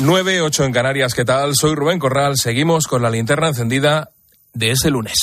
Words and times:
9, 0.00 0.40
8 0.40 0.64
en 0.64 0.72
Canarias, 0.72 1.12
¿qué 1.12 1.26
tal? 1.26 1.54
Soy 1.54 1.74
Rubén 1.74 1.98
Corral, 1.98 2.38
seguimos 2.38 2.86
con 2.86 3.02
la 3.02 3.10
linterna 3.10 3.48
encendida 3.48 4.10
de 4.54 4.70
ese 4.70 4.88
lunes. 4.88 5.18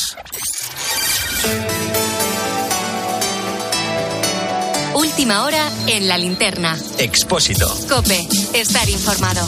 Última 4.93 5.43
hora 5.43 5.67
en 5.87 6.07
la 6.07 6.19
linterna. 6.19 6.77
Expósito. 6.99 7.67
Cope, 7.89 8.27
estar 8.53 8.87
informado. 8.87 9.47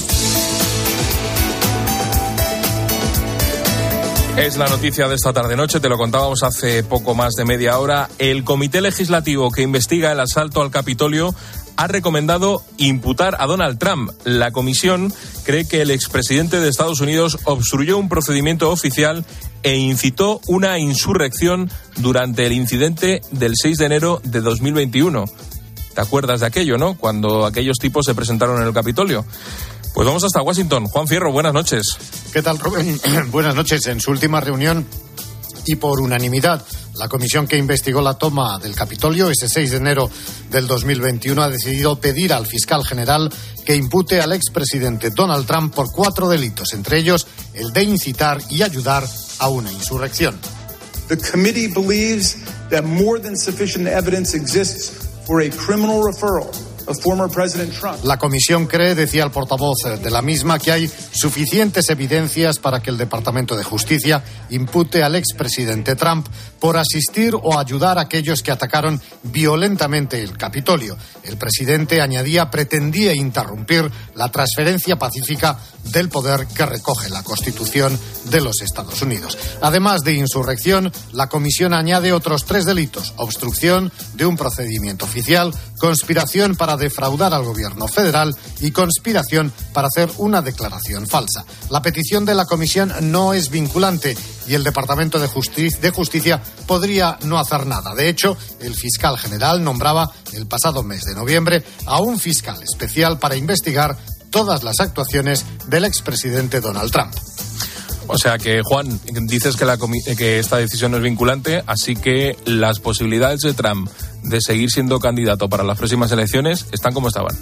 Es 4.39 4.55
la 4.55 4.67
noticia 4.69 5.09
de 5.09 5.15
esta 5.15 5.33
tarde-noche, 5.33 5.81
te 5.81 5.89
lo 5.89 5.97
contábamos 5.97 6.43
hace 6.43 6.81
poco 6.81 7.13
más 7.13 7.33
de 7.33 7.43
media 7.43 7.77
hora. 7.77 8.09
El 8.19 8.45
Comité 8.45 8.79
Legislativo 8.79 9.51
que 9.51 9.63
investiga 9.63 10.13
el 10.13 10.19
asalto 10.21 10.61
al 10.61 10.71
Capitolio 10.71 11.35
ha 11.79 11.87
recomendado 11.87 12.61
imputar 12.75 13.37
a 13.39 13.45
Donald 13.45 13.79
Trump. 13.79 14.11
La 14.25 14.51
comisión 14.51 15.13
cree 15.45 15.65
que 15.65 15.81
el 15.81 15.91
expresidente 15.91 16.59
de 16.59 16.67
Estados 16.67 16.99
Unidos 16.99 17.37
obstruyó 17.45 17.97
un 17.97 18.09
procedimiento 18.09 18.69
oficial 18.69 19.23
e 19.63 19.77
incitó 19.77 20.41
una 20.47 20.77
insurrección 20.77 21.71
durante 21.95 22.45
el 22.45 22.51
incidente 22.51 23.21
del 23.31 23.53
6 23.55 23.77
de 23.77 23.85
enero 23.85 24.21
de 24.25 24.41
2021. 24.41 25.23
¿Te 25.95 26.01
acuerdas 26.01 26.41
de 26.41 26.47
aquello, 26.47 26.77
no? 26.77 26.97
Cuando 26.97 27.45
aquellos 27.45 27.77
tipos 27.77 28.05
se 28.05 28.13
presentaron 28.13 28.59
en 28.61 28.67
el 28.67 28.73
Capitolio. 28.73 29.25
Pues 29.93 30.05
vamos 30.05 30.25
hasta 30.25 30.41
Washington. 30.41 30.85
Juan 30.85 31.07
Fierro, 31.07 31.31
buenas 31.31 31.53
noches. 31.53 31.97
¿Qué 32.33 32.41
tal, 32.41 32.59
Rubén? 32.59 32.99
buenas 33.31 33.55
noches. 33.55 33.87
En 33.87 34.01
su 34.01 34.11
última 34.11 34.41
reunión 34.41 34.85
y 35.71 35.75
por 35.75 36.01
unanimidad. 36.01 36.65
La 36.95 37.07
comisión 37.07 37.47
que 37.47 37.57
investigó 37.57 38.01
la 38.01 38.15
toma 38.15 38.57
del 38.57 38.75
Capitolio 38.75 39.29
ese 39.29 39.47
6 39.47 39.71
de 39.71 39.77
enero 39.77 40.09
del 40.49 40.65
2021 40.65 41.41
ha 41.43 41.49
decidido 41.49 41.99
pedir 41.99 42.33
al 42.33 42.47
fiscal 42.47 42.83
general 42.83 43.31
que 43.63 43.75
impute 43.75 44.19
al 44.19 44.33
expresidente 44.33 45.11
Donald 45.11 45.45
Trump 45.45 45.75
por 45.75 45.91
cuatro 45.91 46.27
delitos, 46.27 46.73
entre 46.73 46.97
ellos 46.97 47.27
el 47.53 47.71
de 47.71 47.83
incitar 47.83 48.41
y 48.49 48.63
ayudar 48.63 49.03
a 49.37 49.49
una 49.49 49.71
insurrección. 49.71 50.39
The 51.07 51.17
committee 51.17 51.67
believes 51.67 52.37
that 52.71 52.83
more 52.83 53.19
than 53.19 53.37
sufficient 53.37 53.87
evidence 53.87 54.35
exists 54.35 55.07
for 55.25 55.41
a 55.41 55.49
criminal 55.49 56.01
referral 56.03 56.49
la 58.03 58.17
comisión 58.17 58.65
cree, 58.65 58.95
decía 58.95 59.23
el 59.23 59.31
portavoz 59.31 59.77
de 60.01 60.09
la 60.09 60.21
misma, 60.21 60.59
que 60.59 60.71
hay 60.71 60.91
suficientes 61.11 61.89
evidencias 61.89 62.59
para 62.59 62.81
que 62.81 62.89
el 62.89 62.97
Departamento 62.97 63.55
de 63.55 63.63
Justicia 63.63 64.23
impute 64.49 65.03
al 65.03 65.15
expresidente 65.15 65.95
Trump 65.95 66.27
por 66.59 66.77
asistir 66.77 67.35
o 67.35 67.57
ayudar 67.57 67.97
a 67.97 68.01
aquellos 68.01 68.43
que 68.43 68.51
atacaron 68.51 69.01
violentamente 69.23 70.21
el 70.21 70.37
Capitolio. 70.37 70.97
El 71.23 71.37
presidente, 71.37 72.01
añadía, 72.01 72.49
pretendía 72.49 73.13
interrumpir 73.13 73.89
la 74.15 74.29
transferencia 74.29 74.97
pacífica 74.97 75.57
del 75.85 76.09
poder 76.09 76.47
que 76.47 76.65
recoge 76.65 77.09
la 77.09 77.23
Constitución 77.23 77.97
de 78.25 78.41
los 78.41 78.61
Estados 78.61 79.01
Unidos. 79.01 79.37
Además 79.61 80.01
de 80.01 80.13
insurrección, 80.13 80.91
la 81.13 81.27
comisión 81.27 81.73
añade 81.73 82.11
otros 82.11 82.45
tres 82.45 82.65
delitos: 82.65 83.13
obstrucción 83.17 83.91
de 84.15 84.25
un 84.25 84.35
procedimiento 84.35 85.05
oficial, 85.05 85.53
conspiración 85.77 86.55
para 86.55 86.77
defraudar 86.79 87.33
al 87.33 87.43
gobierno 87.43 87.87
federal 87.87 88.35
y 88.59 88.71
conspiración 88.71 89.53
para 89.73 89.87
hacer 89.87 90.09
una 90.17 90.41
declaración 90.41 91.05
falsa. 91.07 91.45
La 91.69 91.81
petición 91.81 92.25
de 92.25 92.33
la 92.33 92.45
comisión 92.45 92.91
no 93.01 93.33
es 93.33 93.51
vinculante 93.51 94.17
y 94.47 94.55
el 94.55 94.63
Departamento 94.63 95.19
de 95.19 95.27
Justicia, 95.27 95.79
de 95.79 95.91
Justicia 95.91 96.41
podría 96.65 97.19
no 97.23 97.37
hacer 97.37 97.67
nada. 97.67 97.93
De 97.93 98.09
hecho, 98.09 98.35
el 98.59 98.73
fiscal 98.73 99.17
general 99.17 99.63
nombraba 99.63 100.11
el 100.33 100.47
pasado 100.47 100.81
mes 100.81 101.05
de 101.05 101.13
noviembre 101.13 101.63
a 101.85 102.01
un 102.01 102.19
fiscal 102.19 102.61
especial 102.63 103.19
para 103.19 103.35
investigar 103.35 103.97
todas 104.31 104.63
las 104.63 104.79
actuaciones 104.79 105.45
del 105.67 105.85
expresidente 105.85 106.61
Donald 106.61 106.91
Trump. 106.91 107.13
O 108.11 108.17
sea 108.17 108.39
que, 108.39 108.61
Juan, 108.63 108.99
dices 109.27 109.55
que, 109.55 109.67
que 110.17 110.39
esta 110.39 110.57
decisión 110.57 110.91
no 110.91 110.97
es 110.97 111.03
vinculante, 111.03 111.63
así 111.67 111.95
que 111.95 112.35
las 112.45 112.79
posibilidades 112.79 113.41
de 113.41 113.53
Trump 113.53 113.87
de 114.23 114.39
seguir 114.41 114.71
siendo 114.71 114.99
candidato 114.99 115.49
para 115.49 115.63
las 115.63 115.77
próximas 115.77 116.11
elecciones 116.11 116.65
están 116.71 116.93
como 116.93 117.07
estaban. 117.07 117.35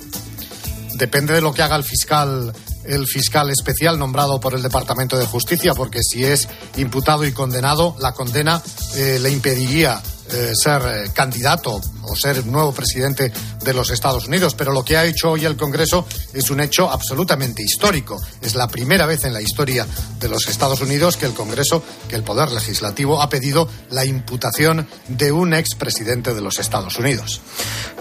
Depende 0.96 1.34
de 1.34 1.42
lo 1.42 1.54
que 1.54 1.62
haga 1.62 1.76
el 1.76 1.84
fiscal 1.84 2.54
el 2.88 3.06
fiscal 3.06 3.50
especial 3.50 4.00
nombrado 4.00 4.40
por 4.40 4.54
el 4.54 4.64
Departamento 4.64 5.18
de 5.18 5.26
Justicia, 5.26 5.74
porque 5.74 6.00
si 6.02 6.24
es 6.24 6.48
imputado 6.78 7.26
y 7.26 7.34
condenado, 7.34 7.96
la 8.00 8.14
condena 8.14 8.62
eh, 8.96 9.20
le 9.22 9.30
impediría 9.30 10.02
eh, 10.32 10.52
ser 10.56 10.82
eh, 10.86 11.10
candidato 11.14 11.80
o 12.04 12.16
ser 12.16 12.46
nuevo 12.46 12.72
presidente 12.72 13.32
de 13.64 13.74
los 13.74 13.90
Estados 13.90 14.28
Unidos. 14.28 14.56
Pero 14.56 14.72
lo 14.72 14.84
que 14.84 14.98
ha 14.98 15.06
hecho 15.06 15.32
hoy 15.32 15.46
el 15.46 15.58
Congreso 15.58 16.06
es 16.34 16.50
un 16.50 16.60
hecho 16.60 16.90
absolutamente 16.90 17.64
histórico. 17.64 18.20
Es 18.42 18.56
la 18.56 18.68
primera 18.68 19.06
vez 19.06 19.24
en 19.24 19.34
la 19.34 19.42
historia 19.42 19.86
de 20.20 20.30
los 20.30 20.48
Estados 20.48 20.82
Unidos 20.82 21.18
que 21.18 21.26
el 21.26 21.34
Congreso, 21.34 21.84
que 22.08 22.16
el 22.16 22.24
Poder 22.24 22.52
Legislativo, 22.52 23.22
ha 23.22 23.30
pedido 23.30 23.68
la 23.90 24.06
imputación 24.06 24.88
de 25.08 25.32
un 25.32 25.54
expresidente 25.54 26.34
de 26.34 26.42
los 26.42 26.60
Estados 26.60 26.98
Unidos. 26.98 27.42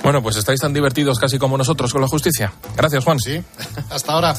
Bueno, 0.02 0.22
pues 0.22 0.36
estáis 0.36 0.60
tan 0.60 0.72
divertidos 0.72 1.18
casi 1.18 1.38
como 1.38 1.58
nosotros 1.58 1.92
con 1.92 2.00
la 2.00 2.08
justicia. 2.08 2.52
Gracias, 2.76 3.04
Juan. 3.04 3.18
Sí, 3.18 3.42
hasta 3.90 4.12
ahora. 4.12 4.36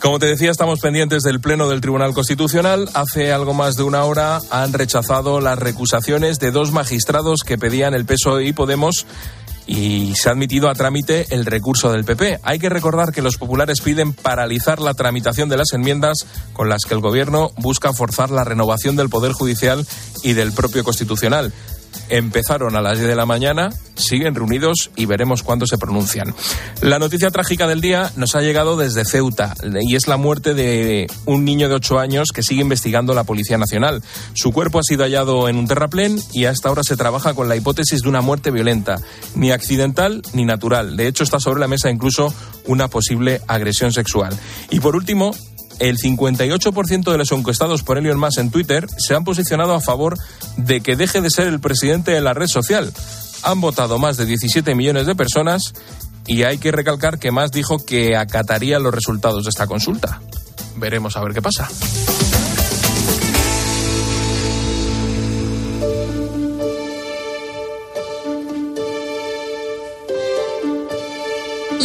Como 0.00 0.18
te 0.18 0.26
decía, 0.26 0.50
estamos 0.50 0.80
pendientes 0.80 1.22
del 1.22 1.40
Pleno 1.40 1.68
del 1.68 1.80
Tribunal 1.80 2.14
Constitucional. 2.14 2.88
Hace 2.94 3.32
algo 3.32 3.54
más 3.54 3.76
de 3.76 3.82
una 3.82 4.04
hora 4.04 4.40
han 4.50 4.72
rechazado 4.72 5.40
las 5.40 5.58
recusaciones 5.58 6.38
de 6.38 6.50
dos 6.50 6.70
magistrados 6.70 7.40
que 7.44 7.58
pedían 7.58 7.94
el 7.94 8.04
PSOE 8.04 8.44
y 8.44 8.52
Podemos 8.52 9.06
y 9.66 10.14
se 10.14 10.28
ha 10.28 10.32
admitido 10.32 10.68
a 10.68 10.74
trámite 10.74 11.26
el 11.30 11.44
recurso 11.44 11.90
del 11.90 12.04
PP. 12.04 12.38
Hay 12.42 12.58
que 12.58 12.68
recordar 12.68 13.12
que 13.12 13.22
los 13.22 13.36
populares 13.36 13.80
piden 13.80 14.12
paralizar 14.12 14.80
la 14.80 14.94
tramitación 14.94 15.48
de 15.48 15.56
las 15.56 15.72
enmiendas 15.72 16.26
con 16.52 16.68
las 16.68 16.82
que 16.82 16.94
el 16.94 17.00
Gobierno 17.00 17.50
busca 17.56 17.92
forzar 17.92 18.30
la 18.30 18.44
renovación 18.44 18.94
del 18.96 19.08
Poder 19.08 19.32
Judicial 19.32 19.84
y 20.22 20.34
del 20.34 20.52
propio 20.52 20.84
Constitucional 20.84 21.52
empezaron 22.08 22.76
a 22.76 22.82
las 22.82 22.98
10 22.98 23.08
de 23.08 23.16
la 23.16 23.26
mañana, 23.26 23.70
siguen 23.94 24.34
reunidos 24.34 24.90
y 24.96 25.06
veremos 25.06 25.42
cuándo 25.42 25.66
se 25.66 25.78
pronuncian. 25.78 26.34
La 26.82 26.98
noticia 26.98 27.30
trágica 27.30 27.66
del 27.66 27.80
día 27.80 28.10
nos 28.16 28.34
ha 28.34 28.40
llegado 28.40 28.76
desde 28.76 29.04
Ceuta 29.04 29.54
y 29.80 29.96
es 29.96 30.06
la 30.06 30.16
muerte 30.16 30.54
de 30.54 31.06
un 31.24 31.44
niño 31.44 31.68
de 31.68 31.74
8 31.74 31.98
años 31.98 32.28
que 32.34 32.42
sigue 32.42 32.62
investigando 32.62 33.14
la 33.14 33.24
Policía 33.24 33.58
Nacional. 33.58 34.02
Su 34.34 34.52
cuerpo 34.52 34.78
ha 34.78 34.82
sido 34.82 35.04
hallado 35.04 35.48
en 35.48 35.56
un 35.56 35.66
terraplén 35.66 36.18
y 36.32 36.44
hasta 36.44 36.68
ahora 36.68 36.82
se 36.82 36.96
trabaja 36.96 37.34
con 37.34 37.48
la 37.48 37.56
hipótesis 37.56 38.02
de 38.02 38.08
una 38.08 38.20
muerte 38.20 38.50
violenta, 38.50 38.98
ni 39.34 39.50
accidental 39.50 40.22
ni 40.32 40.44
natural. 40.44 40.96
De 40.96 41.06
hecho, 41.06 41.24
está 41.24 41.40
sobre 41.40 41.60
la 41.60 41.68
mesa 41.68 41.90
incluso 41.90 42.32
una 42.66 42.88
posible 42.88 43.40
agresión 43.46 43.92
sexual. 43.92 44.36
Y 44.70 44.80
por 44.80 44.96
último, 44.96 45.32
el 45.78 45.98
58% 45.98 47.10
de 47.10 47.18
los 47.18 47.32
encuestados 47.32 47.82
por 47.82 47.98
Elon 47.98 48.18
Musk 48.18 48.38
en 48.38 48.50
Twitter 48.50 48.86
se 48.96 49.14
han 49.14 49.24
posicionado 49.24 49.74
a 49.74 49.80
favor 49.80 50.18
de 50.56 50.80
que 50.80 50.96
deje 50.96 51.20
de 51.20 51.30
ser 51.30 51.46
el 51.46 51.60
presidente 51.60 52.12
de 52.12 52.20
la 52.20 52.34
red 52.34 52.48
social. 52.48 52.92
Han 53.42 53.60
votado 53.60 53.98
más 53.98 54.16
de 54.16 54.26
17 54.26 54.74
millones 54.74 55.06
de 55.06 55.14
personas 55.14 55.74
y 56.26 56.42
hay 56.42 56.58
que 56.58 56.72
recalcar 56.72 57.18
que 57.18 57.30
Musk 57.30 57.54
dijo 57.54 57.84
que 57.84 58.16
acataría 58.16 58.78
los 58.78 58.94
resultados 58.94 59.44
de 59.44 59.50
esta 59.50 59.66
consulta. 59.66 60.20
Veremos 60.76 61.16
a 61.16 61.22
ver 61.22 61.32
qué 61.32 61.42
pasa. 61.42 61.68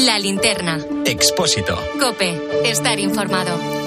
La 0.06 0.18
linterna. 0.18 0.80
Expósito. 1.06 1.78
Cope. 2.00 2.70
Estar 2.70 3.00
informado. 3.00 3.81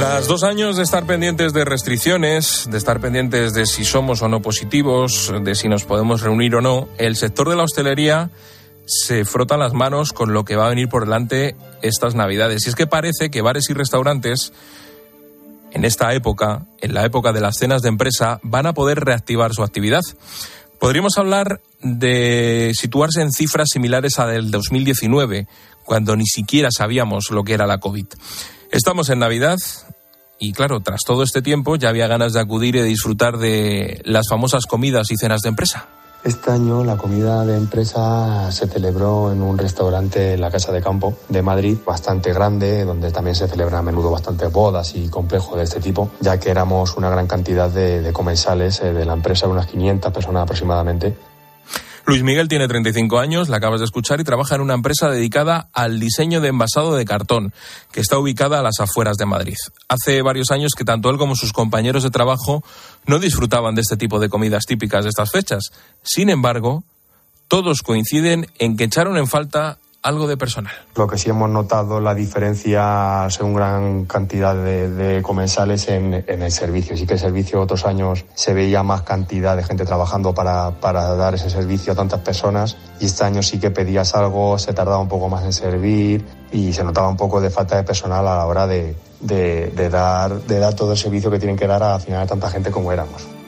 Tras 0.00 0.28
dos 0.28 0.44
años 0.44 0.78
de 0.78 0.82
estar 0.82 1.04
pendientes 1.04 1.52
de 1.52 1.66
restricciones, 1.66 2.66
de 2.70 2.78
estar 2.78 3.00
pendientes 3.02 3.52
de 3.52 3.66
si 3.66 3.84
somos 3.84 4.22
o 4.22 4.28
no 4.28 4.40
positivos, 4.40 5.30
de 5.42 5.54
si 5.54 5.68
nos 5.68 5.84
podemos 5.84 6.22
reunir 6.22 6.54
o 6.54 6.62
no, 6.62 6.88
el 6.96 7.16
sector 7.16 7.50
de 7.50 7.56
la 7.56 7.64
hostelería 7.64 8.30
se 8.86 9.26
frota 9.26 9.58
las 9.58 9.74
manos 9.74 10.14
con 10.14 10.32
lo 10.32 10.46
que 10.46 10.56
va 10.56 10.64
a 10.64 10.70
venir 10.70 10.88
por 10.88 11.04
delante 11.04 11.54
estas 11.82 12.14
Navidades. 12.14 12.64
Y 12.64 12.70
es 12.70 12.76
que 12.76 12.86
parece 12.86 13.30
que 13.30 13.42
bares 13.42 13.68
y 13.68 13.74
restaurantes 13.74 14.54
en 15.70 15.84
esta 15.84 16.14
época, 16.14 16.64
en 16.80 16.94
la 16.94 17.04
época 17.04 17.34
de 17.34 17.42
las 17.42 17.58
cenas 17.58 17.82
de 17.82 17.90
empresa, 17.90 18.40
van 18.42 18.64
a 18.64 18.72
poder 18.72 19.00
reactivar 19.00 19.52
su 19.52 19.62
actividad. 19.62 20.00
Podríamos 20.78 21.18
hablar 21.18 21.60
de 21.82 22.72
situarse 22.74 23.20
en 23.20 23.32
cifras 23.32 23.68
similares 23.70 24.18
a 24.18 24.26
del 24.26 24.50
2019, 24.50 25.46
cuando 25.84 26.16
ni 26.16 26.24
siquiera 26.24 26.70
sabíamos 26.70 27.30
lo 27.30 27.44
que 27.44 27.52
era 27.52 27.66
la 27.66 27.80
COVID. 27.80 28.06
Estamos 28.70 29.10
en 29.10 29.18
Navidad 29.18 29.58
y 30.38 30.52
claro, 30.52 30.80
tras 30.80 31.00
todo 31.04 31.24
este 31.24 31.42
tiempo 31.42 31.74
ya 31.74 31.88
había 31.88 32.06
ganas 32.06 32.32
de 32.32 32.40
acudir 32.40 32.76
y 32.76 32.80
de 32.80 32.84
disfrutar 32.84 33.36
de 33.36 34.00
las 34.04 34.28
famosas 34.28 34.66
comidas 34.66 35.10
y 35.10 35.16
cenas 35.16 35.40
de 35.40 35.48
empresa. 35.48 35.88
Este 36.22 36.50
año 36.50 36.84
la 36.84 36.96
comida 36.96 37.44
de 37.44 37.56
empresa 37.56 38.52
se 38.52 38.68
celebró 38.68 39.32
en 39.32 39.42
un 39.42 39.58
restaurante 39.58 40.34
en 40.34 40.40
la 40.40 40.50
Casa 40.50 40.70
de 40.70 40.82
Campo 40.82 41.16
de 41.28 41.42
Madrid, 41.42 41.78
bastante 41.84 42.32
grande, 42.32 42.84
donde 42.84 43.10
también 43.10 43.34
se 43.34 43.48
celebran 43.48 43.80
a 43.80 43.82
menudo 43.82 44.10
bastantes 44.10 44.52
bodas 44.52 44.94
y 44.94 45.08
complejos 45.08 45.56
de 45.56 45.64
este 45.64 45.80
tipo, 45.80 46.10
ya 46.20 46.38
que 46.38 46.50
éramos 46.50 46.96
una 46.96 47.10
gran 47.10 47.26
cantidad 47.26 47.70
de, 47.70 48.12
comensales 48.12 48.80
eh, 48.82 48.92
de 48.92 49.04
la 49.04 49.14
empresa, 49.14 49.48
unas 49.48 49.66
500 49.66 50.12
personas 50.12 50.42
aproximadamente, 50.42 51.16
Luis 52.06 52.22
Miguel 52.22 52.48
tiene 52.48 52.66
35 52.66 53.18
años, 53.18 53.48
la 53.48 53.58
acabas 53.58 53.80
de 53.80 53.84
escuchar, 53.84 54.20
y 54.20 54.24
trabaja 54.24 54.54
en 54.54 54.62
una 54.62 54.74
empresa 54.74 55.10
dedicada 55.10 55.68
al 55.72 56.00
diseño 56.00 56.40
de 56.40 56.48
envasado 56.48 56.96
de 56.96 57.04
cartón, 57.04 57.52
que 57.92 58.00
está 58.00 58.18
ubicada 58.18 58.58
a 58.58 58.62
las 58.62 58.80
afueras 58.80 59.16
de 59.16 59.26
Madrid. 59.26 59.56
Hace 59.88 60.22
varios 60.22 60.50
años 60.50 60.72
que 60.76 60.84
tanto 60.84 61.10
él 61.10 61.18
como 61.18 61.36
sus 61.36 61.52
compañeros 61.52 62.02
de 62.02 62.10
trabajo 62.10 62.64
no 63.06 63.18
disfrutaban 63.18 63.74
de 63.74 63.82
este 63.82 63.96
tipo 63.96 64.18
de 64.18 64.28
comidas 64.28 64.66
típicas 64.66 65.04
de 65.04 65.10
estas 65.10 65.30
fechas. 65.30 65.70
Sin 66.02 66.30
embargo, 66.30 66.84
todos 67.48 67.82
coinciden 67.82 68.46
en 68.58 68.76
que 68.76 68.84
echaron 68.84 69.16
en 69.16 69.26
falta 69.26 69.78
algo 70.02 70.26
de 70.26 70.36
personal. 70.36 70.72
Lo 70.96 71.06
que 71.06 71.18
sí 71.18 71.30
hemos 71.30 71.50
notado 71.50 72.00
la 72.00 72.14
diferencia 72.14 73.26
según 73.30 73.54
gran 73.54 74.04
cantidad 74.06 74.54
de, 74.54 75.20
comensales 75.22 75.88
en, 75.88 76.14
el 76.14 76.52
servicio. 76.52 76.96
Sí 76.96 77.06
que 77.06 77.14
el 77.14 77.18
servicio 77.18 77.60
otros 77.60 77.84
años 77.84 78.24
se 78.34 78.54
veía 78.54 78.82
más 78.82 79.02
cantidad 79.02 79.56
de 79.56 79.62
gente 79.62 79.84
trabajando 79.84 80.34
para, 80.34 80.70
dar 80.80 81.34
ese 81.34 81.50
servicio 81.50 81.92
a 81.92 81.96
tantas 81.96 82.20
personas 82.20 82.76
y 82.98 83.06
este 83.06 83.24
año 83.24 83.42
sí 83.42 83.58
que 83.58 83.70
pedías 83.70 84.14
algo, 84.14 84.58
se 84.58 84.72
tardaba 84.72 84.98
un 84.98 85.08
poco 85.08 85.28
más 85.28 85.44
en 85.44 85.52
servir 85.52 86.24
y 86.52 86.72
se 86.72 86.82
notaba 86.82 87.08
un 87.08 87.16
poco 87.16 87.40
de 87.40 87.50
falta 87.50 87.76
de 87.76 87.84
personal 87.84 88.26
a 88.26 88.36
la 88.36 88.46
hora 88.46 88.66
de, 88.66 88.96
dar, 89.90 90.40
de 90.40 90.58
dar 90.58 90.74
todo 90.74 90.92
el 90.92 90.98
servicio 90.98 91.30
que 91.30 91.38
tienen 91.38 91.56
que 91.56 91.66
dar 91.66 91.82
a 91.82 91.98
final 91.98 92.22
a 92.22 92.26
tanta 92.26 92.50
gente 92.50 92.70
como 92.70 92.92
éramos. 92.92 93.39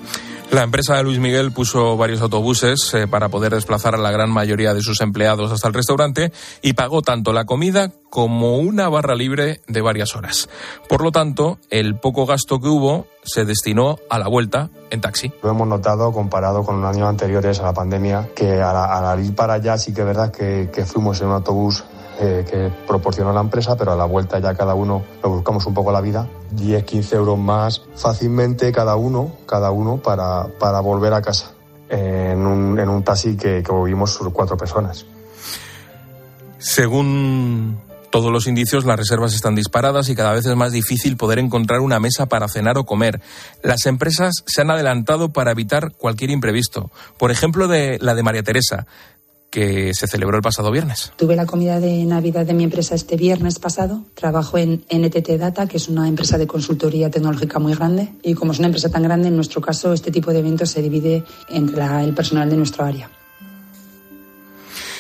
La 0.53 0.65
empresa 0.65 0.97
de 0.97 1.03
Luis 1.03 1.19
Miguel 1.19 1.51
puso 1.51 1.97
varios 1.97 2.21
autobuses 2.21 2.93
eh, 2.93 3.09
para 3.09 3.31
poder 3.31 3.55
desplazar 3.55 3.95
a 3.95 3.99
la 3.99 4.11
gran 4.11 4.31
mayoría 4.31 4.75
de 4.75 4.83
sus 4.83 5.01
empleados 5.01 5.51
hasta 5.51 5.67
el 5.67 5.73
restaurante 5.73 6.31
y 6.61 6.75
pagó 6.75 7.01
tanto 7.01 7.33
la 7.33 7.47
comida 7.47 7.91
como 8.11 8.59
una 8.59 8.91
barra 8.91 9.15
libre 9.15 9.63
de 9.67 9.81
varias 9.81 10.15
horas. 10.15 10.51
Por 10.91 11.03
lo 11.03 11.11
tanto, 11.11 11.59
el 11.71 11.99
poco 11.99 12.27
gasto 12.27 12.61
que 12.61 12.69
hubo 12.69 13.07
se 13.25 13.47
destinó 13.47 13.97
a 14.11 14.19
la 14.19 14.29
vuelta 14.29 14.69
en 14.91 15.01
taxi. 15.01 15.33
Lo 15.43 15.53
hemos 15.53 15.67
notado 15.67 16.13
comparado 16.13 16.65
con 16.65 16.83
los 16.83 16.95
años 16.95 17.09
anteriores 17.09 17.59
a 17.61 17.63
la 17.63 17.73
pandemia, 17.73 18.29
que 18.37 18.61
al, 18.61 19.25
ir 19.25 19.35
para 19.35 19.55
allá 19.55 19.79
sí 19.79 19.95
que 19.95 20.03
es 20.03 20.07
verdad 20.07 20.31
que, 20.31 20.69
que 20.71 20.85
fuimos 20.85 21.19
en 21.23 21.29
un 21.29 21.33
autobús 21.33 21.83
eh, 22.21 22.45
que 22.49 22.71
proporcionó 22.87 23.33
la 23.33 23.41
empresa, 23.41 23.77
pero 23.77 23.93
a 23.93 23.97
la 23.97 24.05
vuelta 24.05 24.39
ya 24.39 24.55
cada 24.55 24.75
uno 24.75 25.03
lo 25.23 25.31
buscamos 25.31 25.67
un 25.67 25.75
poco 25.75 25.93
la 25.93 26.01
vida. 26.01 26.29
10, 26.51 26.85
15 26.85 27.17
euros 27.17 27.39
más 27.39 27.83
fácilmente 27.95 28.73
cada 28.73 28.97
uno, 28.97 29.33
cada 29.47 29.71
uno 29.71 29.97
para, 29.99 30.49
para 30.59 30.81
volver 30.81 31.15
a 31.15 31.23
casa 31.23 31.53
en 31.89 32.47
un, 32.47 32.79
en 32.79 32.89
un 32.89 33.03
taxi 33.03 33.37
que, 33.37 33.63
que 33.63 33.73
vivimos 33.73 34.19
cuatro 34.33 34.57
personas. 34.57 35.05
Según 36.59 37.79
todos 38.13 38.31
los 38.31 38.47
indicios, 38.47 38.85
las 38.85 38.99
reservas 38.99 39.35
están 39.35 39.55
disparadas 39.55 40.11
y 40.11 40.15
cada 40.15 40.33
vez 40.33 40.45
es 40.45 40.55
más 40.55 40.71
difícil 40.71 41.17
poder 41.17 41.39
encontrar 41.39 41.81
una 41.81 41.99
mesa 41.99 42.27
para 42.27 42.47
cenar 42.47 42.77
o 42.77 42.85
comer. 42.85 43.23
Las 43.63 43.87
empresas 43.87 44.45
se 44.45 44.61
han 44.61 44.71
adelantado 44.71 45.33
para 45.33 45.51
evitar 45.51 45.93
cualquier 45.93 46.29
imprevisto. 46.29 46.91
Por 47.17 47.31
ejemplo, 47.31 47.69
de 47.69 47.99
la 48.03 48.15
de 48.15 48.23
María 48.23 48.43
Teresa 48.43 48.87
que 49.53 49.93
se 49.93 50.09
celebró 50.09 50.39
el 50.39 50.43
pasado 50.43 50.71
viernes. 50.71 51.13
Tuve 51.17 51.37
la 51.37 51.45
comida 51.45 51.79
de 51.79 52.05
Navidad 52.07 52.47
de 52.47 52.55
mi 52.55 52.65
empresa 52.65 52.95
este 52.95 53.17
viernes 53.17 53.59
pasado. 53.59 54.03
Trabajo 54.15 54.57
en 54.57 54.83
NTT 54.91 55.29
Data, 55.39 55.69
que 55.69 55.77
es 55.77 55.89
una 55.89 56.09
empresa 56.09 56.39
de 56.39 56.47
consultoría 56.47 57.11
tecnológica 57.11 57.59
muy 57.59 57.75
grande. 57.75 58.15
Y 58.23 58.33
como 58.33 58.53
es 58.53 58.59
una 58.59 58.69
empresa 58.69 58.89
tan 58.89 59.03
grande, 59.03 59.29
en 59.29 59.37
nuestro 59.37 59.61
caso, 59.61 59.93
este 59.93 60.11
tipo 60.11 60.33
de 60.33 60.39
eventos 60.39 60.71
se 60.71 60.81
divide 60.81 61.23
entre 61.51 61.85
el 62.03 62.15
personal 62.15 62.49
de 62.49 62.57
nuestro 62.57 62.87
área. 62.87 63.11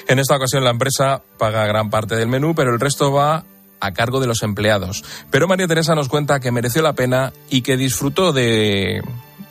En 0.06 0.18
esta 0.18 0.36
ocasión 0.36 0.62
la 0.62 0.70
empresa 0.70 1.22
paga 1.38 1.66
gran 1.66 1.88
parte 1.88 2.14
del 2.16 2.28
menú, 2.28 2.54
pero 2.54 2.74
el 2.74 2.78
resto 2.78 3.10
va 3.10 3.46
a 3.80 3.92
cargo 3.92 4.20
de 4.20 4.26
los 4.26 4.42
empleados. 4.42 5.02
Pero 5.30 5.48
María 5.48 5.66
Teresa 5.66 5.94
nos 5.94 6.08
cuenta 6.08 6.40
que 6.40 6.52
mereció 6.52 6.82
la 6.82 6.92
pena 6.92 7.32
y 7.48 7.62
que 7.62 7.78
disfrutó 7.78 8.34
de 8.34 9.00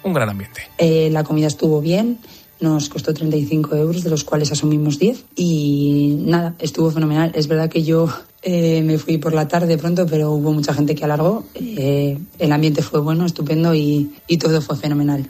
un 0.04 0.14
gran 0.14 0.30
ambiente. 0.30 0.70
Eh, 0.78 1.10
la 1.12 1.24
comida 1.24 1.48
estuvo 1.48 1.82
bien 1.82 2.20
nos 2.62 2.90
costó 2.90 3.14
35 3.14 3.76
euros, 3.76 4.04
de 4.04 4.10
los 4.10 4.24
cuales 4.24 4.52
asumimos 4.52 5.00
10. 5.00 5.26
Y 5.36 6.18
nada, 6.22 6.56
estuvo 6.60 6.92
fenomenal. 6.92 7.32
Es 7.36 7.48
verdad 7.48 7.70
que 7.70 7.84
yo 7.84 8.08
eh, 8.44 8.82
me 8.84 8.98
fui 8.98 9.18
por 9.18 9.34
la 9.34 9.48
tarde 9.48 9.78
pronto, 9.78 10.06
pero 10.06 10.32
hubo 10.32 10.54
mucha 10.54 10.74
gente 10.74 10.96
que 10.96 11.04
alargó. 11.04 11.44
Eh, 11.56 12.18
el 12.40 12.52
ambiente 12.52 12.82
fue 12.82 13.00
bueno, 13.00 13.26
estupendo 13.26 13.74
y, 13.74 14.14
y 14.28 14.38
todo 14.38 14.62
fue 14.62 14.78
fenomenal. 14.78 15.28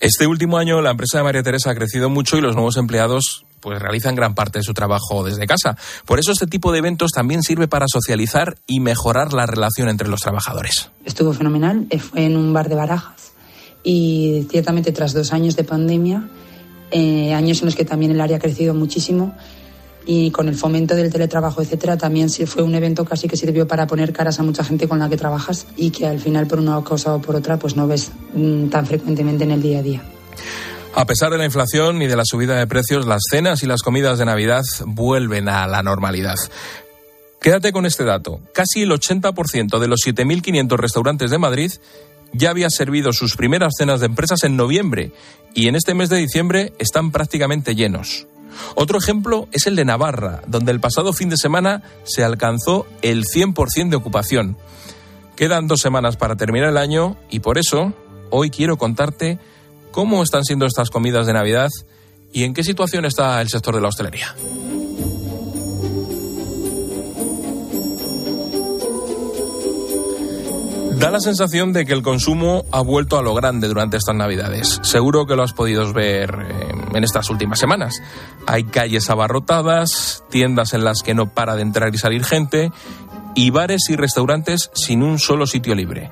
Este 0.00 0.26
último 0.26 0.56
año 0.58 0.80
la 0.80 0.92
empresa 0.92 1.18
de 1.18 1.24
María 1.24 1.42
Teresa 1.42 1.70
ha 1.70 1.74
crecido 1.74 2.08
mucho 2.08 2.36
y 2.36 2.40
los 2.40 2.54
nuevos 2.54 2.76
empleados 2.78 3.44
pues 3.60 3.78
realizan 3.78 4.14
gran 4.14 4.34
parte 4.34 4.58
de 4.58 4.62
su 4.62 4.72
trabajo 4.72 5.22
desde 5.22 5.46
casa. 5.46 5.76
Por 6.06 6.18
eso 6.18 6.32
este 6.32 6.46
tipo 6.46 6.72
de 6.72 6.78
eventos 6.78 7.10
también 7.12 7.42
sirve 7.42 7.68
para 7.68 7.84
socializar 7.86 8.56
y 8.66 8.80
mejorar 8.80 9.34
la 9.34 9.44
relación 9.44 9.90
entre 9.90 10.08
los 10.08 10.20
trabajadores. 10.20 10.90
Estuvo 11.04 11.34
fenomenal, 11.34 11.86
eh, 11.90 11.98
fue 11.98 12.24
en 12.24 12.38
un 12.38 12.54
bar 12.54 12.70
de 12.70 12.76
barajas 12.76 13.30
y 13.82 14.46
ciertamente 14.50 14.92
tras 14.92 15.12
dos 15.12 15.32
años 15.32 15.56
de 15.56 15.64
pandemia 15.64 16.28
eh, 16.90 17.32
años 17.34 17.60
en 17.60 17.66
los 17.66 17.76
que 17.76 17.84
también 17.84 18.10
el 18.12 18.20
área 18.20 18.38
ha 18.38 18.40
crecido 18.40 18.74
muchísimo 18.74 19.34
y 20.06 20.30
con 20.32 20.48
el 20.48 20.56
fomento 20.56 20.96
del 20.96 21.12
teletrabajo, 21.12 21.62
etcétera, 21.62 21.96
también 21.96 22.28
fue 22.30 22.62
un 22.62 22.74
evento 22.74 23.04
casi 23.04 23.28
que 23.28 23.36
sirvió 23.36 23.68
para 23.68 23.86
poner 23.86 24.12
caras 24.12 24.40
a 24.40 24.42
mucha 24.42 24.64
gente 24.64 24.88
con 24.88 24.98
la 24.98 25.08
que 25.08 25.16
trabajas 25.16 25.66
y 25.76 25.90
que 25.90 26.06
al 26.06 26.18
final 26.18 26.46
por 26.46 26.58
una 26.58 26.82
cosa 26.82 27.14
o 27.14 27.20
por 27.20 27.36
otra 27.36 27.58
pues 27.58 27.76
no 27.76 27.86
ves 27.86 28.10
mm, 28.34 28.68
tan 28.68 28.86
frecuentemente 28.86 29.44
en 29.44 29.52
el 29.52 29.62
día 29.62 29.78
a 29.78 29.82
día. 29.82 30.02
A 30.94 31.06
pesar 31.06 31.30
de 31.30 31.38
la 31.38 31.44
inflación 31.44 32.02
y 32.02 32.08
de 32.08 32.16
la 32.16 32.24
subida 32.24 32.58
de 32.58 32.66
precios, 32.66 33.06
las 33.06 33.22
cenas 33.30 33.62
y 33.62 33.66
las 33.66 33.82
comidas 33.82 34.18
de 34.18 34.24
Navidad 34.24 34.62
vuelven 34.84 35.48
a 35.48 35.68
la 35.68 35.84
normalidad. 35.84 36.34
Quédate 37.40 37.70
con 37.70 37.86
este 37.86 38.04
dato. 38.04 38.40
Casi 38.52 38.82
el 38.82 38.90
80% 38.90 39.78
de 39.78 39.88
los 39.88 40.00
7.500 40.04 40.76
restaurantes 40.76 41.30
de 41.30 41.38
Madrid 41.38 41.70
ya 42.32 42.50
había 42.50 42.70
servido 42.70 43.12
sus 43.12 43.36
primeras 43.36 43.74
cenas 43.78 44.00
de 44.00 44.06
empresas 44.06 44.44
en 44.44 44.56
noviembre 44.56 45.12
y 45.54 45.68
en 45.68 45.76
este 45.76 45.94
mes 45.94 46.08
de 46.08 46.18
diciembre 46.18 46.72
están 46.78 47.10
prácticamente 47.10 47.74
llenos. 47.74 48.26
Otro 48.74 48.98
ejemplo 48.98 49.48
es 49.52 49.66
el 49.66 49.76
de 49.76 49.84
Navarra, 49.84 50.42
donde 50.46 50.72
el 50.72 50.80
pasado 50.80 51.12
fin 51.12 51.28
de 51.28 51.36
semana 51.36 51.82
se 52.04 52.24
alcanzó 52.24 52.86
el 53.02 53.24
100% 53.24 53.90
de 53.90 53.96
ocupación. 53.96 54.56
Quedan 55.36 55.66
dos 55.66 55.80
semanas 55.80 56.16
para 56.16 56.36
terminar 56.36 56.70
el 56.70 56.76
año 56.76 57.16
y 57.30 57.40
por 57.40 57.58
eso 57.58 57.94
hoy 58.30 58.50
quiero 58.50 58.76
contarte 58.76 59.38
cómo 59.90 60.22
están 60.22 60.44
siendo 60.44 60.66
estas 60.66 60.90
comidas 60.90 61.26
de 61.26 61.32
Navidad 61.32 61.70
y 62.32 62.44
en 62.44 62.54
qué 62.54 62.62
situación 62.62 63.04
está 63.04 63.40
el 63.40 63.48
sector 63.48 63.74
de 63.74 63.80
la 63.80 63.88
hostelería. 63.88 64.34
Da 71.00 71.10
la 71.10 71.20
sensación 71.20 71.72
de 71.72 71.86
que 71.86 71.94
el 71.94 72.02
consumo 72.02 72.66
ha 72.72 72.82
vuelto 72.82 73.18
a 73.18 73.22
lo 73.22 73.32
grande 73.32 73.68
durante 73.68 73.96
estas 73.96 74.14
Navidades. 74.14 74.80
Seguro 74.82 75.24
que 75.24 75.34
lo 75.34 75.42
has 75.42 75.54
podido 75.54 75.90
ver 75.94 76.30
eh, 76.46 76.74
en 76.94 77.04
estas 77.04 77.30
últimas 77.30 77.58
semanas. 77.58 78.02
Hay 78.46 78.64
calles 78.64 79.08
abarrotadas, 79.08 80.22
tiendas 80.28 80.74
en 80.74 80.84
las 80.84 81.00
que 81.02 81.14
no 81.14 81.32
para 81.32 81.56
de 81.56 81.62
entrar 81.62 81.94
y 81.94 81.96
salir 81.96 82.22
gente 82.22 82.70
y 83.34 83.48
bares 83.48 83.88
y 83.88 83.96
restaurantes 83.96 84.70
sin 84.74 85.02
un 85.02 85.18
solo 85.18 85.46
sitio 85.46 85.74
libre. 85.74 86.10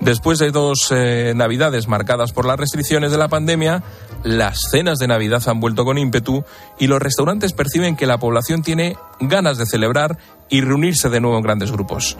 Después 0.00 0.38
de 0.38 0.50
dos 0.50 0.88
eh, 0.90 1.32
Navidades 1.34 1.88
marcadas 1.88 2.32
por 2.32 2.44
las 2.44 2.60
restricciones 2.60 3.12
de 3.12 3.16
la 3.16 3.28
pandemia, 3.28 3.82
las 4.22 4.60
cenas 4.70 4.98
de 4.98 5.08
Navidad 5.08 5.42
han 5.48 5.60
vuelto 5.60 5.86
con 5.86 5.96
ímpetu 5.96 6.44
y 6.78 6.88
los 6.88 7.00
restaurantes 7.00 7.54
perciben 7.54 7.96
que 7.96 8.06
la 8.06 8.18
población 8.18 8.62
tiene 8.62 8.98
ganas 9.18 9.56
de 9.56 9.64
celebrar 9.64 10.18
y 10.48 10.60
reunirse 10.60 11.08
de 11.08 11.20
nuevo 11.20 11.36
en 11.36 11.42
grandes 11.42 11.72
grupos. 11.72 12.16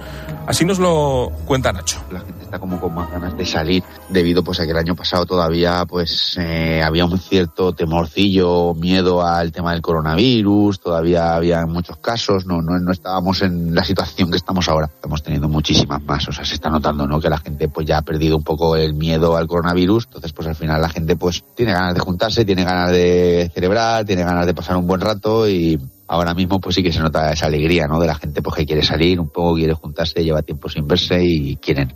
Así 0.47 0.65
nos 0.65 0.79
lo 0.79 1.31
cuenta 1.45 1.73
Nacho. 1.73 2.01
La 2.11 2.21
gente 2.21 2.45
está 2.45 2.59
como 2.59 2.81
con 2.81 2.95
más 2.95 3.11
ganas 3.11 3.37
de 3.37 3.45
salir 3.45 3.83
debido 4.09 4.43
pues 4.43 4.61
a 4.61 4.65
que 4.65 4.71
el 4.71 4.77
año 4.77 4.95
pasado 4.95 5.27
todavía 5.27 5.85
pues 5.87 6.37
eh, 6.39 6.83
había 6.83 7.05
un 7.05 7.19
cierto 7.19 7.73
temorcillo, 7.73 8.75
miedo 8.75 9.25
al 9.25 9.53
tema 9.53 9.73
del 9.73 9.83
coronavirus, 9.83 10.81
todavía 10.81 11.35
había 11.35 11.67
muchos 11.67 11.99
casos, 11.99 12.47
no, 12.47 12.63
no, 12.63 12.79
no 12.79 12.93
estábamos 12.93 13.43
en 13.43 13.75
la 13.75 13.85
situación 13.85 14.31
que 14.31 14.37
estamos 14.37 14.69
ahora. 14.69 14.87
Estamos 14.87 15.23
teniendo 15.23 15.49
muchísimas 15.49 16.03
más, 16.03 16.29
o 16.29 16.33
sea, 16.33 16.45
se 16.45 16.55
está 16.55 16.71
notando, 16.71 17.07
¿no? 17.07 17.21
Que 17.21 17.31
la 17.31 17.39
gente 17.39 17.69
pues 17.69 17.87
ya 17.87 17.99
ha 17.99 18.03
perdido 18.03 18.37
un 18.37 18.45
poco 18.45 18.77
el 18.77 18.95
miedo 18.95 19.37
al 19.37 19.47
coronavirus, 19.47 20.05
entonces 20.07 20.33
pues 20.33 20.49
al 20.49 20.55
final 20.55 20.81
la 20.81 20.89
gente 20.89 21.17
pues 21.17 21.45
tiene 21.55 21.73
ganas 21.73 21.95
de 21.95 22.01
juntarse, 22.01 22.45
tiene 22.45 22.65
ganas 22.65 22.91
de 22.91 23.51
celebrar, 23.55 24.05
tiene 24.05 24.25
ganas 24.25 24.47
de 24.47 24.55
pasar 24.55 24.77
un 24.77 24.87
buen 24.87 25.01
rato 25.01 25.49
y 25.49 25.79
ahora 26.09 26.35
mismo 26.35 26.61
pues 26.61 26.75
sí 26.75 26.83
que 26.83 26.93
se 26.93 27.01
nota 27.01 27.33
esa 27.33 27.47
alegría, 27.47 27.87
¿no? 27.87 27.99
De 28.01 28.07
la 28.07 28.15
gente 28.15 28.43
pues 28.43 28.57
que 28.57 28.67
quiere 28.67 28.83
salir 28.83 29.21
un 29.21 29.29
poco, 29.29 29.55
quiere 29.55 29.75
juntarse, 29.75 30.23
lleva 30.23 30.43
tiempo 30.43 30.69
sin 30.69 30.87
verse 30.87 31.23
y 31.23 31.57
quieren 31.57 31.95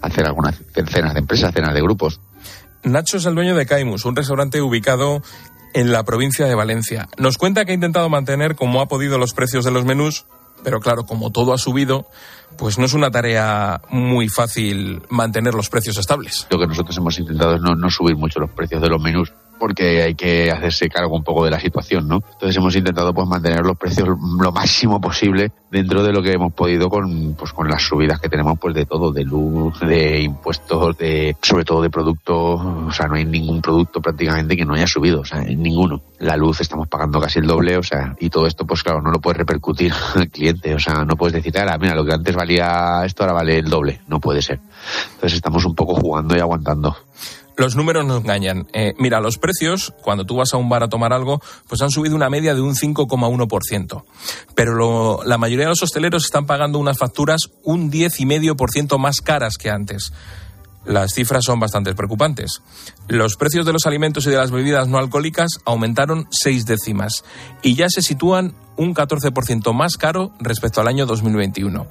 hacer 0.00 0.26
algunas 0.26 0.56
cenas 0.86 1.14
de 1.14 1.20
empresas, 1.20 1.52
cenas 1.52 1.74
de 1.74 1.82
grupos. 1.82 2.20
Nacho 2.82 3.18
es 3.18 3.26
el 3.26 3.34
dueño 3.34 3.54
de 3.54 3.66
Caimus, 3.66 4.04
un 4.04 4.16
restaurante 4.16 4.60
ubicado 4.60 5.22
en 5.74 5.92
la 5.92 6.02
provincia 6.04 6.46
de 6.46 6.54
Valencia. 6.54 7.08
Nos 7.18 7.36
cuenta 7.36 7.64
que 7.64 7.72
ha 7.72 7.74
intentado 7.74 8.08
mantener 8.08 8.56
como 8.56 8.80
ha 8.80 8.86
podido 8.86 9.18
los 9.18 9.34
precios 9.34 9.64
de 9.64 9.70
los 9.70 9.84
menús, 9.84 10.24
pero 10.64 10.80
claro, 10.80 11.04
como 11.04 11.30
todo 11.30 11.52
ha 11.52 11.58
subido, 11.58 12.06
pues 12.56 12.78
no 12.78 12.86
es 12.86 12.94
una 12.94 13.10
tarea 13.10 13.82
muy 13.90 14.28
fácil 14.28 15.02
mantener 15.10 15.54
los 15.54 15.68
precios 15.68 15.98
estables. 15.98 16.46
Lo 16.50 16.58
que 16.58 16.66
nosotros 16.66 16.96
hemos 16.96 17.18
intentado 17.18 17.56
es 17.56 17.60
no, 17.60 17.74
no 17.74 17.90
subir 17.90 18.16
mucho 18.16 18.40
los 18.40 18.50
precios 18.50 18.80
de 18.82 18.88
los 18.88 19.00
menús 19.00 19.32
porque 19.60 20.02
hay 20.02 20.14
que 20.14 20.50
hacerse 20.50 20.88
cargo 20.88 21.14
un 21.14 21.22
poco 21.22 21.44
de 21.44 21.50
la 21.50 21.60
situación, 21.60 22.08
¿no? 22.08 22.22
Entonces 22.32 22.56
hemos 22.56 22.74
intentado 22.74 23.12
pues 23.14 23.28
mantener 23.28 23.60
los 23.60 23.76
precios 23.76 24.08
lo 24.08 24.50
máximo 24.52 25.00
posible 25.00 25.52
dentro 25.70 26.02
de 26.02 26.12
lo 26.12 26.22
que 26.22 26.32
hemos 26.32 26.52
podido 26.52 26.88
con 26.88 27.34
pues 27.34 27.52
con 27.52 27.68
las 27.68 27.82
subidas 27.82 28.18
que 28.18 28.28
tenemos 28.28 28.58
pues 28.58 28.74
de 28.74 28.86
todo, 28.86 29.12
de 29.12 29.22
luz, 29.22 29.78
de 29.80 30.22
impuestos, 30.22 30.96
de 30.96 31.36
sobre 31.42 31.64
todo 31.64 31.82
de 31.82 31.90
productos, 31.90 32.60
o 32.60 32.90
sea, 32.90 33.06
no 33.06 33.14
hay 33.14 33.24
ningún 33.24 33.60
producto 33.60 34.00
prácticamente 34.00 34.56
que 34.56 34.64
no 34.64 34.74
haya 34.74 34.86
subido, 34.86 35.20
o 35.20 35.24
sea, 35.24 35.40
ninguno. 35.42 36.00
La 36.18 36.36
luz 36.36 36.60
estamos 36.60 36.88
pagando 36.88 37.20
casi 37.20 37.38
el 37.38 37.46
doble, 37.46 37.76
o 37.76 37.82
sea, 37.82 38.16
y 38.18 38.30
todo 38.30 38.46
esto 38.46 38.66
pues 38.66 38.82
claro, 38.82 39.02
no 39.02 39.10
lo 39.10 39.20
puede 39.20 39.38
repercutir 39.38 39.92
al 40.14 40.28
cliente, 40.28 40.74
o 40.74 40.78
sea, 40.78 41.04
no 41.04 41.16
puedes 41.16 41.34
decir, 41.34 41.56
ahora, 41.58 41.76
mira, 41.78 41.94
lo 41.94 42.04
que 42.04 42.14
antes 42.14 42.34
valía 42.34 43.02
esto 43.04 43.22
ahora 43.22 43.34
vale 43.34 43.58
el 43.58 43.68
doble, 43.68 44.00
no 44.08 44.20
puede 44.20 44.40
ser. 44.40 44.58
Entonces 45.14 45.34
estamos 45.34 45.64
un 45.66 45.74
poco 45.74 45.94
jugando 45.94 46.34
y 46.34 46.40
aguantando. 46.40 46.96
Los 47.60 47.76
números 47.76 48.06
no 48.06 48.16
engañan. 48.16 48.68
Eh, 48.72 48.94
mira, 48.96 49.20
los 49.20 49.36
precios, 49.36 49.92
cuando 50.00 50.24
tú 50.24 50.36
vas 50.36 50.54
a 50.54 50.56
un 50.56 50.70
bar 50.70 50.82
a 50.82 50.88
tomar 50.88 51.12
algo, 51.12 51.42
pues 51.68 51.82
han 51.82 51.90
subido 51.90 52.16
una 52.16 52.30
media 52.30 52.54
de 52.54 52.62
un 52.62 52.74
5,1%. 52.74 54.04
Pero 54.54 55.20
la 55.26 55.36
mayoría 55.36 55.66
de 55.66 55.68
los 55.68 55.82
hosteleros 55.82 56.24
están 56.24 56.46
pagando 56.46 56.78
unas 56.78 56.96
facturas 56.96 57.50
un 57.62 57.92
10,5% 57.92 58.96
más 58.96 59.20
caras 59.20 59.58
que 59.58 59.68
antes. 59.68 60.10
Las 60.86 61.12
cifras 61.12 61.44
son 61.44 61.60
bastante 61.60 61.94
preocupantes. 61.94 62.62
Los 63.08 63.36
precios 63.36 63.66
de 63.66 63.74
los 63.74 63.84
alimentos 63.84 64.26
y 64.26 64.30
de 64.30 64.38
las 64.38 64.50
bebidas 64.50 64.88
no 64.88 64.96
alcohólicas 64.96 65.60
aumentaron 65.66 66.28
seis 66.30 66.64
décimas 66.64 67.24
y 67.60 67.74
ya 67.74 67.90
se 67.90 68.00
sitúan 68.00 68.54
un 68.78 68.94
14% 68.94 69.74
más 69.74 69.98
caro 69.98 70.32
respecto 70.40 70.80
al 70.80 70.88
año 70.88 71.04
2021. 71.04 71.86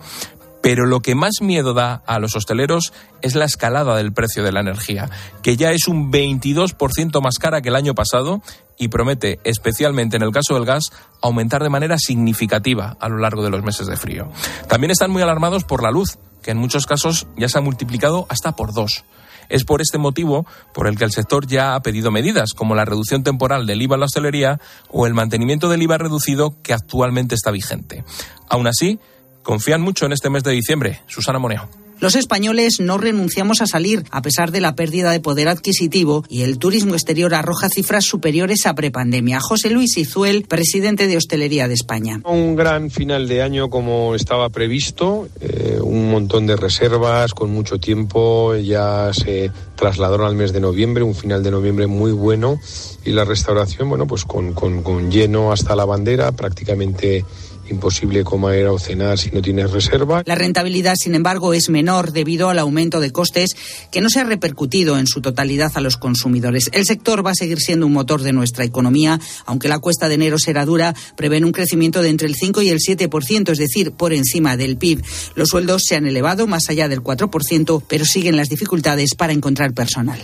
Pero 0.62 0.86
lo 0.86 1.02
que 1.02 1.16
más 1.16 1.42
miedo 1.42 1.74
da 1.74 2.02
a 2.06 2.20
los 2.20 2.36
hosteleros 2.36 2.94
es 3.22 3.36
la 3.36 3.46
escalada 3.46 3.96
del 3.96 4.14
precio 4.14 4.44
de 4.44 4.52
la 4.52 4.60
energía, 4.60 5.10
que 5.42 5.56
ya 5.56 5.72
es 5.72 5.88
un 5.88 6.12
22% 6.12 7.22
más 7.22 7.38
cara 7.38 7.62
que 7.62 7.70
el 7.70 7.76
año 7.76 7.96
pasado 7.96 8.42
y 8.78 8.88
promete, 8.88 9.40
especialmente 9.44 10.18
en 10.18 10.24
el 10.24 10.32
caso 10.32 10.56
del 10.56 10.66
gas, 10.66 10.86
aumentar 11.22 11.62
de 11.64 11.70
manera 11.70 11.98
significativa 11.98 12.98
a 13.00 13.10
lo 13.10 13.18
largo 13.18 13.44
de 13.44 13.50
los 13.50 13.64
meses 13.64 13.88
de 13.88 13.98
frío. 13.98 14.30
También 14.68 14.92
están 14.92 15.12
muy 15.12 15.22
alarmados 15.22 15.64
por 15.66 15.84
la 15.84 15.92
luz, 15.92 16.18
que 16.42 16.52
en 16.52 16.58
muchos 16.58 16.86
casos 16.86 17.28
ya 17.38 17.50
se 17.50 17.58
ha 17.58 17.62
multiplicado 17.62 18.26
hasta 18.30 18.54
por 18.54 18.74
dos. 18.74 19.04
Es 19.50 19.64
por 19.66 19.82
este 19.82 19.98
motivo 19.98 20.46
por 20.74 20.88
el 20.88 20.98
que 20.98 21.04
el 21.04 21.12
sector 21.12 21.48
ya 21.48 21.76
ha 21.76 21.82
pedido 21.82 22.12
medidas, 22.12 22.54
como 22.54 22.76
la 22.76 22.86
reducción 22.86 23.24
temporal 23.24 23.66
del 23.66 23.82
IVA 23.82 23.96
en 23.96 24.00
la 24.00 24.06
hostelería 24.06 24.62
o 24.90 25.08
el 25.08 25.14
mantenimiento 25.14 25.70
del 25.70 25.82
IVA 25.82 25.98
reducido 25.98 26.56
que 26.62 26.74
actualmente 26.74 27.36
está 27.36 27.52
vigente. 27.52 28.06
Aún 28.48 28.68
así, 28.68 29.00
confían 29.44 29.82
mucho 29.82 30.06
en 30.06 30.14
este 30.14 30.30
mes 30.30 30.44
de 30.44 30.52
diciembre. 30.52 31.02
Susana 31.08 31.40
Moneo. 31.40 31.70
Los 32.00 32.16
españoles 32.16 32.80
no 32.80 32.98
renunciamos 32.98 33.62
a 33.62 33.68
salir, 33.68 34.06
a 34.10 34.22
pesar 34.22 34.52
de 34.52 34.62
la 34.62 34.74
pérdida 34.74 35.12
de 35.12 35.20
poder 35.20 35.50
adquisitivo, 35.50 36.24
y 36.30 36.44
el 36.44 36.58
turismo 36.58 36.94
exterior 36.94 37.34
arroja 37.34 37.68
cifras 37.68 38.06
superiores 38.06 38.66
a 38.68 38.74
prepandemia. 38.74 39.42
José 39.42 39.70
Luis 39.70 39.98
Izuel, 39.98 40.46
presidente 40.48 41.08
de 41.08 41.18
Hostelería 41.18 41.68
de 41.68 41.74
España. 41.74 42.22
Un 42.24 42.56
gran 42.56 42.90
final 42.90 43.28
de 43.28 43.42
año 43.42 43.70
como 43.70 44.16
estaba 44.16 44.48
previsto, 44.48 45.28
eh, 45.42 45.78
un 45.82 46.10
montón 46.10 46.48
de 46.48 46.56
reservas 46.56 47.34
con 47.34 47.52
mucho 47.52 47.80
tiempo, 47.80 48.56
ya 48.56 49.12
se 49.12 49.52
trasladaron 49.76 50.26
al 50.26 50.36
mes 50.36 50.54
de 50.54 50.62
noviembre, 50.62 51.04
un 51.04 51.16
final 51.16 51.44
de 51.44 51.52
noviembre 51.52 51.88
muy 51.88 52.14
bueno, 52.14 52.62
y 53.04 53.12
la 53.12 53.26
restauración, 53.26 53.90
bueno, 53.90 54.08
pues 54.08 54.24
con, 54.24 54.54
con, 54.54 54.84
con 54.84 55.12
lleno 55.12 55.52
hasta 55.52 55.76
la 55.76 55.84
bandera, 55.84 56.32
prácticamente 56.32 57.26
imposible 57.70 58.24
comer 58.24 58.68
o 58.68 58.80
cenar 58.80 59.18
si 59.18 59.32
no 59.32 59.42
tienes 59.42 59.72
reserva. 59.72 60.24
La 60.26 60.36
rentabilidad, 60.36 60.96
sin 60.96 61.16
embargo, 61.16 61.54
es 61.54 61.70
menor 61.70 62.12
debido 62.12 62.50
al 62.50 62.60
aumento 62.60 63.00
de 63.00 63.12
costes 63.12 63.56
que 63.92 64.02
no 64.02 64.10
se 64.10 64.20
ha 64.20 64.24
repercutido 64.24 64.98
en 64.98 65.08
su 65.08 65.22
totalidad 65.22 65.72
a 65.76 65.82
los 65.82 65.98
consumidores. 65.98 66.70
El 66.74 66.86
sector 66.86 67.26
va 67.26 67.32
a 67.32 67.36
seguir 67.36 67.60
siendo 67.60 67.86
un 67.86 67.94
motor 67.94 68.22
de 68.22 68.34
nuestra 68.34 68.66
economía, 68.66 69.20
aunque 69.46 69.68
la 69.68 69.80
cuesta 69.80 70.08
de 70.08 70.16
enero 70.16 70.40
será 70.40 70.66
dura, 70.66 70.96
prevén 71.16 71.46
un 71.46 71.52
crecimiento 71.52 72.02
de 72.02 72.10
entre 72.10 72.28
el 72.28 72.36
5 72.36 72.62
y 72.62 72.70
el 72.70 72.80
7%, 72.80 73.52
es 73.52 73.58
decir, 73.58 73.92
por 73.92 74.14
encima 74.14 74.58
del 74.58 74.78
PIB. 74.78 75.04
Los 75.36 75.50
sueldos 75.50 75.84
se 75.86 75.96
han 75.96 76.08
elevado 76.08 76.48
más 76.48 76.70
allá 76.70 76.88
del 76.88 77.02
4%, 77.02 77.84
pero 77.88 78.06
siguen 78.06 78.38
las 78.38 78.50
dificultades 78.50 79.16
para 79.16 79.34
encontrar 79.34 79.74
personal. 79.74 80.20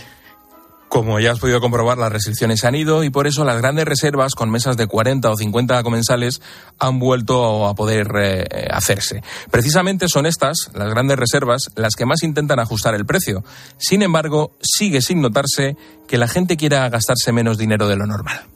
Como 0.96 1.20
ya 1.20 1.32
has 1.32 1.40
podido 1.40 1.60
comprobar, 1.60 1.98
las 1.98 2.10
restricciones 2.10 2.64
han 2.64 2.74
ido 2.74 3.04
y 3.04 3.10
por 3.10 3.26
eso 3.26 3.44
las 3.44 3.58
grandes 3.58 3.84
reservas 3.84 4.34
con 4.34 4.48
mesas 4.48 4.78
de 4.78 4.86
40 4.86 5.30
o 5.30 5.36
50 5.36 5.82
comensales 5.82 6.40
han 6.78 6.98
vuelto 6.98 7.66
a 7.66 7.74
poder 7.74 8.08
eh, 8.18 8.68
hacerse. 8.70 9.22
Precisamente 9.50 10.08
son 10.08 10.24
estas, 10.24 10.70
las 10.72 10.88
grandes 10.88 11.18
reservas, 11.18 11.64
las 11.74 11.96
que 11.96 12.06
más 12.06 12.22
intentan 12.22 12.60
ajustar 12.60 12.94
el 12.94 13.04
precio. 13.04 13.44
Sin 13.76 14.00
embargo, 14.00 14.56
sigue 14.62 15.02
sin 15.02 15.20
notarse 15.20 15.76
que 16.08 16.16
la 16.16 16.28
gente 16.28 16.56
quiera 16.56 16.88
gastarse 16.88 17.30
menos 17.30 17.58
dinero 17.58 17.88
de 17.88 17.96
lo 17.96 18.06
normal 18.06 18.55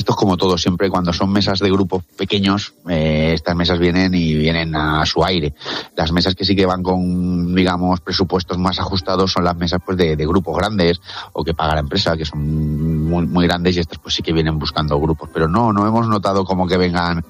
esto 0.00 0.12
es 0.12 0.16
como 0.16 0.36
todo, 0.36 0.56
siempre 0.56 0.88
cuando 0.88 1.12
son 1.12 1.30
mesas 1.30 1.60
de 1.60 1.70
grupos 1.70 2.02
pequeños, 2.16 2.72
eh, 2.88 3.32
estas 3.34 3.54
mesas 3.54 3.78
vienen 3.78 4.14
y 4.14 4.34
vienen 4.34 4.74
a 4.74 5.04
su 5.04 5.22
aire. 5.22 5.54
Las 5.94 6.10
mesas 6.10 6.34
que 6.34 6.44
sí 6.44 6.56
que 6.56 6.64
van 6.64 6.82
con, 6.82 7.54
digamos, 7.54 8.00
presupuestos 8.00 8.56
más 8.56 8.78
ajustados 8.80 9.30
son 9.30 9.44
las 9.44 9.56
mesas 9.56 9.80
pues 9.84 9.98
de, 9.98 10.16
grupos 10.16 10.56
grandes 10.56 11.00
o 11.32 11.44
que 11.44 11.52
paga 11.52 11.74
la 11.74 11.80
empresa, 11.80 12.16
que 12.16 12.24
son 12.24 13.08
muy, 13.08 13.26
muy 13.26 13.46
grandes 13.46 13.76
y 13.76 13.80
estas 13.80 13.98
pues 13.98 14.14
sí 14.14 14.22
que 14.22 14.32
vienen 14.32 14.58
buscando 14.58 14.98
grupos. 14.98 15.28
Pero 15.34 15.48
no, 15.48 15.72
no 15.72 15.86
hemos 15.86 16.08
notado 16.08 16.44
como 16.44 16.66
que 16.66 16.78
vengan 16.78 17.24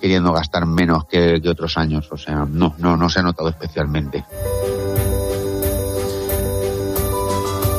queriendo 0.00 0.32
gastar 0.32 0.64
menos 0.64 1.06
que, 1.06 1.40
que 1.42 1.48
otros 1.48 1.76
años. 1.76 2.08
O 2.12 2.16
sea, 2.16 2.46
no, 2.48 2.74
no, 2.78 2.96
no 2.96 3.08
se 3.08 3.18
ha 3.18 3.22
notado 3.22 3.48
especialmente. 3.48 4.24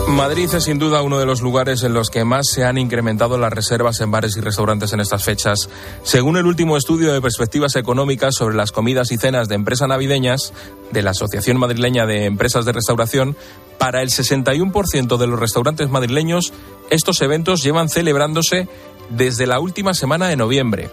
Madrid 0.08 0.50
es 0.54 0.66
sin 0.66 0.80
duda 0.80 1.02
uno 1.02 1.18
de 1.18 1.26
los 1.26 1.42
lugares 1.42 1.84
en 1.84 1.94
los 1.94 2.10
que 2.10 2.24
más 2.24 2.46
se 2.48 2.64
han 2.64 2.78
incrementado 2.78 3.38
las 3.38 3.52
reservas 3.52 4.00
en 4.02 4.12
bares 4.12 4.38
y 4.38 4.42
restaurantes 4.42 4.94
en 4.94 5.00
estas 5.00 5.24
fechas. 5.24 5.70
Según 6.04 6.38
el 6.38 6.46
último 6.46 6.78
estudio 6.78 7.14
de 7.14 7.22
perspectivas 7.22 7.76
económicas 7.76 8.36
sobre 8.36 8.56
las 8.56 8.72
comidas 8.72 9.12
y 9.12 9.18
cenas 9.18 9.48
de 9.48 9.56
empresas 9.56 9.88
navideñas 9.88 10.54
de 10.92 11.02
la 11.02 11.12
Asociación 11.12 11.58
Madrileña 11.58 12.06
de 12.06 12.26
Empresas 12.26 12.66
de 12.66 12.74
Restauración, 12.74 13.36
para 13.80 14.02
el 14.02 14.10
61% 14.10 15.18
de 15.18 15.28
los 15.28 15.40
restaurantes 15.40 15.90
madrileños 15.90 16.54
estos 16.90 17.22
eventos 17.22 17.64
llevan 17.64 17.90
celebrándose 17.90 18.68
desde 19.10 19.48
la 19.48 19.60
última 19.60 19.94
semana 19.94 20.28
de 20.28 20.38
noviembre. 20.38 20.90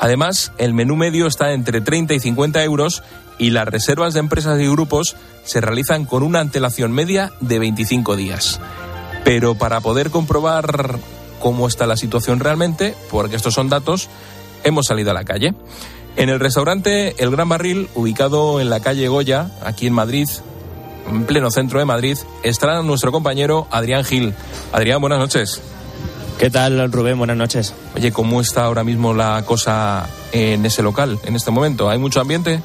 Además, 0.00 0.52
el 0.58 0.74
menú 0.74 0.96
medio 0.96 1.26
está 1.26 1.52
entre 1.52 1.80
30 1.80 2.14
y 2.14 2.20
50 2.20 2.64
euros 2.64 3.02
y 3.38 3.50
las 3.50 3.66
reservas 3.66 4.14
de 4.14 4.20
empresas 4.20 4.60
y 4.60 4.68
grupos 4.68 5.16
se 5.44 5.60
realizan 5.60 6.04
con 6.04 6.22
una 6.22 6.40
antelación 6.40 6.92
media 6.92 7.32
de 7.40 7.58
25 7.58 8.16
días. 8.16 8.60
Pero 9.24 9.54
para 9.54 9.80
poder 9.80 10.10
comprobar 10.10 10.98
cómo 11.40 11.66
está 11.66 11.86
la 11.86 11.96
situación 11.96 12.40
realmente, 12.40 12.94
porque 13.10 13.36
estos 13.36 13.54
son 13.54 13.68
datos, 13.68 14.08
hemos 14.62 14.86
salido 14.86 15.10
a 15.10 15.14
la 15.14 15.24
calle. 15.24 15.54
En 16.16 16.28
el 16.28 16.40
restaurante 16.40 17.22
El 17.22 17.30
Gran 17.30 17.48
Barril, 17.48 17.88
ubicado 17.94 18.60
en 18.60 18.70
la 18.70 18.80
calle 18.80 19.08
Goya, 19.08 19.50
aquí 19.62 19.86
en 19.86 19.92
Madrid, 19.92 20.28
en 21.10 21.24
pleno 21.24 21.50
centro 21.50 21.78
de 21.78 21.84
Madrid, 21.84 22.16
está 22.42 22.82
nuestro 22.82 23.12
compañero 23.12 23.66
Adrián 23.70 24.04
Gil. 24.04 24.34
Adrián, 24.72 25.00
buenas 25.00 25.18
noches. 25.18 25.60
¿Qué 26.38 26.50
tal, 26.50 26.90
Rubén? 26.90 27.18
Buenas 27.18 27.36
noches. 27.36 27.74
Oye, 27.94 28.12
¿cómo 28.12 28.40
está 28.40 28.64
ahora 28.64 28.84
mismo 28.84 29.14
la 29.14 29.44
cosa 29.44 30.08
en 30.32 30.64
ese 30.66 30.82
local, 30.82 31.18
en 31.24 31.36
este 31.36 31.50
momento? 31.50 31.88
¿Hay 31.88 31.98
mucho 31.98 32.20
ambiente? 32.20 32.60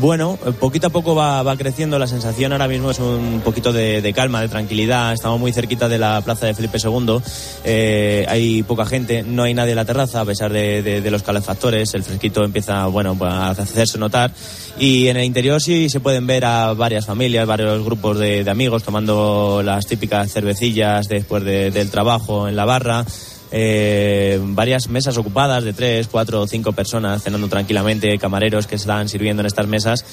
Bueno, 0.00 0.38
poquito 0.58 0.86
a 0.86 0.90
poco 0.90 1.14
va, 1.14 1.54
creciendo. 1.56 1.98
La 1.98 2.06
sensación 2.06 2.52
ahora 2.52 2.66
mismo 2.66 2.90
es 2.90 2.98
un 2.98 3.42
poquito 3.44 3.74
de, 3.74 4.12
calma, 4.14 4.40
de 4.40 4.48
tranquilidad. 4.48 5.12
Estamos 5.12 5.38
muy 5.38 5.52
cerquita 5.52 5.86
de 5.86 5.98
la 5.98 6.22
plaza 6.22 6.46
de 6.46 6.54
Felipe 6.54 6.78
II. 6.82 7.18
Eh, 7.64 8.24
hay 8.26 8.62
poca 8.62 8.86
gente, 8.86 9.22
no 9.22 9.42
hay 9.42 9.52
nadie 9.52 9.72
en 9.72 9.76
la 9.76 9.84
terraza 9.84 10.22
a 10.22 10.24
pesar 10.24 10.50
de, 10.50 11.06
los 11.10 11.22
calefactores. 11.22 11.92
El 11.92 12.04
fresquito 12.04 12.42
empieza, 12.42 12.86
bueno, 12.86 13.14
pues, 13.16 13.30
a 13.30 13.50
hacerse 13.50 13.98
notar. 13.98 14.32
Y 14.78 15.08
en 15.08 15.18
el 15.18 15.24
interior 15.24 15.60
sí 15.60 15.90
se 15.90 16.00
pueden 16.00 16.26
ver 16.26 16.46
a 16.46 16.72
varias 16.72 17.04
familias, 17.04 17.46
varios 17.46 17.84
grupos 17.84 18.18
de, 18.18 18.48
amigos 18.48 18.82
tomando 18.82 19.62
las 19.62 19.86
típicas 19.86 20.32
cervecillas 20.32 21.06
después 21.06 21.44
del 21.44 21.90
trabajo 21.90 22.48
en 22.48 22.56
la 22.56 22.64
barra 22.64 23.04
eh, 23.52 24.40
varias 24.42 24.88
mesas 24.88 25.16
ocupadas 25.18 25.62
de 25.62 25.74
tres, 25.74 26.08
cuatro 26.08 26.40
o 26.40 26.46
cinco 26.46 26.72
personas 26.72 27.22
cenando 27.22 27.48
tranquilamente, 27.48 28.16
camareros 28.18 28.66
que 28.66 28.76
están 28.76 29.10
sirviendo 29.10 29.42
en 29.42 29.46
estas 29.46 29.66
mesas 29.66 30.04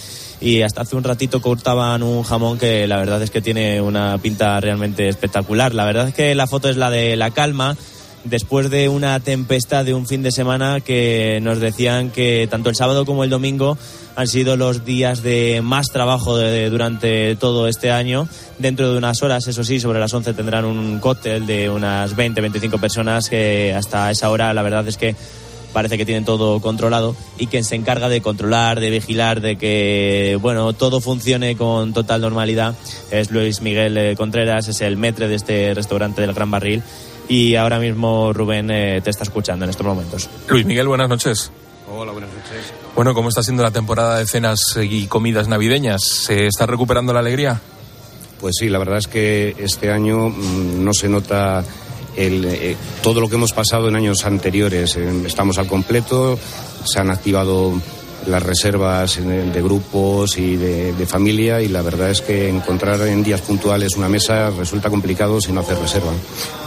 y 0.41 0.61
hasta 0.61 0.81
hace 0.81 0.97
un 0.97 1.03
ratito 1.03 1.41
cortaban 1.41 2.03
un 2.03 2.23
jamón 2.23 2.57
que 2.57 2.85
la 2.85 2.97
verdad 2.97 3.21
es 3.23 3.31
que 3.31 3.41
tiene 3.41 3.81
una 3.81 4.17
pinta 4.17 4.59
realmente 4.59 5.07
espectacular. 5.07 5.73
La 5.73 5.85
verdad 5.85 6.09
es 6.09 6.13
que 6.13 6.35
la 6.35 6.47
foto 6.47 6.69
es 6.69 6.75
la 6.75 6.89
de 6.89 7.15
la 7.15 7.31
calma 7.31 7.77
después 8.23 8.69
de 8.69 8.89
una 8.89 9.19
tempestad 9.19 9.85
de 9.85 9.93
un 9.93 10.07
fin 10.07 10.23
de 10.23 10.31
semana 10.31 10.81
que 10.81 11.39
nos 11.41 11.59
decían 11.59 12.09
que 12.09 12.47
tanto 12.49 12.69
el 12.69 12.75
sábado 12.75 13.05
como 13.05 13.23
el 13.23 13.29
domingo 13.29 13.77
han 14.15 14.27
sido 14.27 14.57
los 14.57 14.85
días 14.85 15.23
de 15.23 15.61
más 15.63 15.87
trabajo 15.87 16.37
durante 16.37 17.35
todo 17.37 17.67
este 17.67 17.91
año. 17.91 18.27
Dentro 18.57 18.91
de 18.91 18.97
unas 18.97 19.23
horas, 19.23 19.47
eso 19.47 19.63
sí, 19.63 19.79
sobre 19.79 19.99
las 19.99 20.13
11 20.13 20.33
tendrán 20.33 20.65
un 20.65 20.99
cóctel 20.99 21.45
de 21.45 21.69
unas 21.69 22.15
20, 22.15 22.41
25 22.41 22.77
personas 22.79 23.29
que 23.29 23.73
hasta 23.73 24.11
esa 24.11 24.29
hora 24.29 24.53
la 24.53 24.61
verdad 24.61 24.87
es 24.87 24.97
que 24.97 25.15
parece 25.71 25.97
que 25.97 26.05
tienen 26.05 26.25
todo 26.25 26.59
controlado 26.61 27.15
y 27.37 27.47
quien 27.47 27.63
se 27.63 27.75
encarga 27.75 28.09
de 28.09 28.21
controlar, 28.21 28.79
de 28.79 28.89
vigilar, 28.89 29.39
de 29.39 29.55
que 29.55 30.37
bueno 30.41 30.73
todo 30.73 30.99
funcione 30.99 31.55
con 31.55 31.93
total 31.93 32.21
normalidad 32.21 32.75
es 33.11 33.31
Luis 33.31 33.61
Miguel 33.61 33.97
eh, 33.97 34.15
Contreras, 34.17 34.67
es 34.67 34.81
el 34.81 34.97
metre 34.97 35.27
de 35.27 35.35
este 35.35 35.73
restaurante 35.73 36.21
del 36.21 36.33
Gran 36.33 36.49
Barril 36.49 36.83
y 37.29 37.55
ahora 37.55 37.79
mismo 37.79 38.33
Rubén 38.33 38.69
eh, 38.71 38.99
te 39.01 39.11
está 39.11 39.23
escuchando 39.23 39.63
en 39.63 39.69
estos 39.69 39.85
momentos. 39.85 40.29
Luis 40.49 40.65
Miguel, 40.65 40.87
buenas 40.87 41.07
noches. 41.07 41.51
Hola, 41.87 42.11
buenas 42.11 42.31
noches. 42.31 42.73
Bueno, 42.95 43.13
¿cómo 43.13 43.29
está 43.29 43.41
siendo 43.43 43.63
la 43.63 43.71
temporada 43.71 44.17
de 44.17 44.25
cenas 44.25 44.59
y 44.81 45.05
comidas 45.07 45.47
navideñas? 45.47 46.03
¿Se 46.03 46.47
está 46.47 46.65
recuperando 46.65 47.13
la 47.13 47.19
alegría? 47.19 47.61
Pues 48.39 48.55
sí, 48.59 48.67
la 48.67 48.79
verdad 48.79 48.97
es 48.97 49.07
que 49.07 49.55
este 49.59 49.91
año 49.91 50.29
mm, 50.29 50.83
no 50.83 50.93
se 50.93 51.07
nota 51.07 51.63
el, 52.15 52.45
eh, 52.45 52.75
todo 53.03 53.21
lo 53.21 53.29
que 53.29 53.35
hemos 53.35 53.53
pasado 53.53 53.87
en 53.89 53.95
años 53.95 54.25
anteriores. 54.25 54.95
Estamos 54.95 55.57
al 55.59 55.67
completo, 55.67 56.37
se 56.83 56.99
han 56.99 57.11
activado 57.11 57.73
las 58.27 58.43
reservas 58.43 59.19
de 59.23 59.61
grupos 59.61 60.37
y 60.37 60.55
de, 60.55 60.93
de, 60.93 61.05
familia 61.05 61.61
y 61.61 61.67
la 61.67 61.81
verdad 61.81 62.09
es 62.09 62.21
que 62.21 62.49
encontrar 62.49 63.01
en 63.07 63.23
días 63.23 63.41
puntuales 63.41 63.95
una 63.95 64.09
mesa 64.09 64.49
resulta 64.51 64.89
complicado 64.89 65.39
si 65.41 65.51
no 65.51 65.61
hacer 65.61 65.77
reserva. 65.77 66.11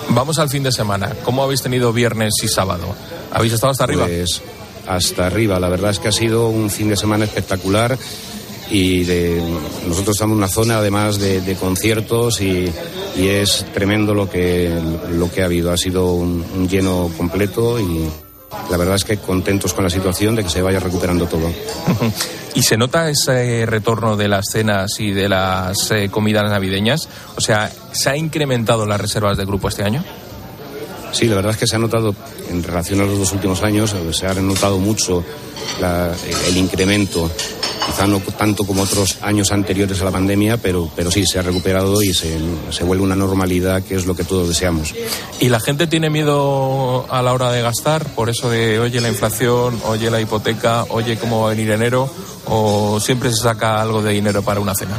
Vamos 0.08 0.38
al 0.38 0.48
fin 0.48 0.62
de 0.62 0.72
semana. 0.72 1.12
¿Cómo 1.24 1.42
habéis 1.42 1.62
tenido 1.62 1.92
viernes 1.92 2.34
y 2.42 2.48
sábado? 2.48 2.94
¿Habéis 3.32 3.52
estado 3.54 3.70
hasta 3.70 3.84
arriba? 3.84 4.06
Pues 4.06 4.42
hasta 4.86 5.26
arriba. 5.26 5.60
La 5.60 5.68
verdad 5.68 5.90
es 5.90 5.98
que 5.98 6.08
ha 6.08 6.12
sido 6.12 6.48
un 6.48 6.70
fin 6.70 6.88
de 6.88 6.96
semana 6.96 7.24
espectacular 7.24 7.96
y 8.70 9.04
de, 9.04 9.42
nosotros 9.86 10.16
estamos 10.16 10.34
en 10.34 10.38
una 10.38 10.48
zona 10.48 10.78
además 10.78 11.18
de, 11.18 11.40
de 11.40 11.54
conciertos 11.56 12.40
y, 12.40 12.72
y, 13.16 13.28
es 13.28 13.66
tremendo 13.74 14.14
lo 14.14 14.30
que, 14.30 14.70
lo 15.12 15.30
que 15.30 15.42
ha 15.42 15.46
habido. 15.46 15.72
Ha 15.72 15.76
sido 15.76 16.12
un, 16.12 16.44
un 16.56 16.68
lleno 16.68 17.10
completo 17.16 17.78
y 17.78 18.08
la 18.70 18.76
verdad 18.76 18.96
es 18.96 19.04
que 19.04 19.18
contentos 19.18 19.74
con 19.74 19.84
la 19.84 19.90
situación 19.90 20.34
de 20.34 20.44
que 20.44 20.50
se 20.50 20.62
vaya 20.62 20.80
recuperando 20.80 21.26
todo. 21.26 21.50
¿Y 22.54 22.62
se 22.62 22.76
nota 22.76 23.08
ese 23.08 23.64
retorno 23.66 24.16
de 24.16 24.28
las 24.28 24.46
cenas 24.50 24.92
y 24.98 25.12
de 25.12 25.28
las 25.28 25.90
eh, 25.90 26.08
comidas 26.10 26.50
navideñas? 26.50 27.08
O 27.36 27.40
sea, 27.40 27.70
¿se 27.92 28.10
ha 28.10 28.16
incrementado 28.16 28.86
las 28.86 29.00
reservas 29.00 29.36
de 29.36 29.44
grupo 29.44 29.68
este 29.68 29.82
año? 29.82 30.04
Sí, 31.12 31.26
la 31.26 31.36
verdad 31.36 31.52
es 31.52 31.58
que 31.58 31.66
se 31.66 31.76
ha 31.76 31.78
notado, 31.78 32.14
en 32.48 32.62
relación 32.62 33.00
a 33.00 33.04
los 33.04 33.18
dos 33.18 33.32
últimos 33.32 33.62
años, 33.62 33.94
se 34.12 34.26
ha 34.26 34.34
notado 34.34 34.78
mucho 34.78 35.22
la, 35.80 36.10
el 36.48 36.56
incremento 36.56 37.30
quizá 37.86 38.06
no 38.06 38.20
tanto 38.20 38.64
como 38.64 38.82
otros 38.82 39.18
años 39.22 39.52
anteriores 39.52 40.00
a 40.00 40.04
la 40.04 40.10
pandemia, 40.10 40.56
pero, 40.56 40.90
pero 40.94 41.10
sí, 41.10 41.26
se 41.26 41.38
ha 41.38 41.42
recuperado 41.42 42.02
y 42.02 42.14
se, 42.14 42.38
se, 42.70 42.84
vuelve 42.84 43.04
una 43.04 43.16
normalidad 43.16 43.82
que 43.82 43.94
es 43.94 44.06
lo 44.06 44.14
que 44.14 44.24
todos 44.24 44.48
deseamos. 44.48 44.94
¿Y 45.40 45.48
la 45.48 45.60
gente 45.60 45.86
tiene 45.86 46.10
miedo 46.10 47.06
a 47.10 47.22
la 47.22 47.32
hora 47.32 47.50
de 47.52 47.62
gastar? 47.62 48.04
Por 48.14 48.30
eso 48.30 48.50
de, 48.50 48.78
oye, 48.78 49.00
la 49.00 49.08
inflación, 49.08 49.80
oye, 49.84 50.10
la 50.10 50.20
hipoteca, 50.20 50.84
oye, 50.90 51.16
cómo 51.16 51.42
va 51.42 51.48
a 51.48 51.54
venir 51.54 51.70
enero, 51.70 52.10
o 52.46 53.00
siempre 53.00 53.30
se 53.30 53.36
saca 53.36 53.80
algo 53.80 54.02
de 54.02 54.12
dinero 54.12 54.42
para 54.42 54.60
una 54.60 54.74
cena? 54.74 54.96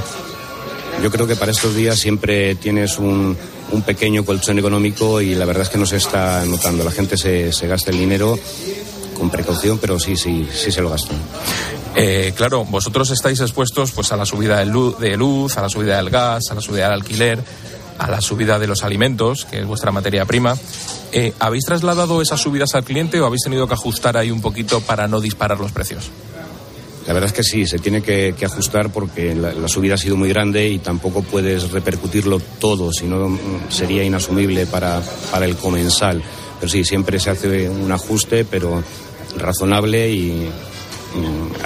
Yo 1.01 1.11
creo 1.11 1.27
que 1.27 1.35
para 1.35 1.51
estos 1.51 1.75
días 1.75 1.99
siempre 1.99 2.55
tienes 2.55 2.97
un, 2.97 3.35
un 3.71 3.81
pequeño 3.81 4.23
colchón 4.23 4.59
económico 4.59 5.21
y 5.21 5.35
la 5.35 5.45
verdad 5.45 5.63
es 5.63 5.69
que 5.69 5.77
no 5.77 5.85
se 5.85 5.97
está 5.97 6.45
notando. 6.45 6.83
La 6.83 6.91
gente 6.91 7.17
se, 7.17 7.51
se 7.51 7.67
gasta 7.67 7.91
el 7.91 7.97
dinero 7.97 8.37
con 9.17 9.29
precaución, 9.29 9.79
pero 9.79 9.99
sí, 9.99 10.15
sí, 10.15 10.47
sí 10.53 10.71
se 10.71 10.81
lo 10.81 10.89
gastan. 10.89 11.17
Eh, 11.95 12.33
claro, 12.35 12.65
vosotros 12.65 13.11
estáis 13.11 13.39
expuestos 13.39 13.91
pues 13.91 14.11
a 14.11 14.17
la 14.17 14.25
subida 14.25 14.57
de 14.57 14.65
luz, 15.17 15.57
a 15.57 15.61
la 15.61 15.69
subida 15.69 15.97
del 15.97 16.09
gas, 16.09 16.43
a 16.49 16.55
la 16.55 16.61
subida 16.61 16.85
del 16.85 16.93
alquiler, 16.93 17.43
a 17.99 18.09
la 18.09 18.21
subida 18.21 18.57
de 18.57 18.67
los 18.67 18.83
alimentos, 18.83 19.45
que 19.45 19.59
es 19.59 19.65
vuestra 19.65 19.91
materia 19.91 20.25
prima. 20.25 20.57
Eh, 21.11 21.33
¿Habéis 21.39 21.65
trasladado 21.65 22.21
esas 22.21 22.41
subidas 22.41 22.73
al 22.73 22.83
cliente 22.83 23.19
o 23.21 23.25
habéis 23.25 23.43
tenido 23.43 23.67
que 23.67 23.75
ajustar 23.75 24.17
ahí 24.17 24.31
un 24.31 24.41
poquito 24.41 24.81
para 24.81 25.07
no 25.07 25.21
disparar 25.21 25.59
los 25.59 25.71
precios? 25.71 26.09
La 27.05 27.13
verdad 27.13 27.27
es 27.27 27.33
que 27.33 27.43
sí, 27.43 27.65
se 27.67 27.79
tiene 27.79 28.01
que, 28.01 28.33
ajustar 28.43 28.89
porque 28.89 29.35
la, 29.35 29.67
subida 29.67 29.95
ha 29.95 29.97
sido 29.97 30.15
muy 30.15 30.29
grande 30.29 30.69
y 30.69 30.79
tampoco 30.79 31.21
puedes 31.21 31.69
repercutirlo 31.71 32.39
todo, 32.59 32.93
si 32.93 33.05
no 33.05 33.37
sería 33.69 34.03
inasumible 34.03 34.65
para, 34.65 35.01
para 35.29 35.45
el 35.45 35.57
comensal. 35.57 36.23
Pero 36.59 36.71
sí, 36.71 36.85
siempre 36.85 37.19
se 37.19 37.29
hace 37.29 37.69
un 37.69 37.91
ajuste, 37.91 38.45
pero 38.45 38.81
razonable 39.37 40.09
y, 40.11 40.49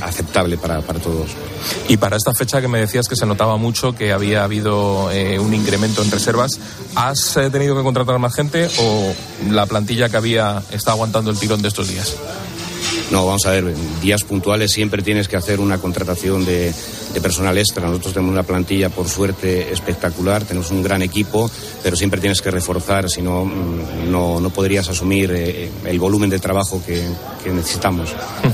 aceptable 0.01 0.57
para, 0.57 0.81
para, 0.81 0.99
todos. 0.99 1.31
Y 1.87 1.97
para 1.97 2.17
esta 2.17 2.33
fecha 2.33 2.61
que 2.61 2.67
me 2.67 2.79
decías 2.79 3.07
que 3.07 3.15
se 3.15 3.25
notaba 3.25 3.57
mucho 3.57 3.93
que 3.93 4.11
había 4.11 4.43
habido 4.43 5.11
eh, 5.11 5.39
un 5.39 5.53
incremento 5.53 6.01
en 6.01 6.11
reservas, 6.11 6.59
¿has 6.95 7.37
eh, 7.37 7.49
tenido 7.49 7.75
que 7.75 7.83
contratar 7.83 8.19
más 8.19 8.33
gente 8.35 8.69
o 8.79 9.13
la 9.49 9.65
plantilla 9.65 10.09
que 10.09 10.17
había 10.17 10.63
está 10.71 10.91
aguantando 10.91 11.31
el 11.31 11.39
tirón 11.39 11.61
de 11.61 11.67
estos 11.67 11.87
días? 11.87 12.15
No, 13.11 13.25
vamos 13.25 13.45
a 13.45 13.51
ver, 13.51 13.73
días 14.01 14.23
puntuales 14.23 14.71
siempre 14.71 15.01
tienes 15.01 15.29
que 15.29 15.37
hacer 15.37 15.61
una 15.61 15.77
contratación 15.77 16.43
de, 16.43 16.73
de, 17.13 17.21
personal 17.21 17.57
extra. 17.57 17.87
Nosotros 17.87 18.13
tenemos 18.13 18.33
una 18.33 18.43
plantilla, 18.43 18.89
por 18.89 19.07
suerte, 19.07 19.71
espectacular, 19.71 20.43
tenemos 20.43 20.71
un 20.71 20.83
gran 20.83 21.01
equipo, 21.01 21.49
pero 21.81 21.95
siempre 21.95 22.19
tienes 22.19 22.41
que 22.41 22.51
reforzar, 22.51 23.09
si 23.09 23.21
no, 23.21 23.49
no, 24.09 24.41
no 24.41 24.49
podrías 24.49 24.89
asumir 24.89 25.31
eh, 25.33 25.69
el 25.85 25.99
volumen 25.99 26.29
de 26.29 26.39
trabajo 26.39 26.81
que, 26.85 27.07
que 27.43 27.49
necesitamos. 27.51 28.09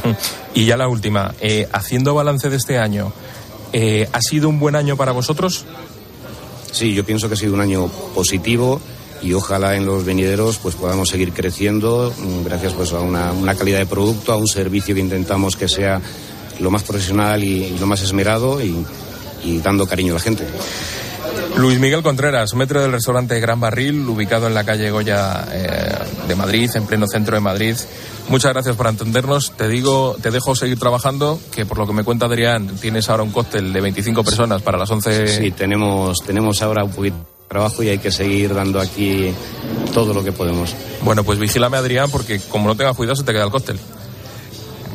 y 0.53 0.65
ya 0.65 0.77
la 0.77 0.87
última, 0.87 1.33
eh, 1.41 1.67
haciendo 1.71 2.13
balance 2.13 2.51
de 2.51 2.57
este 2.57 2.77
año, 2.77 3.11
eh, 3.73 4.07
¿ha 4.13 4.21
sido 4.21 4.49
un 4.49 4.59
buen 4.59 4.75
año 4.75 4.95
para 4.95 5.13
vosotros? 5.13 5.65
Sí, 6.71 6.93
yo 6.93 7.03
pienso 7.03 7.27
que 7.27 7.33
ha 7.33 7.37
sido 7.37 7.55
un 7.55 7.61
año 7.61 7.87
positivo 8.13 8.79
y 9.23 9.33
ojalá 9.33 9.75
en 9.75 9.85
los 9.85 10.03
venideros 10.03 10.57
pues 10.57 10.75
podamos 10.75 11.09
seguir 11.09 11.31
creciendo 11.31 12.13
gracias 12.43 12.73
pues 12.73 12.91
a 12.91 12.99
una, 12.99 13.31
una, 13.31 13.55
calidad 13.55 13.79
de 13.79 13.85
producto, 13.85 14.33
a 14.33 14.37
un 14.37 14.47
servicio 14.47 14.93
que 14.93 15.01
intentamos 15.01 15.55
que 15.55 15.69
sea 15.69 16.01
lo 16.59 16.69
más 16.69 16.83
profesional 16.83 17.43
y, 17.43 17.63
y 17.63 17.77
lo 17.79 17.87
más 17.87 18.01
esmerado 18.01 18.61
y, 18.61 18.85
y, 19.43 19.59
dando 19.59 19.87
cariño 19.87 20.13
a 20.13 20.17
la 20.17 20.21
gente. 20.21 20.45
Luis 21.55 21.79
Miguel 21.79 22.03
Contreras, 22.03 22.53
metro 22.55 22.81
del 22.81 22.91
restaurante 22.91 23.39
Gran 23.39 23.59
Barril, 23.59 24.07
ubicado 24.07 24.47
en 24.47 24.53
la 24.53 24.63
calle 24.63 24.91
Goya 24.91 25.45
eh, 25.51 25.95
de 26.27 26.35
Madrid, 26.35 26.69
en 26.73 26.85
pleno 26.85 27.07
centro 27.07 27.35
de 27.35 27.41
Madrid. 27.41 27.75
Muchas 28.27 28.53
gracias 28.53 28.75
por 28.75 28.87
atendernos. 28.87 29.51
Te 29.51 29.67
digo, 29.67 30.15
te 30.21 30.31
dejo 30.31 30.55
seguir 30.55 30.79
trabajando, 30.79 31.39
que 31.53 31.65
por 31.65 31.77
lo 31.77 31.85
que 31.85 31.93
me 31.93 32.03
cuenta 32.03 32.25
Adrián, 32.25 32.67
tienes 32.81 33.09
ahora 33.09 33.23
un 33.23 33.31
cóctel 33.31 33.71
de 33.71 33.81
25 33.81 34.23
personas 34.23 34.61
para 34.61 34.77
las 34.77 34.89
11. 34.89 35.27
Sí, 35.27 35.51
tenemos, 35.51 36.17
tenemos 36.25 36.61
ahora 36.61 36.83
un 36.83 36.91
poquito 36.91 37.32
trabajo 37.47 37.83
y 37.83 37.89
hay 37.89 37.99
que 37.99 38.11
seguir 38.11 38.53
dando 38.53 38.79
aquí 38.79 39.33
todo 39.93 40.13
lo 40.13 40.23
que 40.23 40.31
podemos. 40.31 40.75
Bueno, 41.01 41.23
pues 41.23 41.39
vigílame 41.39 41.77
Adrián 41.77 42.09
porque 42.11 42.39
como 42.39 42.67
no 42.67 42.75
tengas 42.75 42.95
cuidado 42.95 43.15
se 43.15 43.23
te 43.23 43.31
queda 43.31 43.45
el 43.45 43.51
cóctel. 43.51 43.79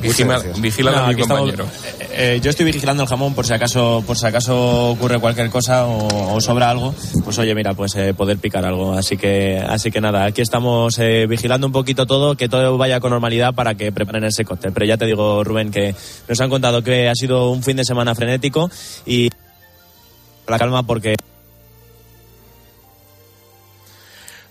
Vigila, 0.00 0.40
vigila 0.58 0.92
no, 0.92 0.98
a 0.98 1.08
mi 1.08 1.16
compañero. 1.16 1.64
Estamos, 1.64 2.10
eh, 2.12 2.40
yo 2.42 2.50
estoy 2.50 2.66
vigilando 2.66 3.02
el 3.02 3.08
jamón 3.08 3.34
por 3.34 3.46
si 3.46 3.52
acaso 3.52 4.02
por 4.06 4.16
si 4.16 4.26
acaso 4.26 4.90
ocurre 4.90 5.18
cualquier 5.18 5.50
cosa 5.50 5.86
o, 5.86 6.34
o 6.36 6.40
sobra 6.40 6.70
algo. 6.70 6.94
Pues 7.24 7.38
oye, 7.38 7.54
mira, 7.54 7.74
pues 7.74 7.96
eh, 7.96 8.14
poder 8.14 8.38
picar 8.38 8.64
algo. 8.64 8.92
Así 8.92 9.16
que 9.16 9.58
así 9.58 9.90
que 9.90 10.00
nada, 10.00 10.24
aquí 10.24 10.40
estamos 10.40 10.98
eh, 10.98 11.26
vigilando 11.28 11.66
un 11.66 11.72
poquito 11.72 12.06
todo, 12.06 12.36
que 12.36 12.48
todo 12.48 12.78
vaya 12.78 13.00
con 13.00 13.10
normalidad 13.10 13.54
para 13.54 13.74
que 13.74 13.90
preparen 13.90 14.24
ese 14.24 14.44
cóctel. 14.44 14.72
Pero 14.72 14.86
ya 14.86 14.96
te 14.96 15.06
digo, 15.06 15.42
Rubén, 15.42 15.70
que 15.70 15.94
nos 16.28 16.40
han 16.40 16.50
contado 16.50 16.82
que 16.82 17.08
ha 17.08 17.14
sido 17.14 17.50
un 17.50 17.62
fin 17.62 17.76
de 17.76 17.84
semana 17.84 18.14
frenético 18.14 18.70
y 19.04 19.30
la 20.46 20.58
calma 20.58 20.84
porque 20.84 21.16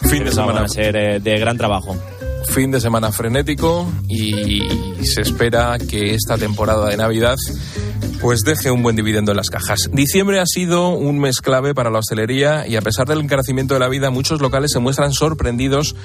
fin 0.10 0.24
de 0.24 0.32
semana 0.32 0.54
van 0.54 0.64
a 0.64 0.68
ser 0.70 0.96
eh, 0.96 1.20
de 1.20 1.38
gran 1.38 1.58
trabajo. 1.58 1.96
Fin 2.46 2.72
de 2.72 2.80
semana 2.80 3.12
frenético 3.12 3.92
y 4.08 4.64
se 5.04 5.22
espera 5.22 5.78
que 5.78 6.14
esta 6.14 6.38
temporada 6.38 6.90
de 6.90 6.98
Navidad 6.98 7.36
pues 8.22 8.42
deje 8.42 8.72
un 8.72 8.82
buen 8.82 8.96
dividendo 8.96 9.32
en 9.32 9.38
las 9.38 9.50
cajas. 9.50 9.90
Diciembre 9.92 10.40
ha 10.40 10.46
sido 10.46 10.90
un 10.90 11.20
mes 11.20 11.40
clave 11.40 11.74
para 11.76 11.90
la 11.90 12.00
hostelería 12.00 12.68
y 12.68 12.76
a 12.76 12.82
pesar 12.82 13.08
del 13.08 13.20
encarecimiento 13.20 13.74
de 13.74 13.80
la 13.80 13.90
vida, 13.90 14.10
muchos 14.10 14.42
locales 14.42 14.72
se 14.72 14.80
muestran 14.80 15.14
sorprendidos 15.14 15.96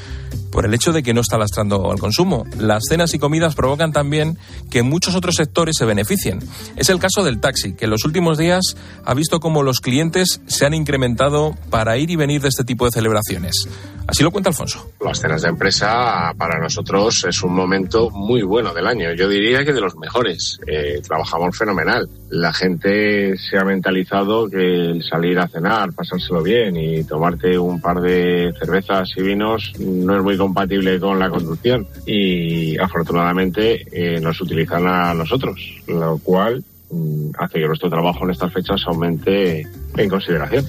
por 0.50 0.66
el 0.66 0.74
hecho 0.74 0.92
de 0.92 1.02
que 1.02 1.14
no 1.14 1.22
está 1.22 1.38
lastrando 1.38 1.90
al 1.90 1.98
consumo. 1.98 2.44
Las 2.58 2.82
cenas 2.88 3.14
y 3.14 3.18
comidas 3.18 3.54
provocan 3.54 3.92
también 3.92 4.38
que 4.70 4.82
muchos 4.82 5.14
otros 5.14 5.36
sectores 5.36 5.76
se 5.78 5.86
beneficien. 5.86 6.40
Es 6.76 6.90
el 6.90 6.98
caso 6.98 7.24
del 7.24 7.40
taxi, 7.40 7.72
que 7.72 7.86
en 7.86 7.90
los 7.90 8.04
últimos 8.04 8.36
días 8.36 8.76
ha 9.04 9.14
visto 9.14 9.40
cómo 9.40 9.62
los 9.62 9.80
clientes 9.80 10.42
se 10.46 10.66
han 10.66 10.74
incrementado 10.74 11.54
para 11.70 11.96
ir 11.96 12.10
y 12.10 12.16
venir 12.16 12.42
de 12.42 12.48
este 12.48 12.64
tipo 12.64 12.84
de 12.84 12.92
celebraciones. 12.92 13.66
Así 14.06 14.22
lo 14.22 14.30
cuenta 14.30 14.50
Alfonso. 14.50 14.90
Las 15.00 15.20
cenas 15.20 15.42
de 15.42 15.48
empresa 15.48 16.21
para 16.36 16.58
nosotros 16.58 17.24
es 17.24 17.42
un 17.42 17.54
momento 17.54 18.10
muy 18.10 18.42
bueno 18.42 18.72
del 18.72 18.86
año. 18.86 19.12
Yo 19.12 19.28
diría 19.28 19.64
que 19.64 19.72
de 19.72 19.80
los 19.80 19.96
mejores. 19.96 20.58
Eh, 20.66 21.00
trabajamos 21.06 21.56
fenomenal. 21.56 22.08
La 22.30 22.52
gente 22.52 23.36
se 23.36 23.58
ha 23.58 23.64
mentalizado 23.64 24.48
que 24.48 24.90
el 24.90 25.02
salir 25.02 25.38
a 25.38 25.48
cenar, 25.48 25.92
pasárselo 25.92 26.42
bien 26.42 26.76
y 26.76 27.04
tomarte 27.04 27.58
un 27.58 27.80
par 27.80 28.00
de 28.00 28.52
cervezas 28.58 29.10
y 29.16 29.22
vinos 29.22 29.72
no 29.78 30.16
es 30.16 30.22
muy 30.22 30.36
compatible 30.36 30.98
con 30.98 31.18
la 31.18 31.30
conducción 31.30 31.86
y 32.06 32.78
afortunadamente 32.78 33.84
eh, 33.92 34.20
nos 34.20 34.40
utilizan 34.40 34.86
a 34.86 35.14
nosotros, 35.14 35.82
lo 35.86 36.18
cual 36.18 36.64
mm, 36.90 37.30
hace 37.38 37.60
que 37.60 37.66
nuestro 37.66 37.90
trabajo 37.90 38.24
en 38.24 38.30
estas 38.30 38.52
fechas 38.52 38.82
aumente 38.86 39.66
en 39.96 40.08
consideración. 40.08 40.64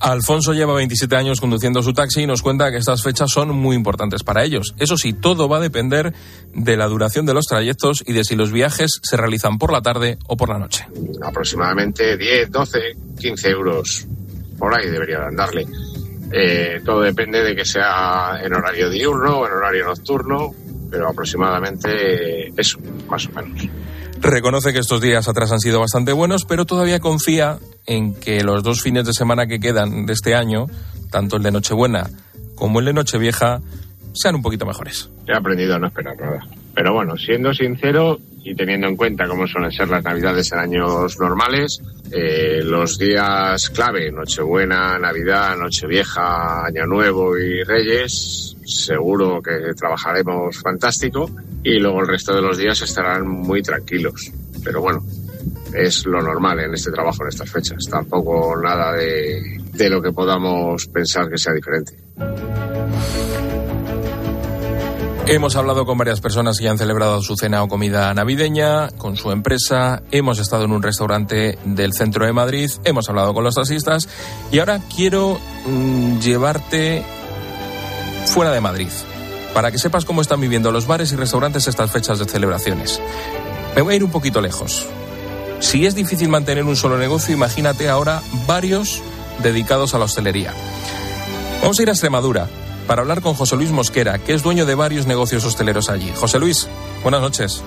Alfonso 0.00 0.52
lleva 0.52 0.74
27 0.74 1.16
años 1.16 1.40
conduciendo 1.40 1.82
su 1.82 1.92
taxi 1.92 2.22
y 2.22 2.26
nos 2.26 2.42
cuenta 2.42 2.70
que 2.70 2.78
estas 2.78 3.02
fechas 3.02 3.30
son 3.30 3.50
muy 3.50 3.76
importantes 3.76 4.22
para 4.22 4.44
ellos. 4.44 4.74
Eso 4.78 4.96
sí, 4.96 5.12
todo 5.12 5.48
va 5.48 5.58
a 5.58 5.60
depender 5.60 6.12
de 6.54 6.76
la 6.76 6.86
duración 6.86 7.26
de 7.26 7.34
los 7.34 7.46
trayectos 7.46 8.02
y 8.06 8.12
de 8.12 8.24
si 8.24 8.36
los 8.36 8.52
viajes 8.52 9.00
se 9.02 9.16
realizan 9.16 9.58
por 9.58 9.72
la 9.72 9.82
tarde 9.82 10.18
o 10.26 10.36
por 10.36 10.48
la 10.48 10.58
noche. 10.58 10.86
Aproximadamente 11.22 12.16
10, 12.16 12.50
12, 12.50 12.78
15 13.18 13.50
euros 13.50 14.06
por 14.58 14.78
ahí 14.78 14.90
debería 14.90 15.26
andarle. 15.26 15.66
Eh, 16.32 16.80
todo 16.84 17.00
depende 17.00 17.42
de 17.42 17.54
que 17.54 17.64
sea 17.64 18.40
en 18.42 18.52
horario 18.54 18.90
diurno 18.90 19.40
o 19.40 19.46
en 19.46 19.52
horario 19.52 19.86
nocturno, 19.86 20.50
pero 20.90 21.08
aproximadamente 21.08 22.48
eso, 22.56 22.78
más 23.08 23.26
o 23.26 23.32
menos. 23.32 23.68
Reconoce 24.24 24.72
que 24.72 24.78
estos 24.78 25.02
días 25.02 25.28
atrás 25.28 25.52
han 25.52 25.60
sido 25.60 25.80
bastante 25.80 26.12
buenos, 26.12 26.46
pero 26.46 26.64
todavía 26.64 26.98
confía 26.98 27.58
en 27.86 28.14
que 28.14 28.42
los 28.42 28.62
dos 28.62 28.80
fines 28.80 29.04
de 29.04 29.12
semana 29.12 29.46
que 29.46 29.60
quedan 29.60 30.06
de 30.06 30.14
este 30.14 30.34
año, 30.34 30.66
tanto 31.10 31.36
el 31.36 31.42
de 31.42 31.50
Nochebuena 31.50 32.08
como 32.54 32.80
el 32.80 32.86
de 32.86 32.94
Nochevieja, 32.94 33.60
sean 34.14 34.36
un 34.36 34.42
poquito 34.42 34.64
mejores. 34.64 35.10
He 35.28 35.36
aprendido 35.36 35.74
a 35.74 35.78
no 35.78 35.88
esperar 35.88 36.18
nada. 36.18 36.40
Pero 36.74 36.94
bueno, 36.94 37.18
siendo 37.18 37.52
sincero 37.52 38.18
y 38.42 38.54
teniendo 38.54 38.86
en 38.88 38.96
cuenta 38.96 39.28
cómo 39.28 39.46
suelen 39.46 39.70
ser 39.70 39.88
las 39.88 40.02
navidades 40.02 40.50
en 40.52 40.58
años 40.58 41.18
normales, 41.20 41.82
eh, 42.10 42.62
los 42.64 42.96
días 42.96 43.68
clave, 43.70 44.10
Nochebuena, 44.10 44.98
Navidad, 44.98 45.56
Nochevieja, 45.58 46.64
Año 46.64 46.86
Nuevo 46.86 47.36
y 47.36 47.62
Reyes, 47.62 48.53
seguro 48.64 49.40
que 49.42 49.74
trabajaremos 49.76 50.58
fantástico 50.58 51.30
y 51.62 51.78
luego 51.78 52.00
el 52.00 52.08
resto 52.08 52.34
de 52.34 52.42
los 52.42 52.58
días 52.58 52.80
estarán 52.82 53.26
muy 53.26 53.62
tranquilos. 53.62 54.32
Pero 54.62 54.80
bueno, 54.80 55.02
es 55.74 56.06
lo 56.06 56.22
normal 56.22 56.60
en 56.60 56.74
este 56.74 56.90
trabajo, 56.90 57.22
en 57.22 57.28
estas 57.28 57.50
fechas. 57.50 57.84
Tampoco 57.90 58.56
nada 58.56 58.92
de, 58.92 59.90
lo 59.90 60.00
que 60.00 60.12
podamos 60.12 60.86
pensar 60.86 61.28
que 61.28 61.38
sea 61.38 61.52
diferente. 61.52 61.96
Hemos 65.26 65.56
hablado 65.56 65.86
con 65.86 65.96
varias 65.96 66.20
personas 66.20 66.58
que 66.58 66.68
han 66.68 66.76
celebrado 66.76 67.22
su 67.22 67.34
cena 67.34 67.62
o 67.62 67.68
comida 67.68 68.12
navideña 68.12 68.90
con 68.98 69.16
su 69.16 69.32
empresa. 69.32 70.02
Hemos 70.10 70.38
estado 70.38 70.64
en 70.64 70.72
un 70.72 70.82
restaurante 70.82 71.58
del 71.64 71.94
centro 71.94 72.26
de 72.26 72.34
Madrid. 72.34 72.70
Hemos 72.84 73.08
hablado 73.08 73.32
con 73.32 73.42
los 73.42 73.54
taxistas. 73.54 74.06
Y 74.52 74.58
ahora 74.58 74.80
quiero 74.94 75.38
mm, 75.66 76.18
llevarte 76.20 77.02
fuera 78.26 78.52
de 78.52 78.60
Madrid 78.60 78.88
para 79.54 79.70
que 79.70 79.78
sepas 79.78 80.04
cómo 80.04 80.20
están 80.20 80.40
viviendo 80.40 80.72
los 80.72 80.86
bares 80.86 81.12
y 81.12 81.16
restaurantes 81.16 81.68
estas 81.68 81.90
fechas 81.90 82.18
de 82.18 82.24
celebraciones. 82.24 83.00
Me 83.76 83.82
voy 83.82 83.94
a 83.94 83.96
ir 83.96 84.04
un 84.04 84.10
poquito 84.10 84.40
lejos. 84.40 84.84
Si 85.60 85.86
es 85.86 85.94
difícil 85.94 86.28
mantener 86.28 86.64
un 86.64 86.76
solo 86.76 86.98
negocio, 86.98 87.32
imagínate 87.34 87.88
ahora 87.88 88.20
varios 88.46 89.00
dedicados 89.42 89.94
a 89.94 89.98
la 89.98 90.04
hostelería. 90.06 90.52
Vamos 91.62 91.78
a 91.78 91.82
ir 91.82 91.88
a 91.88 91.92
Extremadura 91.92 92.48
para 92.88 93.02
hablar 93.02 93.22
con 93.22 93.34
José 93.34 93.56
Luis 93.56 93.70
Mosquera, 93.70 94.18
que 94.18 94.34
es 94.34 94.42
dueño 94.42 94.66
de 94.66 94.74
varios 94.74 95.06
negocios 95.06 95.44
hosteleros 95.44 95.88
allí. 95.88 96.12
José 96.16 96.38
Luis, 96.38 96.68
buenas 97.02 97.20
noches. 97.20 97.62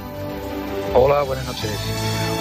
Hola, 0.94 1.24
buenas 1.24 1.46
noches. 1.46 1.72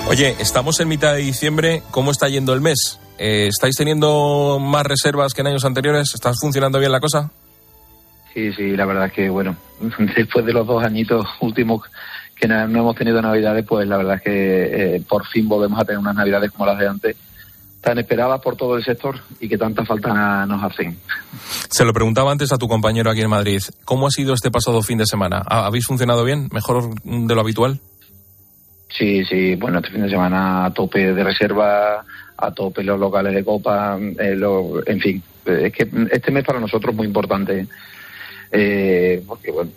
Oye, 0.09 0.37
estamos 0.41 0.79
en 0.81 0.89
mitad 0.89 1.15
de 1.15 1.21
diciembre. 1.21 1.83
¿Cómo 1.93 2.11
está 2.11 2.29
yendo 2.29 2.53
el 2.53 2.61
mes? 2.61 2.99
Eh, 3.19 3.47
¿Estáis 3.49 3.77
teniendo 3.77 4.59
más 4.61 4.85
reservas 4.85 5.33
que 5.33 5.41
en 5.41 5.49
años 5.49 5.65
anteriores? 5.65 6.11
¿Está 6.15 6.33
funcionando 6.35 6.79
bien 6.79 6.93
la 6.93 7.01
cosa? 7.01 7.31
Sí, 8.37 8.53
sí, 8.53 8.77
la 8.77 8.85
verdad 8.85 9.07
es 9.07 9.13
que, 9.15 9.31
bueno, 9.31 9.57
después 10.15 10.45
de 10.45 10.53
los 10.53 10.67
dos 10.67 10.85
añitos 10.85 11.27
últimos 11.41 11.81
que 12.39 12.47
no 12.47 12.65
hemos 12.65 12.95
tenido 12.95 13.23
navidades, 13.23 13.65
pues 13.67 13.89
la 13.89 13.97
verdad 13.97 14.17
es 14.17 14.23
que 14.23 14.97
eh, 14.97 15.03
por 15.09 15.27
fin 15.27 15.49
volvemos 15.49 15.81
a 15.81 15.87
tener 15.87 15.99
unas 15.99 16.15
navidades 16.15 16.51
como 16.51 16.67
las 16.67 16.79
de 16.79 16.87
antes 16.87 17.17
tan 17.81 17.99
esperadas 17.99 18.39
por 18.43 18.55
todo 18.55 18.77
el 18.77 18.85
sector 18.85 19.19
y 19.41 19.49
que 19.49 19.57
tanta 19.57 19.87
falta 19.87 20.45
nos 20.45 20.63
hacen. 20.63 20.99
Se 21.71 21.83
lo 21.87 21.95
preguntaba 21.95 22.31
antes 22.31 22.53
a 22.53 22.59
tu 22.59 22.69
compañero 22.69 23.11
aquí 23.11 23.23
en 23.23 23.31
Madrid. 23.31 23.63
¿Cómo 23.87 24.07
ha 24.07 24.11
sido 24.11 24.35
este 24.35 24.51
pasado 24.51 24.83
fin 24.83 24.99
de 24.99 25.07
semana? 25.07 25.43
¿Habéis 25.47 25.87
funcionado 25.87 26.23
bien? 26.23 26.51
¿Mejor 26.53 26.91
de 27.05 27.35
lo 27.35 27.41
habitual? 27.41 27.81
Sí, 28.91 29.25
sí. 29.25 29.55
Bueno, 29.55 29.79
este 29.79 29.93
fin 29.93 30.03
de 30.03 30.11
semana 30.11 30.67
a 30.67 30.75
tope 30.75 31.15
de 31.15 31.25
reserva, 31.25 32.05
a 32.37 32.51
tope 32.51 32.83
los 32.83 33.01
locales 33.01 33.33
de 33.33 33.45
copa, 33.45 33.97
eh, 33.99 34.39
en 34.87 35.01
fin. 35.01 35.23
Es 35.47 35.73
que 35.73 35.89
este 36.11 36.33
mes 36.33 36.45
para 36.45 36.61
nosotros 36.61 36.93
es 36.93 36.97
muy 36.97 37.07
importante. 37.07 37.67
Eh, 38.53 39.23
porque, 39.27 39.51
bueno, 39.51 39.71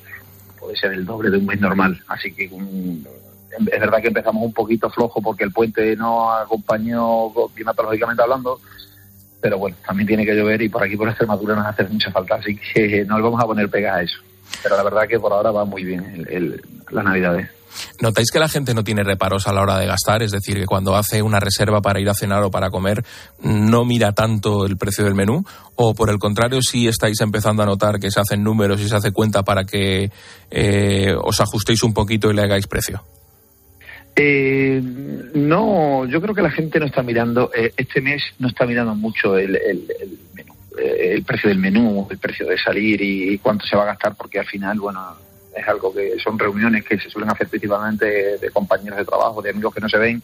puede 0.59 0.75
ser 0.75 0.93
el 0.93 1.05
doble 1.05 1.29
de 1.29 1.37
un 1.37 1.45
mes 1.45 1.59
normal. 1.59 2.01
Así 2.07 2.31
que 2.31 2.45
es 2.45 3.79
verdad 3.79 4.01
que 4.01 4.07
empezamos 4.09 4.43
un 4.43 4.53
poquito 4.53 4.89
flojo 4.89 5.21
porque 5.21 5.43
el 5.43 5.51
puente 5.51 5.95
no 5.95 6.31
acompañó 6.31 7.31
climatológicamente 7.53 8.21
hablando, 8.21 8.59
pero 9.41 9.57
bueno, 9.57 9.75
también 9.85 10.07
tiene 10.07 10.25
que 10.25 10.35
llover 10.35 10.61
y 10.61 10.69
por 10.69 10.83
aquí 10.83 10.95
por 10.95 11.09
Extremadura 11.09 11.55
nos 11.55 11.65
hace 11.65 11.83
mucha 11.85 12.11
falta, 12.11 12.35
así 12.35 12.57
que 12.57 13.05
no 13.07 13.21
vamos 13.21 13.41
a 13.41 13.47
poner 13.47 13.69
pegas 13.69 13.95
a 13.95 14.01
eso. 14.03 14.19
Pero 14.63 14.75
la 14.75 14.83
verdad 14.83 15.07
que 15.07 15.19
por 15.19 15.31
ahora 15.31 15.51
va 15.51 15.65
muy 15.65 15.83
bien 15.83 16.25
el, 16.29 16.61
las 16.89 17.03
navidades. 17.03 17.49
¿Notáis 18.01 18.31
que 18.31 18.39
la 18.39 18.49
gente 18.49 18.73
no 18.73 18.83
tiene 18.83 19.03
reparos 19.03 19.47
a 19.47 19.53
la 19.53 19.61
hora 19.61 19.77
de 19.77 19.87
gastar? 19.87 20.23
Es 20.23 20.31
decir, 20.31 20.55
que 20.55 20.65
cuando 20.65 20.95
hace 20.95 21.21
una 21.21 21.39
reserva 21.39 21.81
para 21.81 21.99
ir 21.99 22.09
a 22.09 22.13
cenar 22.13 22.43
o 22.43 22.51
para 22.51 22.69
comer, 22.69 23.03
no 23.41 23.85
mira 23.85 24.11
tanto 24.11 24.65
el 24.65 24.77
precio 24.77 25.05
del 25.05 25.15
menú. 25.15 25.43
¿O 25.75 25.93
por 25.93 26.09
el 26.09 26.19
contrario, 26.19 26.61
sí 26.61 26.87
estáis 26.87 27.19
empezando 27.21 27.63
a 27.63 27.65
notar 27.65 27.99
que 27.99 28.11
se 28.11 28.19
hacen 28.19 28.43
números 28.43 28.81
y 28.81 28.89
se 28.89 28.95
hace 28.95 29.11
cuenta 29.11 29.43
para 29.43 29.63
que 29.63 30.11
eh, 30.51 31.15
os 31.21 31.39
ajustéis 31.39 31.83
un 31.83 31.93
poquito 31.93 32.29
y 32.29 32.33
le 32.33 32.41
hagáis 32.41 32.67
precio? 32.67 33.03
Eh, 34.21 34.81
no, 34.83 36.05
yo 36.05 36.19
creo 36.19 36.35
que 36.35 36.41
la 36.41 36.51
gente 36.51 36.77
no 36.77 36.87
está 36.87 37.01
mirando, 37.01 37.51
eh, 37.55 37.71
este 37.77 38.01
mes 38.01 38.21
no 38.39 38.49
está 38.49 38.65
mirando 38.65 38.93
mucho 38.93 39.37
el, 39.37 39.57
menú, 40.33 40.53
eh, 40.77 41.13
el 41.13 41.23
precio 41.23 41.47
del 41.47 41.59
menú, 41.59 42.05
el 42.11 42.17
precio 42.17 42.45
de 42.45 42.57
salir 42.57 43.01
y, 43.01 43.37
cuánto 43.37 43.65
se 43.65 43.77
va 43.77 43.83
a 43.83 43.87
gastar, 43.87 44.15
porque 44.15 44.39
al 44.39 44.45
final, 44.45 44.77
bueno, 44.77 45.15
es 45.59 45.67
algo 45.67 45.93
que 45.93 46.17
son 46.19 46.37
reuniones 46.37 46.83
que 46.85 46.99
se 46.99 47.09
suelen 47.09 47.29
hacer 47.29 47.47
principalmente 47.47 48.37
de, 48.37 48.49
compañeros 48.51 48.97
de 48.97 49.05
trabajo, 49.05 49.41
de 49.41 49.51
amigos 49.51 49.73
que 49.73 49.81
no 49.81 49.89
se 49.89 49.97
ven, 49.97 50.21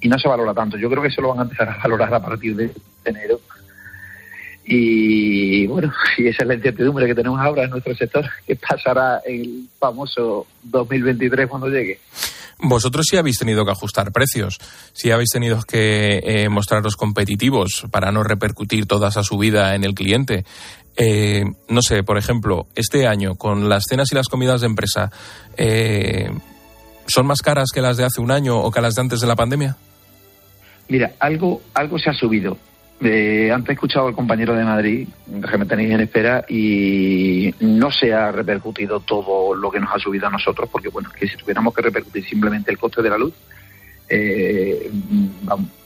y 0.00 0.08
no 0.08 0.18
se 0.18 0.28
valora 0.28 0.54
tanto. 0.54 0.76
Yo 0.76 0.90
creo 0.90 1.02
que 1.02 1.08
eso 1.08 1.22
lo 1.22 1.28
van 1.28 1.40
a 1.40 1.42
empezar 1.42 1.68
a 1.68 1.78
valorar 1.78 2.14
a 2.14 2.20
partir 2.20 2.54
de 2.54 2.70
enero. 3.04 3.40
Y 4.64 5.66
bueno, 5.68 5.92
y 6.18 6.26
esa 6.26 6.42
es 6.42 6.48
la 6.48 6.54
incertidumbre 6.54 7.06
que 7.06 7.14
tenemos 7.14 7.40
ahora 7.40 7.64
en 7.64 7.70
nuestro 7.70 7.94
sector, 7.94 8.24
que 8.46 8.56
pasará 8.56 9.22
el 9.24 9.68
famoso 9.78 10.46
2023 10.64 11.46
cuando 11.46 11.68
llegue. 11.68 12.00
Vosotros 12.58 13.06
sí 13.08 13.16
habéis 13.16 13.38
tenido 13.38 13.64
que 13.64 13.72
ajustar 13.72 14.12
precios, 14.12 14.58
sí 14.92 15.10
habéis 15.10 15.28
tenido 15.30 15.60
que 15.62 16.20
eh, 16.24 16.48
mostraros 16.48 16.96
competitivos 16.96 17.86
para 17.90 18.10
no 18.12 18.22
repercutir 18.22 18.86
toda 18.86 19.08
esa 19.08 19.22
subida 19.22 19.74
en 19.74 19.84
el 19.84 19.94
cliente. 19.94 20.44
Eh, 20.96 21.44
no 21.68 21.82
sé, 21.82 22.02
por 22.02 22.16
ejemplo, 22.16 22.66
este 22.74 23.06
año 23.06 23.34
con 23.34 23.68
las 23.68 23.84
cenas 23.88 24.10
y 24.10 24.14
las 24.14 24.28
comidas 24.28 24.62
de 24.62 24.68
empresa, 24.68 25.10
eh, 25.58 26.30
¿son 27.06 27.26
más 27.26 27.42
caras 27.42 27.70
que 27.74 27.82
las 27.82 27.98
de 27.98 28.04
hace 28.04 28.22
un 28.22 28.30
año 28.30 28.58
o 28.58 28.70
que 28.70 28.80
las 28.80 28.94
de 28.94 29.02
antes 29.02 29.20
de 29.20 29.26
la 29.26 29.36
pandemia? 29.36 29.76
Mira, 30.88 31.12
algo, 31.18 31.60
algo 31.74 31.98
se 31.98 32.08
ha 32.08 32.14
subido. 32.14 32.56
Eh, 33.00 33.50
antes 33.52 33.70
he 33.70 33.72
escuchado 33.74 34.08
al 34.08 34.14
compañero 34.14 34.54
de 34.54 34.64
Madrid, 34.64 35.08
que 35.50 35.58
me 35.58 35.66
tenéis 35.66 35.90
en 35.90 36.00
espera, 36.00 36.44
y 36.48 37.54
no 37.60 37.90
se 37.90 38.14
ha 38.14 38.32
repercutido 38.32 39.00
todo 39.00 39.54
lo 39.54 39.70
que 39.70 39.80
nos 39.80 39.94
ha 39.94 39.98
subido 39.98 40.26
a 40.26 40.30
nosotros, 40.30 40.68
porque 40.70 40.88
bueno, 40.88 41.10
que 41.10 41.28
si 41.28 41.36
tuviéramos 41.36 41.74
que 41.74 41.82
repercutir 41.82 42.24
simplemente 42.24 42.70
el 42.70 42.78
coste 42.78 43.02
de 43.02 43.10
la 43.10 43.18
luz, 43.18 43.34
eh, 44.08 44.90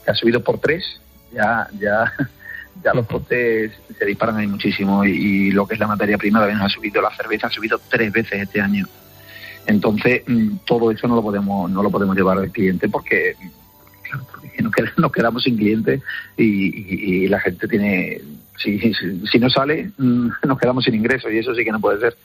ha 0.06 0.14
subido 0.14 0.42
por 0.42 0.58
tres, 0.58 1.00
ya, 1.32 1.68
ya, 1.78 2.12
ya 2.84 2.94
los 2.94 3.06
costes 3.06 3.72
se 3.98 4.04
disparan 4.04 4.36
ahí 4.36 4.46
muchísimo 4.46 5.04
y, 5.04 5.50
lo 5.50 5.66
que 5.66 5.74
es 5.74 5.80
la 5.80 5.88
materia 5.88 6.16
prima 6.16 6.38
también 6.38 6.60
ha 6.60 6.68
subido, 6.68 7.02
la 7.02 7.14
cerveza 7.16 7.48
ha 7.48 7.50
subido 7.50 7.80
tres 7.88 8.12
veces 8.12 8.42
este 8.42 8.60
año. 8.60 8.86
Entonces, 9.66 10.22
mm, 10.26 10.58
todo 10.64 10.90
eso 10.90 11.08
no 11.08 11.16
lo 11.16 11.22
podemos, 11.22 11.70
no 11.70 11.82
lo 11.82 11.90
podemos 11.90 12.16
llevar 12.16 12.38
al 12.38 12.50
cliente 12.50 12.88
porque 12.88 13.34
nos, 14.96 15.12
quedamos 15.12 15.42
sin 15.42 15.56
clientes 15.56 16.02
y, 16.36 17.28
la 17.28 17.40
gente 17.40 17.68
tiene, 17.68 18.20
si, 18.56 18.78
si, 19.30 19.38
no 19.38 19.48
sale, 19.50 19.90
mm, 19.98 20.28
nos 20.46 20.58
quedamos 20.58 20.84
sin 20.84 20.94
ingresos 20.94 21.32
y 21.32 21.38
eso 21.38 21.54
sí 21.54 21.64
que 21.64 21.72
no 21.72 21.80
puede 21.80 22.00
ser. 22.00 22.16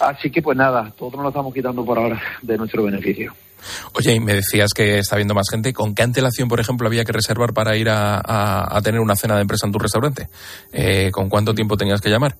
Así 0.00 0.30
que 0.30 0.42
pues 0.42 0.56
nada, 0.56 0.92
todo 0.96 1.12
nos 1.12 1.22
lo 1.22 1.28
estamos 1.28 1.54
quitando 1.54 1.84
por 1.84 1.98
ahora 1.98 2.20
de 2.42 2.58
nuestro 2.58 2.82
beneficio. 2.82 3.32
Oye, 3.94 4.14
y 4.14 4.20
me 4.20 4.34
decías 4.34 4.72
que 4.74 4.98
está 4.98 5.16
viendo 5.16 5.34
más 5.34 5.48
gente. 5.50 5.72
¿Con 5.72 5.94
qué 5.94 6.02
antelación, 6.02 6.48
por 6.48 6.60
ejemplo, 6.60 6.86
había 6.86 7.04
que 7.04 7.12
reservar 7.12 7.52
para 7.52 7.76
ir 7.76 7.88
a, 7.90 8.80
tener 8.82 9.00
una 9.00 9.16
cena 9.16 9.36
de 9.36 9.42
empresa 9.42 9.66
en 9.66 9.72
tu 9.72 9.78
restaurante? 9.78 10.28
Eh, 10.72 11.10
¿Con 11.12 11.28
cuánto 11.28 11.54
tiempo 11.54 11.76
tenías 11.76 12.00
que 12.00 12.10
llamar? 12.10 12.36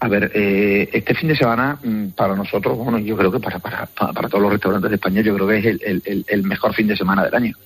A 0.00 0.08
ver, 0.08 0.30
eh, 0.32 0.88
este 0.92 1.14
fin 1.14 1.28
de 1.28 1.36
semana 1.36 1.76
mm, 1.82 2.10
para 2.10 2.36
nosotros, 2.36 2.78
bueno, 2.78 2.98
yo 2.98 3.16
creo 3.16 3.32
que 3.32 3.40
para, 3.40 3.58
para, 3.58 3.86
para 3.86 4.28
todos 4.28 4.42
los 4.42 4.52
restaurantes 4.52 4.90
de 4.90 4.96
España, 4.96 5.22
yo 5.22 5.34
creo 5.34 5.48
que 5.48 5.58
es 5.58 5.66
el, 5.66 6.24
el, 6.26 6.42
mejor 6.44 6.72
fin 6.72 6.86
de 6.86 6.96
semana 6.96 7.24
del 7.24 7.34
año. 7.34 7.56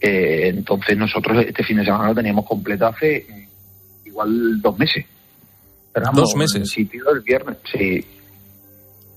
Eh, 0.00 0.48
entonces 0.48 0.98
nosotros 0.98 1.44
este 1.46 1.62
fin 1.64 1.78
de 1.78 1.84
semana 1.84 2.08
lo 2.08 2.14
teníamos 2.14 2.44
completo 2.46 2.86
hace 2.86 3.26
mm, 3.26 4.08
igual 4.08 4.60
dos 4.60 4.78
meses. 4.78 5.06
¿Dos 6.12 6.36
meses? 6.36 6.68
sitio 6.68 7.10
el 7.10 7.20
viernes, 7.20 7.56
sí. 7.72 8.04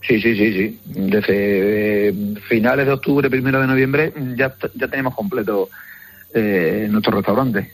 Sí, 0.08 0.22
sí, 0.22 0.36
sí, 0.36 0.54
sí. 0.54 0.80
Desde 0.86 2.10
eh, 2.10 2.14
finales 2.48 2.86
de 2.86 2.94
octubre, 2.94 3.30
primero 3.30 3.60
de 3.60 3.68
noviembre, 3.68 4.14
ya, 4.36 4.56
ya 4.76 4.88
tenemos 4.88 5.14
completo 5.14 5.70
nuestro 6.34 7.18
restaurante. 7.18 7.72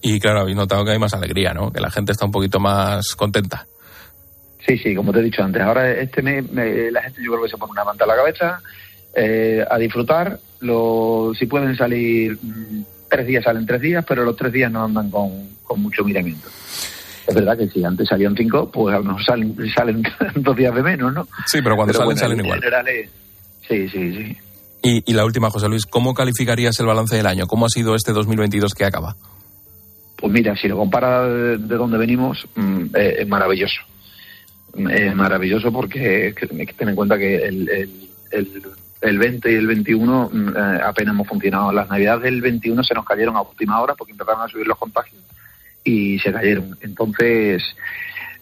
Y 0.00 0.20
claro, 0.20 0.40
habéis 0.40 0.56
notado 0.56 0.84
que 0.84 0.92
hay 0.92 0.98
más 0.98 1.14
alegría, 1.14 1.52
¿no? 1.52 1.72
Que 1.72 1.80
la 1.80 1.90
gente 1.90 2.12
está 2.12 2.24
un 2.24 2.32
poquito 2.32 2.60
más 2.60 3.14
contenta. 3.16 3.66
Sí, 4.66 4.76
sí, 4.78 4.94
como 4.94 5.12
te 5.12 5.20
he 5.20 5.22
dicho 5.22 5.42
antes. 5.42 5.62
Ahora 5.62 5.90
este 5.92 6.22
mes 6.22 6.44
la 6.52 7.02
gente 7.02 7.22
yo 7.22 7.32
creo 7.32 7.44
que 7.44 7.50
se 7.50 7.56
pone 7.56 7.72
una 7.72 7.84
manta 7.84 8.04
a 8.04 8.06
la 8.06 8.16
cabeza, 8.16 8.60
eh, 9.14 9.64
a 9.68 9.78
disfrutar. 9.78 10.38
Lo, 10.60 11.32
si 11.38 11.46
pueden 11.46 11.76
salir, 11.76 12.38
mm, 12.40 12.82
tres 13.08 13.26
días 13.26 13.44
salen 13.44 13.66
tres 13.66 13.80
días, 13.80 14.04
pero 14.06 14.24
los 14.24 14.36
tres 14.36 14.52
días 14.52 14.70
no 14.70 14.84
andan 14.84 15.10
con, 15.10 15.48
con 15.64 15.80
mucho 15.80 16.04
miramiento. 16.04 16.48
Es 17.26 17.34
verdad 17.34 17.58
que 17.58 17.68
si 17.68 17.84
antes 17.84 18.08
salían 18.08 18.34
cinco, 18.36 18.70
pues 18.70 18.94
a 18.94 18.98
lo 18.98 19.04
mejor 19.04 19.24
salen, 19.24 19.56
salen 19.74 20.02
dos 20.36 20.56
días 20.56 20.74
de 20.74 20.82
menos, 20.82 21.12
¿no? 21.12 21.28
Sí, 21.46 21.60
pero 21.62 21.76
cuando 21.76 21.94
salen, 21.94 22.16
salen 22.16 22.40
en 22.40 22.46
igual. 22.46 22.60
sí, 23.66 23.88
sí, 23.88 24.14
sí. 24.14 24.36
Y, 24.82 25.10
y 25.10 25.14
la 25.14 25.24
última, 25.24 25.50
José 25.50 25.68
Luis, 25.68 25.86
¿cómo 25.86 26.14
calificarías 26.14 26.78
el 26.78 26.86
balance 26.86 27.16
del 27.16 27.26
año? 27.26 27.46
¿Cómo 27.46 27.66
ha 27.66 27.68
sido 27.68 27.94
este 27.94 28.12
2022 28.12 28.74
que 28.74 28.84
acaba? 28.84 29.16
Pues 30.20 30.32
mira, 30.32 30.56
si 30.56 30.66
lo 30.68 30.76
compara 30.76 31.28
de, 31.28 31.58
de 31.58 31.76
donde 31.76 31.96
venimos, 31.96 32.46
mm, 32.56 32.84
eh, 32.94 33.16
es 33.20 33.28
maravilloso. 33.28 33.80
Mm, 34.74 34.90
Es 34.90 35.14
maravilloso 35.14 35.72
porque 35.72 36.34
que- 36.36 36.48
hay 36.58 36.66
que 36.66 36.72
tener 36.74 36.90
en 36.92 36.96
cuenta 36.96 37.16
que 37.16 37.36
el, 37.36 37.68
el, 37.68 37.90
el, 38.32 38.62
el 39.00 39.18
20 39.18 39.50
y 39.52 39.54
el 39.54 39.66
21 39.68 40.30
mm, 40.32 40.48
eh, 40.48 40.80
apenas 40.84 41.14
hemos 41.14 41.28
funcionado. 41.28 41.70
Las 41.72 41.88
navidades 41.88 42.22
del 42.24 42.40
21 42.40 42.82
se 42.82 42.94
nos 42.94 43.04
cayeron 43.04 43.36
a 43.36 43.42
última 43.42 43.80
hora 43.80 43.94
porque 43.94 44.12
empezaron 44.12 44.42
a 44.42 44.48
subir 44.48 44.66
los 44.66 44.76
contagios 44.78 45.22
y 45.84 46.18
se 46.18 46.32
cayeron. 46.32 46.76
Entonces, 46.80 47.62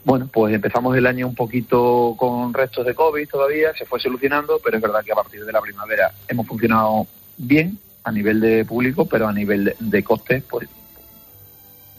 bueno, 0.04 0.28
pues 0.32 0.54
empezamos 0.54 0.96
el 0.96 1.06
año 1.06 1.26
un 1.28 1.34
poquito 1.34 2.14
con 2.18 2.54
restos 2.54 2.86
de 2.86 2.94
COVID 2.94 3.28
todavía, 3.28 3.74
se 3.76 3.84
fue 3.84 4.00
solucionando, 4.00 4.58
pero 4.64 4.76
es 4.78 4.82
verdad 4.82 5.04
que 5.04 5.12
a 5.12 5.16
partir 5.16 5.44
de 5.44 5.52
la 5.52 5.60
primavera 5.60 6.10
hemos 6.26 6.46
funcionado 6.46 7.06
bien 7.36 7.78
a 8.04 8.10
nivel 8.12 8.40
de 8.40 8.64
público, 8.64 9.06
pero 9.06 9.28
a 9.28 9.32
nivel 9.32 9.64
de, 9.66 9.76
de 9.78 10.02
costes, 10.02 10.42
pues 10.48 10.68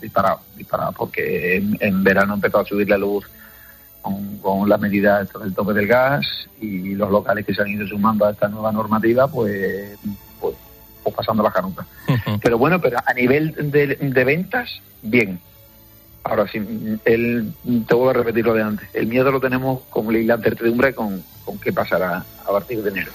disparado, 0.01 0.39
disparado, 0.55 0.91
porque 0.93 1.57
en, 1.57 1.77
en 1.79 2.03
verano 2.03 2.33
empezó 2.33 2.59
a 2.59 2.65
subir 2.65 2.89
la 2.89 2.97
luz 2.97 3.25
con, 4.01 4.37
con 4.37 4.69
las 4.69 4.79
medidas 4.79 5.29
del 5.33 5.53
tope 5.53 5.73
del 5.73 5.87
gas 5.87 6.25
y 6.61 6.95
los 6.95 7.09
locales 7.11 7.45
que 7.45 7.53
se 7.53 7.61
han 7.61 7.69
ido 7.69 7.87
sumando 7.87 8.25
a 8.25 8.31
esta 8.31 8.47
nueva 8.47 8.71
normativa, 8.71 9.27
pues, 9.27 9.97
pues, 10.39 10.55
pues 11.03 11.15
pasando 11.15 11.43
las 11.43 11.53
canutas. 11.53 11.85
Pero 12.41 12.57
bueno, 12.57 12.79
pero 12.81 12.97
a 13.05 13.13
nivel 13.13 13.53
de, 13.71 13.95
de 13.95 14.23
ventas, 14.23 14.81
bien. 15.01 15.39
Ahora 16.23 16.45
sí, 16.47 16.57
el, 17.05 17.53
te 17.87 17.95
vuelvo 17.95 18.09
a 18.09 18.13
repetir 18.13 18.45
lo 18.45 18.53
de 18.53 18.61
antes. 18.61 18.89
El 18.93 19.07
miedo 19.07 19.31
lo 19.31 19.39
tenemos 19.39 19.83
con 19.89 20.11
la 20.11 20.35
incertidumbre 20.35 20.93
con, 20.93 21.23
con 21.45 21.57
qué 21.57 21.71
pasará 21.71 22.25
a 22.45 22.51
partir 22.51 22.83
de 22.83 22.89
enero. 22.89 23.11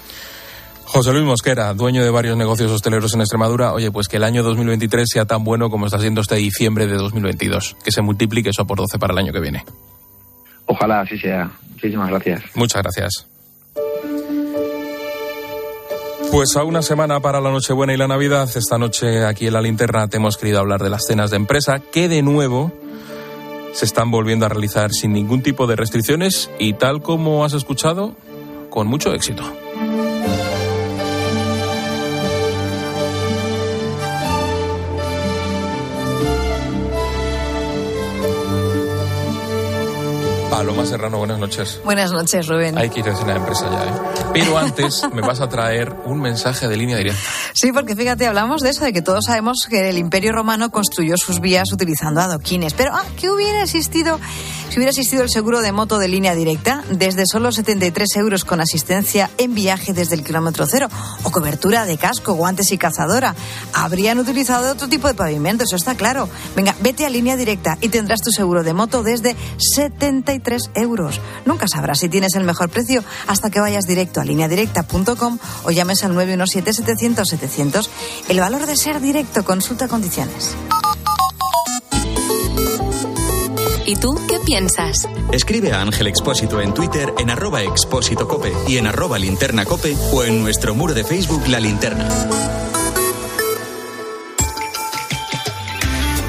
José 0.85 1.11
Luis 1.11 1.25
Mosquera, 1.25 1.73
dueño 1.73 2.03
de 2.03 2.09
varios 2.09 2.37
negocios 2.37 2.71
hosteleros 2.71 3.13
en 3.13 3.21
Extremadura. 3.21 3.73
Oye, 3.73 3.91
pues 3.91 4.07
que 4.07 4.17
el 4.17 4.23
año 4.23 4.43
2023 4.43 5.09
sea 5.11 5.25
tan 5.25 5.43
bueno 5.43 5.69
como 5.69 5.85
está 5.85 5.99
siendo 5.99 6.21
este 6.21 6.35
diciembre 6.35 6.87
de 6.87 6.95
2022. 6.95 7.77
Que 7.83 7.91
se 7.91 8.01
multiplique 8.01 8.49
eso 8.49 8.67
por 8.67 8.77
12 8.77 8.99
para 8.99 9.13
el 9.13 9.19
año 9.19 9.33
que 9.33 9.39
viene. 9.39 9.65
Ojalá 10.65 11.01
así 11.01 11.17
sea. 11.17 11.51
Muchísimas 11.71 12.09
gracias. 12.09 12.43
Muchas 12.53 12.81
gracias. 12.81 13.27
Pues 16.31 16.55
a 16.55 16.63
una 16.63 16.81
semana 16.81 17.19
para 17.19 17.39
la 17.41 17.51
Nochebuena 17.51 17.93
y 17.93 17.97
la 17.97 18.07
Navidad, 18.07 18.49
esta 18.55 18.77
noche 18.79 19.23
aquí 19.23 19.47
en 19.47 19.53
la 19.53 19.61
linterna 19.61 20.07
te 20.07 20.17
hemos 20.17 20.37
querido 20.37 20.59
hablar 20.59 20.81
de 20.81 20.89
las 20.89 21.05
cenas 21.05 21.29
de 21.29 21.37
empresa 21.37 21.79
que 21.79 22.09
de 22.09 22.23
nuevo 22.23 22.71
se 23.73 23.85
están 23.85 24.09
volviendo 24.09 24.45
a 24.45 24.49
realizar 24.49 24.91
sin 24.91 25.13
ningún 25.13 25.43
tipo 25.43 25.67
de 25.67 25.75
restricciones 25.75 26.49
y 26.57 26.73
tal 26.73 27.01
como 27.01 27.45
has 27.45 27.53
escuchado, 27.53 28.15
con 28.69 28.87
mucho 28.87 29.13
éxito. 29.13 29.43
Paloma 40.53 40.85
Serrano, 40.85 41.17
buenas 41.17 41.39
noches. 41.39 41.81
Buenas 41.83 42.11
noches, 42.11 42.45
Rubén. 42.45 42.77
Hay 42.77 42.87
que 42.91 42.99
ir 42.99 43.09
a 43.09 43.15
cena 43.15 43.33
de 43.33 43.39
empresa 43.39 43.67
ya, 43.71 43.85
¿eh? 43.85 44.23
Pero 44.33 44.55
antes 44.55 45.01
me 45.11 45.21
vas 45.21 45.41
a 45.41 45.49
traer 45.49 45.91
un 46.05 46.21
mensaje 46.21 46.67
de 46.67 46.77
línea 46.77 46.95
directa. 46.95 47.19
Sí, 47.55 47.71
porque 47.71 47.95
fíjate, 47.95 48.27
hablamos 48.27 48.61
de 48.61 48.69
eso, 48.69 48.85
de 48.85 48.93
que 48.93 49.01
todos 49.01 49.25
sabemos 49.25 49.65
que 49.67 49.89
el 49.89 49.97
Imperio 49.97 50.31
Romano 50.31 50.69
construyó 50.69 51.17
sus 51.17 51.39
vías 51.39 51.71
utilizando 51.71 52.21
adoquines. 52.21 52.75
Pero, 52.75 52.91
ah, 52.93 53.03
¿qué 53.19 53.31
hubiera 53.31 53.63
existido 53.63 54.19
si 54.69 54.77
hubiera 54.77 54.91
existido 54.91 55.23
el 55.23 55.29
seguro 55.29 55.61
de 55.61 55.71
moto 55.71 55.97
de 55.97 56.07
línea 56.07 56.35
directa? 56.35 56.83
Desde 56.89 57.25
solo 57.25 57.51
73 57.51 58.15
euros 58.17 58.45
con 58.45 58.61
asistencia 58.61 59.31
en 59.39 59.55
viaje 59.55 59.93
desde 59.93 60.15
el 60.15 60.23
kilómetro 60.23 60.67
cero 60.67 60.87
o 61.23 61.31
cobertura 61.31 61.85
de 61.85 61.97
casco, 61.97 62.33
guantes 62.33 62.71
y 62.71 62.77
cazadora. 62.77 63.33
Habrían 63.73 64.19
utilizado 64.19 64.71
otro 64.71 64.87
tipo 64.87 65.07
de 65.07 65.15
pavimento, 65.15 65.63
eso 65.63 65.75
está 65.75 65.95
claro. 65.95 66.29
Venga, 66.55 66.75
vete 66.81 67.07
a 67.07 67.09
línea 67.09 67.37
directa 67.37 67.77
y 67.81 67.89
tendrás 67.89 68.21
tu 68.21 68.31
seguro 68.31 68.63
de 68.63 68.73
moto 68.73 69.01
desde 69.01 69.35
73 69.57 70.43
euros. 70.75 71.21
Nunca 71.45 71.67
sabrás 71.67 71.99
si 71.99 72.09
tienes 72.09 72.35
el 72.35 72.43
mejor 72.43 72.69
precio 72.69 73.03
hasta 73.27 73.49
que 73.49 73.59
vayas 73.59 73.85
directo 73.85 74.21
a 74.21 74.25
lineadirecta.com 74.25 75.37
o 75.63 75.71
llames 75.71 76.03
al 76.03 76.15
917-700-700. 76.15 77.87
El 78.29 78.39
valor 78.39 78.65
de 78.65 78.75
ser 78.75 79.01
directo, 79.01 79.43
consulta 79.43 79.87
condiciones. 79.87 80.55
¿Y 83.85 83.95
tú 83.97 84.19
qué 84.27 84.39
piensas? 84.39 85.07
Escribe 85.31 85.73
a 85.73 85.81
Ángel 85.81 86.07
Expósito 86.07 86.61
en 86.61 86.73
Twitter 86.73 87.13
en 87.17 87.29
arroba 87.29 87.61
expósito 87.63 88.27
cope 88.27 88.53
y 88.67 88.77
en 88.77 88.87
arroba 88.87 89.19
linterna 89.19 89.65
cope 89.65 89.95
o 90.13 90.23
en 90.23 90.41
nuestro 90.41 90.73
muro 90.73 90.93
de 90.93 91.03
Facebook 91.03 91.47
La 91.47 91.59
Linterna. 91.59 92.07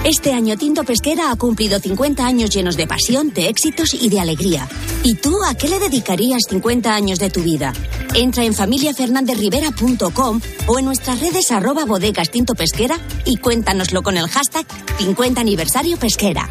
Este 0.05 0.35
año 0.35 0.59
Tinto 0.59 0.85
Pesquera 0.85 1.31
ha 1.31 1.37
cumplido 1.37 1.79
50 1.79 2.27
años 2.27 2.51
llenos 2.51 2.77
de 2.77 2.87
pasión, 2.87 3.33
de 3.33 3.49
éxitos 3.49 3.95
y 3.95 4.11
de 4.11 4.21
alegría. 4.21 4.69
¿Y 5.03 5.15
tú 5.15 5.43
a 5.49 5.55
qué 5.55 5.67
le 5.67 5.79
dedicarías 5.79 6.43
50 6.47 6.95
años 6.95 7.19
de 7.19 7.31
tu 7.31 7.43
vida? 7.43 7.73
Entra 8.15 8.45
en 8.45 8.53
familiafernandezrivera.com 8.53 10.43
o 10.67 10.79
en 10.79 10.85
nuestras 10.85 11.21
redes 11.21 11.51
arroba 11.51 11.87
bodegas 11.87 12.31
Tinto 12.31 12.55
Pesquera 12.55 12.99
y 13.25 13.39
cuéntanoslo 13.39 14.03
con 14.03 14.19
el 14.19 14.29
hashtag 14.29 14.67
50 14.99 15.41
aniversario 15.41 15.97
pesquera. 15.97 16.51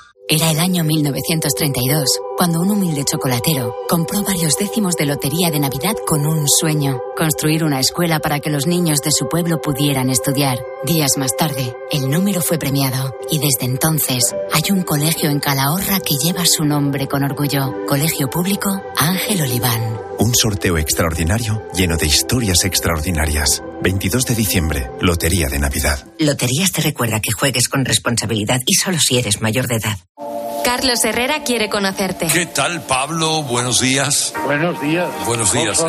Era 0.33 0.49
el 0.49 0.61
año 0.61 0.85
1932, 0.85 2.07
cuando 2.37 2.61
un 2.61 2.71
humilde 2.71 3.03
chocolatero 3.03 3.75
compró 3.89 4.23
varios 4.23 4.53
décimos 4.57 4.95
de 4.95 5.05
lotería 5.05 5.51
de 5.51 5.59
Navidad 5.59 5.97
con 6.07 6.25
un 6.25 6.47
sueño, 6.47 7.01
construir 7.17 7.65
una 7.65 7.81
escuela 7.81 8.21
para 8.21 8.39
que 8.39 8.49
los 8.49 8.65
niños 8.65 9.01
de 9.01 9.11
su 9.11 9.27
pueblo 9.27 9.59
pudieran 9.59 10.09
estudiar. 10.09 10.57
Días 10.85 11.17
más 11.17 11.35
tarde, 11.35 11.75
el 11.91 12.09
número 12.09 12.39
fue 12.39 12.57
premiado 12.57 13.13
y 13.29 13.39
desde 13.39 13.65
entonces 13.65 14.33
hay 14.53 14.71
un 14.71 14.83
colegio 14.83 15.29
en 15.29 15.41
Calahorra 15.41 15.99
que 15.99 16.15
lleva 16.15 16.45
su 16.45 16.63
nombre 16.63 17.09
con 17.09 17.25
orgullo. 17.25 17.85
Colegio 17.85 18.29
Público 18.29 18.69
Ángel 18.95 19.41
Oliván. 19.41 19.97
Un 20.17 20.33
sorteo 20.33 20.77
extraordinario 20.77 21.61
lleno 21.73 21.97
de 21.97 22.05
historias 22.05 22.63
extraordinarias. 22.63 23.61
22 23.81 24.25
de 24.25 24.35
diciembre, 24.35 24.91
Lotería 25.01 25.49
de 25.49 25.59
Navidad. 25.59 26.05
Loterías 26.19 26.71
te 26.71 26.81
recuerda 26.81 27.19
que 27.19 27.31
juegues 27.31 27.67
con 27.67 27.85
responsabilidad 27.85 28.59
y 28.65 28.75
solo 28.75 28.99
si 28.99 29.17
eres 29.17 29.41
mayor 29.41 29.67
de 29.67 29.75
edad. 29.75 29.97
Carlos 30.63 31.03
Herrera 31.03 31.43
quiere 31.43 31.69
conocerte. 31.69 32.27
¿Qué 32.27 32.45
tal, 32.45 32.83
Pablo? 32.83 33.41
Buenos 33.43 33.81
días. 33.81 34.33
Buenos 34.45 34.79
días. 34.79 35.09
Buenos 35.25 35.51
días. 35.51 35.83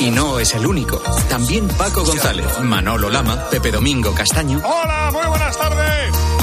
Y 0.00 0.10
no 0.10 0.38
es 0.38 0.54
el 0.54 0.66
único. 0.66 0.98
También 1.28 1.66
Paco 1.68 2.04
González, 2.04 2.46
Manolo 2.60 3.08
Lama, 3.08 3.48
Pepe 3.50 3.70
Domingo 3.70 4.14
Castaño. 4.14 4.60
Hola, 4.62 5.10
muy 5.12 5.26
buenas 5.26 5.56
tardes 5.56 6.35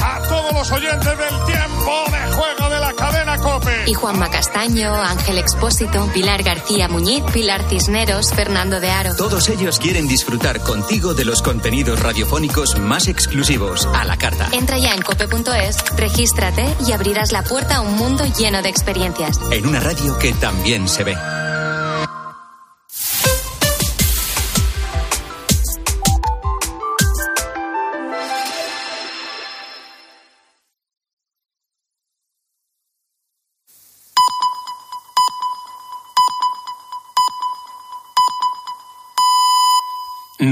todos 0.44 0.54
los 0.54 0.72
oyentes 0.72 1.18
del 1.18 1.44
tiempo 1.46 2.04
de 2.10 2.32
juego 2.32 2.68
de 2.68 2.80
la 2.80 2.92
cadena 2.92 3.38
Cope. 3.38 3.84
Y 3.86 3.94
Juanma 3.94 4.28
Castaño, 4.28 4.94
Ángel 4.94 5.38
Expósito, 5.38 6.06
Pilar 6.12 6.42
García 6.42 6.88
Muñiz, 6.88 7.24
Pilar 7.32 7.62
Cisneros, 7.68 8.32
Fernando 8.32 8.78
de 8.78 8.90
Aro. 8.90 9.16
Todos 9.16 9.48
ellos 9.48 9.78
quieren 9.78 10.06
disfrutar 10.06 10.60
contigo 10.60 11.14
de 11.14 11.24
los 11.24 11.40
contenidos 11.40 12.00
radiofónicos 12.00 12.78
más 12.78 13.08
exclusivos 13.08 13.88
a 13.94 14.04
la 14.04 14.18
carta. 14.18 14.48
Entra 14.52 14.78
ya 14.78 14.94
en 14.94 15.02
cope.es, 15.02 15.82
regístrate 15.96 16.66
y 16.86 16.92
abrirás 16.92 17.32
la 17.32 17.42
puerta 17.42 17.76
a 17.76 17.80
un 17.80 17.94
mundo 17.96 18.24
lleno 18.38 18.60
de 18.60 18.68
experiencias. 18.68 19.40
En 19.50 19.66
una 19.66 19.80
radio 19.80 20.18
que 20.18 20.32
también 20.34 20.88
se 20.88 21.04
ve. 21.04 21.16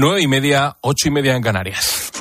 Nueve 0.05 0.21
y 0.21 0.27
media, 0.27 0.75
ocho 0.81 1.07
y 1.07 1.11
media 1.11 1.33
en 1.33 1.41
Canarias. 1.41 2.11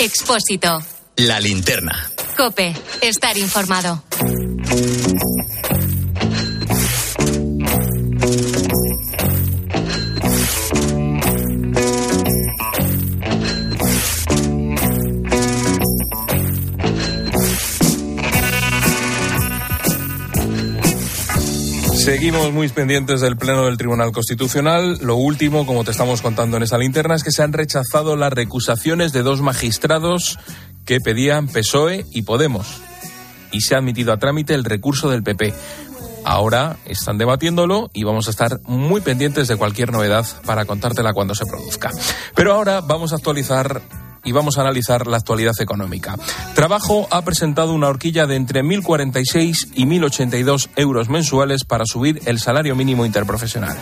Expósito. 0.00 0.82
La 1.18 1.38
linterna. 1.38 2.10
Cope. 2.36 2.74
Estar 3.00 3.38
informado. 3.38 4.02
Seguimos 22.36 22.54
muy 22.54 22.68
pendientes 22.68 23.22
del 23.22 23.38
Pleno 23.38 23.64
del 23.64 23.78
Tribunal 23.78 24.12
Constitucional. 24.12 24.98
Lo 25.00 25.16
último, 25.16 25.64
como 25.64 25.84
te 25.84 25.90
estamos 25.90 26.20
contando 26.20 26.58
en 26.58 26.64
esta 26.64 26.76
linterna, 26.76 27.14
es 27.14 27.24
que 27.24 27.30
se 27.30 27.42
han 27.42 27.54
rechazado 27.54 28.14
las 28.14 28.30
recusaciones 28.30 29.14
de 29.14 29.22
dos 29.22 29.40
magistrados 29.40 30.38
que 30.84 31.00
pedían 31.00 31.48
PSOE 31.48 32.04
y 32.12 32.22
Podemos. 32.22 32.82
Y 33.52 33.62
se 33.62 33.74
ha 33.74 33.78
admitido 33.78 34.12
a 34.12 34.18
trámite 34.18 34.52
el 34.52 34.64
recurso 34.64 35.08
del 35.08 35.22
PP. 35.22 35.54
Ahora 36.26 36.76
están 36.84 37.16
debatiéndolo 37.16 37.88
y 37.94 38.04
vamos 38.04 38.26
a 38.26 38.32
estar 38.32 38.60
muy 38.64 39.00
pendientes 39.00 39.48
de 39.48 39.56
cualquier 39.56 39.90
novedad 39.90 40.26
para 40.44 40.66
contártela 40.66 41.14
cuando 41.14 41.34
se 41.34 41.46
produzca. 41.46 41.90
Pero 42.34 42.52
ahora 42.52 42.82
vamos 42.82 43.14
a 43.14 43.16
actualizar 43.16 43.80
y 44.26 44.32
vamos 44.32 44.58
a 44.58 44.60
analizar 44.60 45.06
la 45.06 45.16
actualidad 45.16 45.54
económica. 45.60 46.16
Trabajo 46.54 47.08
ha 47.10 47.22
presentado 47.22 47.72
una 47.72 47.88
horquilla 47.88 48.26
de 48.26 48.36
entre 48.36 48.62
1.046 48.62 49.68
y 49.74 49.86
1.082 49.86 50.68
euros 50.76 51.08
mensuales 51.08 51.64
para 51.64 51.86
subir 51.86 52.20
el 52.26 52.40
salario 52.40 52.76
mínimo 52.76 53.06
interprofesional. 53.06 53.78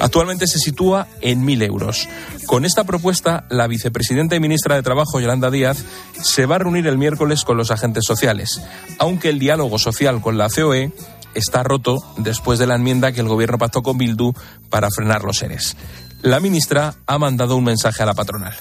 Actualmente 0.00 0.46
se 0.46 0.58
sitúa 0.58 1.06
en 1.22 1.46
1.000 1.46 1.62
euros. 1.62 2.08
Con 2.46 2.64
esta 2.64 2.84
propuesta, 2.84 3.46
la 3.48 3.68
vicepresidenta 3.68 4.34
y 4.36 4.40
ministra 4.40 4.74
de 4.74 4.82
Trabajo, 4.82 5.20
Yolanda 5.20 5.50
Díaz, 5.50 5.84
se 6.20 6.44
va 6.44 6.56
a 6.56 6.58
reunir 6.58 6.86
el 6.88 6.98
miércoles 6.98 7.44
con 7.44 7.56
los 7.56 7.70
agentes 7.70 8.04
sociales, 8.04 8.60
aunque 8.98 9.30
el 9.30 9.38
diálogo 9.38 9.78
social 9.78 10.20
con 10.20 10.36
la 10.36 10.50
COE 10.50 10.92
está 11.34 11.62
roto 11.62 12.04
después 12.16 12.58
de 12.58 12.66
la 12.66 12.74
enmienda 12.74 13.12
que 13.12 13.20
el 13.20 13.28
gobierno 13.28 13.58
pactó 13.58 13.82
con 13.82 13.98
Bildu 13.98 14.32
para 14.70 14.90
frenar 14.90 15.22
los 15.22 15.38
seres. 15.38 15.76
La 16.22 16.40
ministra 16.40 16.94
ha 17.06 17.18
mandado 17.18 17.56
un 17.56 17.64
mensaje 17.64 18.02
a 18.02 18.06
la 18.06 18.14
patronal. 18.14 18.54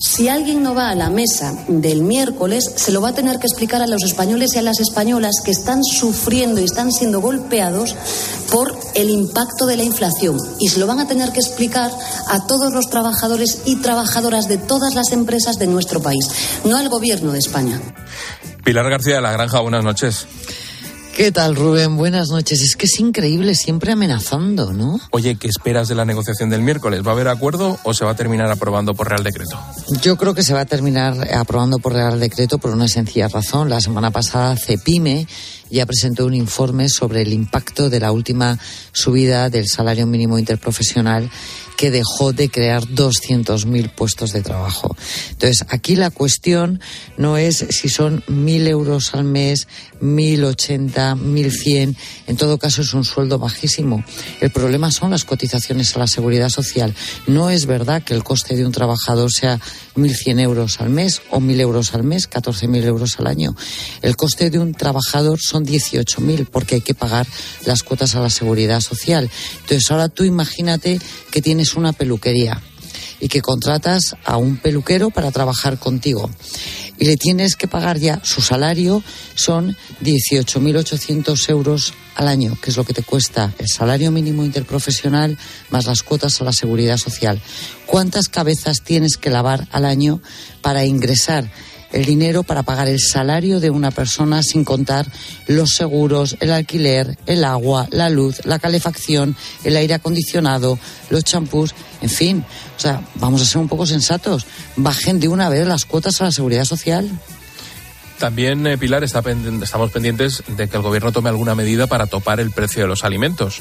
Si 0.00 0.28
alguien 0.28 0.62
no 0.62 0.76
va 0.76 0.90
a 0.90 0.94
la 0.94 1.10
mesa 1.10 1.64
del 1.66 2.02
miércoles, 2.02 2.72
se 2.76 2.92
lo 2.92 3.00
va 3.00 3.08
a 3.08 3.14
tener 3.14 3.40
que 3.40 3.48
explicar 3.48 3.82
a 3.82 3.88
los 3.88 4.04
españoles 4.04 4.50
y 4.54 4.58
a 4.58 4.62
las 4.62 4.78
españolas 4.78 5.40
que 5.44 5.50
están 5.50 5.82
sufriendo 5.82 6.60
y 6.60 6.64
están 6.64 6.92
siendo 6.92 7.20
golpeados 7.20 7.96
por 8.52 8.78
el 8.94 9.10
impacto 9.10 9.66
de 9.66 9.76
la 9.76 9.82
inflación. 9.82 10.36
Y 10.60 10.68
se 10.68 10.78
lo 10.78 10.86
van 10.86 11.00
a 11.00 11.08
tener 11.08 11.32
que 11.32 11.40
explicar 11.40 11.90
a 12.28 12.46
todos 12.46 12.72
los 12.72 12.88
trabajadores 12.90 13.62
y 13.64 13.76
trabajadoras 13.76 14.46
de 14.46 14.58
todas 14.58 14.94
las 14.94 15.10
empresas 15.10 15.58
de 15.58 15.66
nuestro 15.66 16.00
país, 16.00 16.28
no 16.64 16.76
al 16.76 16.88
gobierno 16.88 17.32
de 17.32 17.40
España. 17.40 17.80
Pilar 18.62 18.88
García 18.88 19.16
de 19.16 19.22
la 19.22 19.32
Granja, 19.32 19.60
buenas 19.60 19.82
noches. 19.82 20.28
¿Qué 21.18 21.32
tal, 21.32 21.56
Rubén? 21.56 21.96
Buenas 21.96 22.28
noches. 22.28 22.60
Es 22.60 22.76
que 22.76 22.86
es 22.86 23.00
increíble, 23.00 23.56
siempre 23.56 23.90
amenazando, 23.90 24.72
¿no? 24.72 25.00
Oye, 25.10 25.34
¿qué 25.34 25.48
esperas 25.48 25.88
de 25.88 25.96
la 25.96 26.04
negociación 26.04 26.48
del 26.48 26.62
miércoles? 26.62 27.02
¿Va 27.04 27.10
a 27.10 27.14
haber 27.14 27.26
acuerdo 27.26 27.76
o 27.82 27.92
se 27.92 28.04
va 28.04 28.12
a 28.12 28.14
terminar 28.14 28.48
aprobando 28.52 28.94
por 28.94 29.08
Real 29.08 29.24
Decreto? 29.24 29.58
Yo 30.00 30.16
creo 30.16 30.32
que 30.32 30.44
se 30.44 30.54
va 30.54 30.60
a 30.60 30.64
terminar 30.64 31.34
aprobando 31.34 31.80
por 31.80 31.94
Real 31.94 32.20
Decreto 32.20 32.58
por 32.58 32.70
una 32.70 32.86
sencilla 32.86 33.26
razón. 33.26 33.68
La 33.68 33.80
semana 33.80 34.12
pasada 34.12 34.54
CEPIME 34.56 35.26
ya 35.70 35.86
presentó 35.86 36.24
un 36.24 36.34
informe 36.34 36.88
sobre 36.88 37.22
el 37.22 37.32
impacto 37.32 37.90
de 37.90 37.98
la 37.98 38.12
última 38.12 38.56
subida 38.92 39.50
del 39.50 39.66
salario 39.66 40.06
mínimo 40.06 40.38
interprofesional 40.38 41.28
que 41.78 41.92
dejó 41.92 42.32
de 42.32 42.50
crear 42.50 42.82
200.000 42.82 43.94
puestos 43.94 44.32
de 44.32 44.42
trabajo. 44.42 44.96
Entonces, 45.30 45.64
aquí 45.68 45.94
la 45.94 46.10
cuestión 46.10 46.80
no 47.16 47.36
es 47.36 47.64
si 47.70 47.88
son 47.88 48.24
1.000 48.24 48.66
euros 48.66 49.14
al 49.14 49.22
mes, 49.22 49.68
1.080, 50.02 51.16
1.100. 51.16 51.96
En 52.26 52.36
todo 52.36 52.58
caso, 52.58 52.82
es 52.82 52.94
un 52.94 53.04
sueldo 53.04 53.38
bajísimo. 53.38 54.02
El 54.40 54.50
problema 54.50 54.90
son 54.90 55.12
las 55.12 55.24
cotizaciones 55.24 55.94
a 55.94 56.00
la 56.00 56.08
seguridad 56.08 56.48
social. 56.48 56.92
No 57.28 57.48
es 57.48 57.66
verdad 57.66 58.02
que 58.02 58.14
el 58.14 58.24
coste 58.24 58.56
de 58.56 58.66
un 58.66 58.72
trabajador 58.72 59.30
sea 59.30 59.60
1.100 59.94 60.40
euros 60.40 60.80
al 60.80 60.90
mes 60.90 61.22
o 61.30 61.38
1.000 61.38 61.60
euros 61.60 61.94
al 61.94 62.02
mes, 62.02 62.28
14.000 62.28 62.84
euros 62.86 63.20
al 63.20 63.28
año. 63.28 63.54
El 64.02 64.16
coste 64.16 64.50
de 64.50 64.58
un 64.58 64.74
trabajador 64.74 65.38
son 65.40 65.64
18.000 65.64 66.48
porque 66.50 66.74
hay 66.74 66.80
que 66.80 66.94
pagar 66.94 67.28
las 67.64 67.84
cuotas 67.84 68.16
a 68.16 68.20
la 68.20 68.30
seguridad 68.30 68.80
social. 68.80 69.30
Entonces, 69.60 69.88
ahora 69.92 70.08
tú 70.08 70.24
imagínate 70.24 70.98
que 71.30 71.40
tienes 71.40 71.67
una 71.74 71.92
peluquería 71.92 72.60
y 73.20 73.28
que 73.28 73.42
contratas 73.42 74.14
a 74.24 74.36
un 74.36 74.56
peluquero 74.56 75.10
para 75.10 75.30
trabajar 75.30 75.78
contigo 75.78 76.30
y 76.98 77.04
le 77.04 77.16
tienes 77.16 77.56
que 77.56 77.68
pagar 77.68 77.98
ya 77.98 78.20
su 78.24 78.40
salario 78.40 79.02
son 79.34 79.76
18.800 80.02 81.48
euros 81.50 81.94
al 82.16 82.28
año, 82.28 82.58
que 82.60 82.70
es 82.70 82.76
lo 82.76 82.84
que 82.84 82.92
te 82.92 83.02
cuesta 83.02 83.54
el 83.58 83.68
salario 83.68 84.10
mínimo 84.10 84.44
interprofesional 84.44 85.38
más 85.70 85.86
las 85.86 86.02
cuotas 86.02 86.40
a 86.40 86.44
la 86.44 86.52
seguridad 86.52 86.96
social. 86.96 87.40
¿Cuántas 87.86 88.28
cabezas 88.28 88.82
tienes 88.82 89.16
que 89.16 89.30
lavar 89.30 89.68
al 89.70 89.84
año 89.84 90.20
para 90.60 90.84
ingresar 90.84 91.50
el 91.92 92.04
dinero 92.04 92.42
para 92.42 92.62
pagar 92.62 92.88
el 92.88 93.00
salario 93.00 93.60
de 93.60 93.70
una 93.70 93.90
persona 93.90 94.42
sin 94.42 94.64
contar 94.64 95.06
los 95.46 95.70
seguros, 95.70 96.36
el 96.40 96.52
alquiler, 96.52 97.16
el 97.26 97.44
agua, 97.44 97.86
la 97.90 98.10
luz, 98.10 98.44
la 98.44 98.58
calefacción, 98.58 99.36
el 99.64 99.76
aire 99.76 99.94
acondicionado, 99.94 100.78
los 101.10 101.24
champús, 101.24 101.74
en 102.00 102.10
fin. 102.10 102.44
O 102.76 102.80
sea, 102.80 103.02
vamos 103.14 103.42
a 103.42 103.44
ser 103.44 103.58
un 103.58 103.68
poco 103.68 103.86
sensatos. 103.86 104.46
Bajen 104.76 105.20
de 105.20 105.28
una 105.28 105.48
vez 105.48 105.66
las 105.66 105.84
cuotas 105.84 106.20
a 106.20 106.24
la 106.24 106.32
seguridad 106.32 106.64
social. 106.64 107.10
También, 108.18 108.66
eh, 108.66 108.76
Pilar, 108.76 109.04
está 109.04 109.22
estamos 109.62 109.92
pendientes 109.92 110.42
de 110.48 110.68
que 110.68 110.76
el 110.76 110.82
gobierno 110.82 111.12
tome 111.12 111.28
alguna 111.28 111.54
medida 111.54 111.86
para 111.86 112.06
topar 112.06 112.40
el 112.40 112.50
precio 112.50 112.82
de 112.82 112.88
los 112.88 113.04
alimentos. 113.04 113.60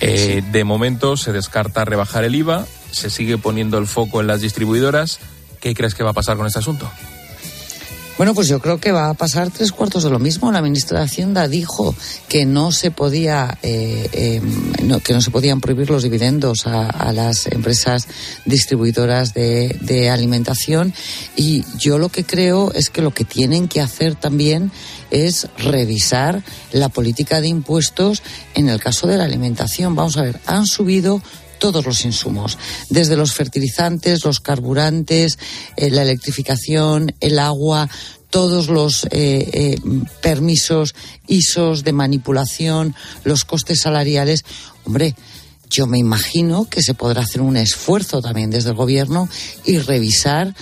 Eh, 0.00 0.42
de 0.50 0.64
momento 0.64 1.18
se 1.18 1.32
descarta 1.32 1.84
rebajar 1.84 2.24
el 2.24 2.34
IVA, 2.34 2.66
se 2.90 3.10
sigue 3.10 3.36
poniendo 3.36 3.76
el 3.76 3.86
foco 3.86 4.22
en 4.22 4.26
las 4.26 4.40
distribuidoras. 4.40 5.20
¿Qué 5.60 5.74
crees 5.74 5.94
que 5.94 6.02
va 6.02 6.10
a 6.10 6.14
pasar 6.14 6.38
con 6.38 6.46
este 6.46 6.58
asunto? 6.58 6.90
Bueno, 8.20 8.34
pues 8.34 8.48
yo 8.48 8.60
creo 8.60 8.78
que 8.78 8.92
va 8.92 9.08
a 9.08 9.14
pasar 9.14 9.50
tres 9.50 9.72
cuartos 9.72 10.04
de 10.04 10.10
lo 10.10 10.18
mismo. 10.18 10.52
La 10.52 10.60
ministra 10.60 10.98
de 10.98 11.06
Hacienda 11.06 11.48
dijo 11.48 11.94
que 12.28 12.44
no 12.44 12.70
se 12.70 12.90
podía, 12.90 13.56
eh, 13.62 14.10
em, 14.12 15.00
que 15.00 15.14
no 15.14 15.22
se 15.22 15.30
podían 15.30 15.62
prohibir 15.62 15.88
los 15.88 16.02
dividendos 16.02 16.66
a, 16.66 17.14
las 17.14 17.46
empresas 17.46 18.08
distribuidoras 18.44 19.32
de, 19.32 19.74
de, 19.80 20.10
alimentación. 20.10 20.92
Y 21.34 21.64
yo 21.78 21.96
lo 21.96 22.10
que 22.10 22.24
creo 22.24 22.72
es 22.74 22.90
que 22.90 23.00
lo 23.00 23.14
que 23.14 23.24
tienen 23.24 23.68
que 23.68 23.80
hacer 23.80 24.16
también 24.16 24.70
es 25.10 25.48
revisar 25.56 26.44
la 26.72 26.90
política 26.90 27.40
de 27.40 27.48
impuestos 27.48 28.22
en 28.54 28.68
el 28.68 28.80
caso 28.80 29.06
de 29.06 29.16
la 29.16 29.24
alimentación. 29.24 29.94
Vamos 29.94 30.18
a 30.18 30.22
ver, 30.24 30.38
han 30.44 30.66
subido 30.66 31.22
todos 31.60 31.86
los 31.86 32.04
insumos, 32.04 32.58
desde 32.88 33.16
los 33.16 33.32
fertilizantes, 33.32 34.24
los 34.24 34.40
carburantes, 34.40 35.38
eh, 35.76 35.90
la 35.90 36.02
electrificación, 36.02 37.14
el 37.20 37.38
agua, 37.38 37.88
todos 38.30 38.68
los 38.68 39.04
eh, 39.04 39.08
eh, 39.52 39.76
permisos 40.22 40.94
ISOs 41.28 41.84
de 41.84 41.92
manipulación, 41.92 42.96
los 43.22 43.44
costes 43.44 43.82
salariales. 43.82 44.44
Hombre, 44.84 45.14
yo 45.68 45.86
me 45.86 45.98
imagino 45.98 46.66
que 46.68 46.82
se 46.82 46.94
podrá 46.94 47.22
hacer 47.22 47.42
un 47.42 47.56
esfuerzo 47.56 48.22
también 48.22 48.50
desde 48.50 48.70
el 48.70 48.76
gobierno 48.76 49.28
y 49.64 49.78
revisar 49.78 50.54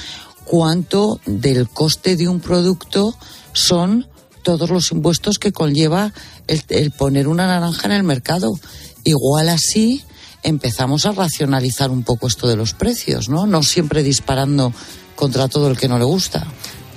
cuánto 0.44 1.20
del 1.26 1.68
coste 1.68 2.16
de 2.16 2.28
un 2.28 2.40
producto 2.40 3.16
son 3.52 4.08
todos 4.42 4.70
los 4.70 4.90
impuestos 4.92 5.38
que 5.38 5.53
conlleva 5.53 6.12
el, 6.46 6.62
el 6.70 6.90
poner 6.90 7.28
una 7.28 7.46
naranja 7.46 7.86
en 7.86 7.92
el 7.92 8.03
mercado. 8.03 8.59
Igual 9.05 9.51
así 9.51 10.03
empezamos 10.49 11.07
a 11.07 11.12
racionalizar 11.12 11.90
un 11.90 12.03
poco 12.03 12.26
esto 12.26 12.49
de 12.49 12.57
los 12.57 12.72
precios, 12.72 13.28
¿no? 13.28 13.46
No 13.46 13.62
siempre 13.62 14.03
disparando 14.03 14.72
contra 15.14 15.49
todo 15.49 15.70
el 15.70 15.76
que 15.76 15.88
no 15.88 15.99
le 15.99 16.05
gusta. 16.05 16.46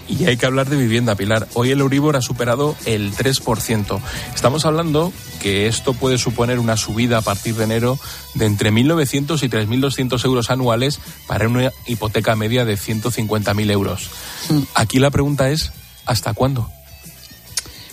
Y 0.07 0.25
hay 0.25 0.35
que 0.35 0.45
hablar 0.45 0.69
de 0.69 0.75
vivienda, 0.75 1.15
Pilar. 1.15 1.47
Hoy 1.53 1.71
el 1.71 1.79
Euribor 1.79 2.17
ha 2.17 2.21
superado 2.21 2.75
el 2.85 3.13
3%. 3.13 3.99
Estamos 4.35 4.65
hablando 4.65 5.13
que 5.41 5.67
esto 5.67 5.93
puede 5.93 6.17
suponer 6.17 6.59
una 6.59 6.75
subida 6.75 7.19
a 7.19 7.21
partir 7.21 7.55
de 7.55 7.63
enero 7.63 7.97
de 8.33 8.45
entre 8.45 8.71
1.900 8.71 9.41
y 9.43 9.49
3.200 9.49 10.25
euros 10.25 10.49
anuales 10.49 10.99
para 11.27 11.47
una 11.47 11.71
hipoteca 11.87 12.35
media 12.35 12.65
de 12.65 12.77
150.000 12.77 13.71
euros. 13.71 14.09
Mm. 14.49 14.59
Aquí 14.75 14.99
la 14.99 15.11
pregunta 15.11 15.49
es, 15.49 15.71
¿hasta 16.05 16.33
cuándo? 16.33 16.69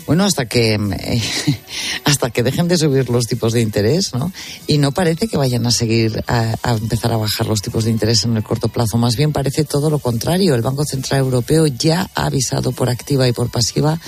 Bueno, 0.08 0.24
hasta 0.24 0.46
que 0.46 0.78
hasta 2.04 2.30
que 2.30 2.42
dejen 2.42 2.66
de 2.66 2.78
subir 2.78 3.10
los 3.10 3.26
tipos 3.26 3.52
de 3.52 3.60
interés, 3.60 4.14
¿no? 4.14 4.32
Y 4.66 4.78
no 4.78 4.92
parece 4.92 5.28
que 5.28 5.36
vayan 5.36 5.66
a 5.66 5.70
seguir 5.70 6.24
a, 6.26 6.54
a, 6.62 6.72
empezar 6.72 7.12
a 7.12 7.18
bajar 7.18 7.46
los 7.46 7.60
tipos 7.60 7.84
de 7.84 7.90
interés 7.90 8.24
en 8.24 8.34
el 8.34 8.42
corto 8.42 8.68
plazo. 8.68 8.96
Más 8.96 9.16
bien 9.16 9.34
parece 9.34 9.64
todo 9.64 9.90
lo 9.90 9.98
contrario. 9.98 10.54
El 10.54 10.62
Banco 10.62 10.86
Central 10.86 11.20
Europeo 11.20 11.66
ya 11.66 12.08
ha 12.14 12.24
avisado 12.24 12.72
por 12.72 12.88
activa 12.88 13.28
y 13.28 13.32
por 13.32 13.50
pasiva 13.50 14.00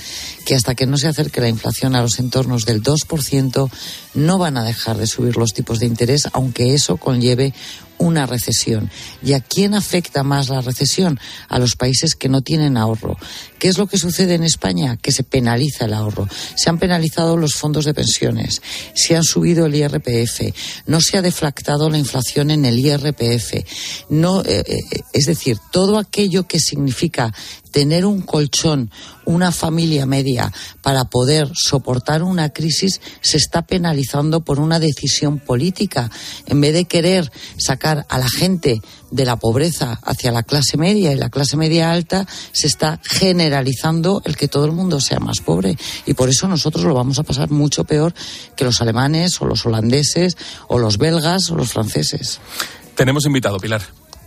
que 0.46 0.54
hasta 0.54 0.74
que 0.74 0.86
no 0.86 0.96
se 0.96 1.06
acerque 1.06 1.42
la 1.42 1.50
inflación 1.50 1.94
a 1.94 2.00
los 2.00 2.18
entornos 2.18 2.64
del 2.64 2.82
2%, 2.82 3.70
no 4.14 4.38
van 4.38 4.56
a 4.56 4.64
dejar 4.64 4.96
de 4.96 5.06
subir 5.06 5.36
los 5.36 5.52
tipos 5.52 5.80
de 5.80 5.86
interés, 5.86 6.28
aunque 6.32 6.72
eso 6.72 6.96
conlleve 6.96 7.52
una 8.00 8.26
recesión. 8.26 8.90
¿Y 9.22 9.34
a 9.34 9.40
quién 9.40 9.74
afecta 9.74 10.22
más 10.24 10.48
la 10.48 10.62
recesión? 10.62 11.20
A 11.48 11.58
los 11.58 11.76
países 11.76 12.14
que 12.14 12.28
no 12.28 12.40
tienen 12.40 12.76
ahorro. 12.76 13.16
¿Qué 13.60 13.68
es 13.68 13.76
lo 13.76 13.86
que 13.86 13.98
sucede 13.98 14.34
en 14.34 14.42
España? 14.42 14.96
Que 14.96 15.12
se 15.12 15.22
penaliza 15.22 15.84
el 15.84 15.92
ahorro. 15.92 16.26
Se 16.56 16.70
han 16.70 16.78
penalizado 16.78 17.36
los 17.36 17.52
fondos 17.52 17.84
de 17.84 17.92
pensiones, 17.92 18.62
se 18.94 19.16
han 19.16 19.22
subido 19.22 19.66
el 19.66 19.74
IRPF, 19.74 20.54
no 20.86 21.02
se 21.02 21.18
ha 21.18 21.22
deflactado 21.22 21.90
la 21.90 21.98
inflación 21.98 22.50
en 22.50 22.64
el 22.64 22.78
IRPF. 22.78 23.66
No, 24.08 24.40
eh, 24.40 24.64
eh, 24.66 24.78
es 25.12 25.26
decir, 25.26 25.58
todo 25.70 25.98
aquello 25.98 26.48
que 26.48 26.58
significa 26.58 27.34
tener 27.70 28.06
un 28.06 28.22
colchón, 28.22 28.90
una 29.26 29.52
familia 29.52 30.06
media 30.06 30.50
para 30.80 31.04
poder 31.04 31.50
soportar 31.54 32.22
una 32.22 32.48
crisis 32.48 33.00
se 33.20 33.36
está 33.36 33.62
penalizando 33.62 34.40
por 34.40 34.58
una 34.58 34.78
decisión 34.78 35.38
política. 35.38 36.10
En 36.46 36.62
vez 36.62 36.72
de 36.72 36.86
querer 36.86 37.30
sacar 37.58 38.06
a 38.08 38.18
la 38.18 38.28
gente 38.28 38.80
de 39.10 39.24
la 39.24 39.36
pobreza 39.36 40.00
hacia 40.02 40.32
la 40.32 40.42
clase 40.42 40.76
media 40.76 41.12
y 41.12 41.16
la 41.16 41.30
clase 41.30 41.56
media 41.56 41.90
alta, 41.90 42.26
se 42.52 42.66
está 42.66 43.00
generalizando 43.02 44.22
el 44.24 44.36
que 44.36 44.48
todo 44.48 44.64
el 44.64 44.72
mundo 44.72 45.00
sea 45.00 45.20
más 45.20 45.40
pobre. 45.40 45.76
Y 46.06 46.14
por 46.14 46.28
eso 46.28 46.48
nosotros 46.48 46.84
lo 46.84 46.94
vamos 46.94 47.18
a 47.18 47.22
pasar 47.22 47.50
mucho 47.50 47.84
peor 47.84 48.14
que 48.56 48.64
los 48.64 48.80
alemanes 48.80 49.40
o 49.40 49.46
los 49.46 49.64
holandeses 49.66 50.36
o 50.68 50.78
los 50.78 50.98
belgas 50.98 51.50
o 51.50 51.56
los 51.56 51.72
franceses. 51.72 52.40
Tenemos 52.94 53.26
invitado, 53.26 53.58
Pilar. 53.58 53.82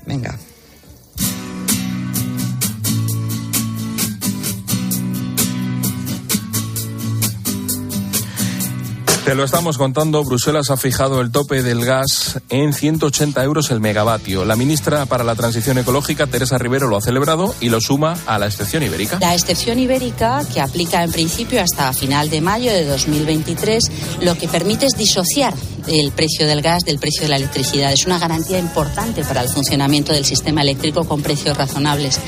Venga. 0.06 0.38
Te 9.26 9.36
lo 9.36 9.46
estamos 9.46 9.78
contando, 9.78 10.22
Bruselas 10.26 10.70
ha 10.70 10.76
fijado 10.76 11.22
el 11.22 11.32
tope 11.32 11.64
del 11.64 11.86
gas 11.86 12.42
en 12.50 12.74
180 12.74 13.42
euros 13.42 13.72
el 13.72 13.80
megavatio. 13.80 14.44
La 14.44 14.58
ministra 14.58 15.06
para 15.06 15.24
la 15.24 15.34
Transición 15.34 15.78
Ecológica, 15.78 16.28
Teresa 16.28 16.58
Rivero, 16.58 16.90
lo 16.90 16.98
ha 16.98 17.02
celebrado 17.02 17.56
y 17.62 17.70
lo 17.70 17.80
suma 17.80 18.18
a 18.26 18.38
la 18.38 18.48
excepción 18.48 18.84
ibérica. 18.84 19.20
La 19.22 19.34
excepción 19.34 19.80
ibérica, 19.80 20.42
que 20.54 20.60
aplica 20.60 21.02
en 21.04 21.12
principio 21.14 21.62
hasta 21.62 21.94
final 21.94 22.30
de 22.30 22.42
mayo 22.42 22.70
de 22.74 22.84
2023, 22.84 23.92
lo 24.22 24.38
que 24.38 24.50
permite 24.50 24.88
es 24.88 24.98
disociar 24.98 25.54
el 25.88 26.12
precio 26.12 26.48
del 26.48 26.62
gas 26.62 26.84
del 26.84 27.00
precio 27.00 27.24
de 27.24 27.30
la 27.30 27.36
electricidad. 27.38 27.92
Es 27.92 28.06
una 28.06 28.20
garantía 28.20 28.60
importante 28.60 29.24
para 29.24 29.42
el 29.42 29.50
funcionamiento 29.50 30.14
del 30.14 30.26
sistema 30.26 30.62
eléctrico 30.62 31.06
con 31.06 31.22
precios 31.22 31.58
razonables. 31.58 32.20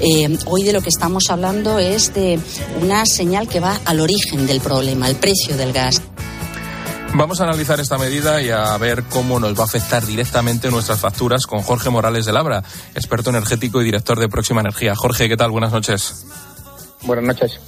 Eh, 0.00 0.38
hoy 0.46 0.64
de 0.64 0.72
lo 0.72 0.80
que 0.80 0.88
estamos 0.88 1.28
hablando 1.30 1.78
es 1.78 2.14
de 2.14 2.38
una 2.80 3.04
señal 3.04 3.48
que 3.48 3.60
va 3.60 3.80
al 3.84 4.00
origen 4.00 4.46
del 4.46 4.60
problema, 4.60 5.08
el 5.08 5.16
precio 5.16 5.56
del 5.56 5.72
gas. 5.72 6.00
Vamos 7.12 7.40
a 7.40 7.44
analizar 7.44 7.80
esta 7.80 7.98
medida 7.98 8.40
y 8.40 8.50
a 8.50 8.76
ver 8.78 9.02
cómo 9.04 9.40
nos 9.40 9.58
va 9.58 9.62
a 9.62 9.66
afectar 9.66 10.06
directamente 10.06 10.70
nuestras 10.70 11.00
facturas 11.00 11.44
con 11.44 11.60
Jorge 11.60 11.90
Morales 11.90 12.24
de 12.24 12.32
Labra, 12.32 12.62
experto 12.94 13.30
energético 13.30 13.82
y 13.82 13.84
director 13.84 14.18
de 14.18 14.28
Próxima 14.28 14.60
Energía. 14.60 14.94
Jorge, 14.94 15.28
¿qué 15.28 15.36
tal? 15.36 15.50
Buenas 15.50 15.72
noches. 15.72 16.24
Buenas 17.02 17.24
noches. 17.24 17.58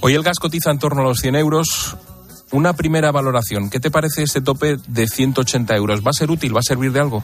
Hoy 0.00 0.14
el 0.14 0.22
gas 0.22 0.38
cotiza 0.38 0.70
en 0.70 0.78
torno 0.78 1.00
a 1.00 1.04
los 1.04 1.20
100 1.20 1.36
euros. 1.36 1.96
Una 2.52 2.72
primera 2.72 3.12
valoración. 3.12 3.70
¿Qué 3.70 3.78
te 3.78 3.90
parece 3.90 4.24
este 4.24 4.40
tope 4.40 4.76
de 4.88 5.06
180 5.06 5.76
euros? 5.76 6.04
¿Va 6.04 6.10
a 6.10 6.12
ser 6.12 6.30
útil? 6.30 6.54
¿Va 6.54 6.60
a 6.60 6.62
servir 6.62 6.90
de 6.92 7.00
algo? 7.00 7.22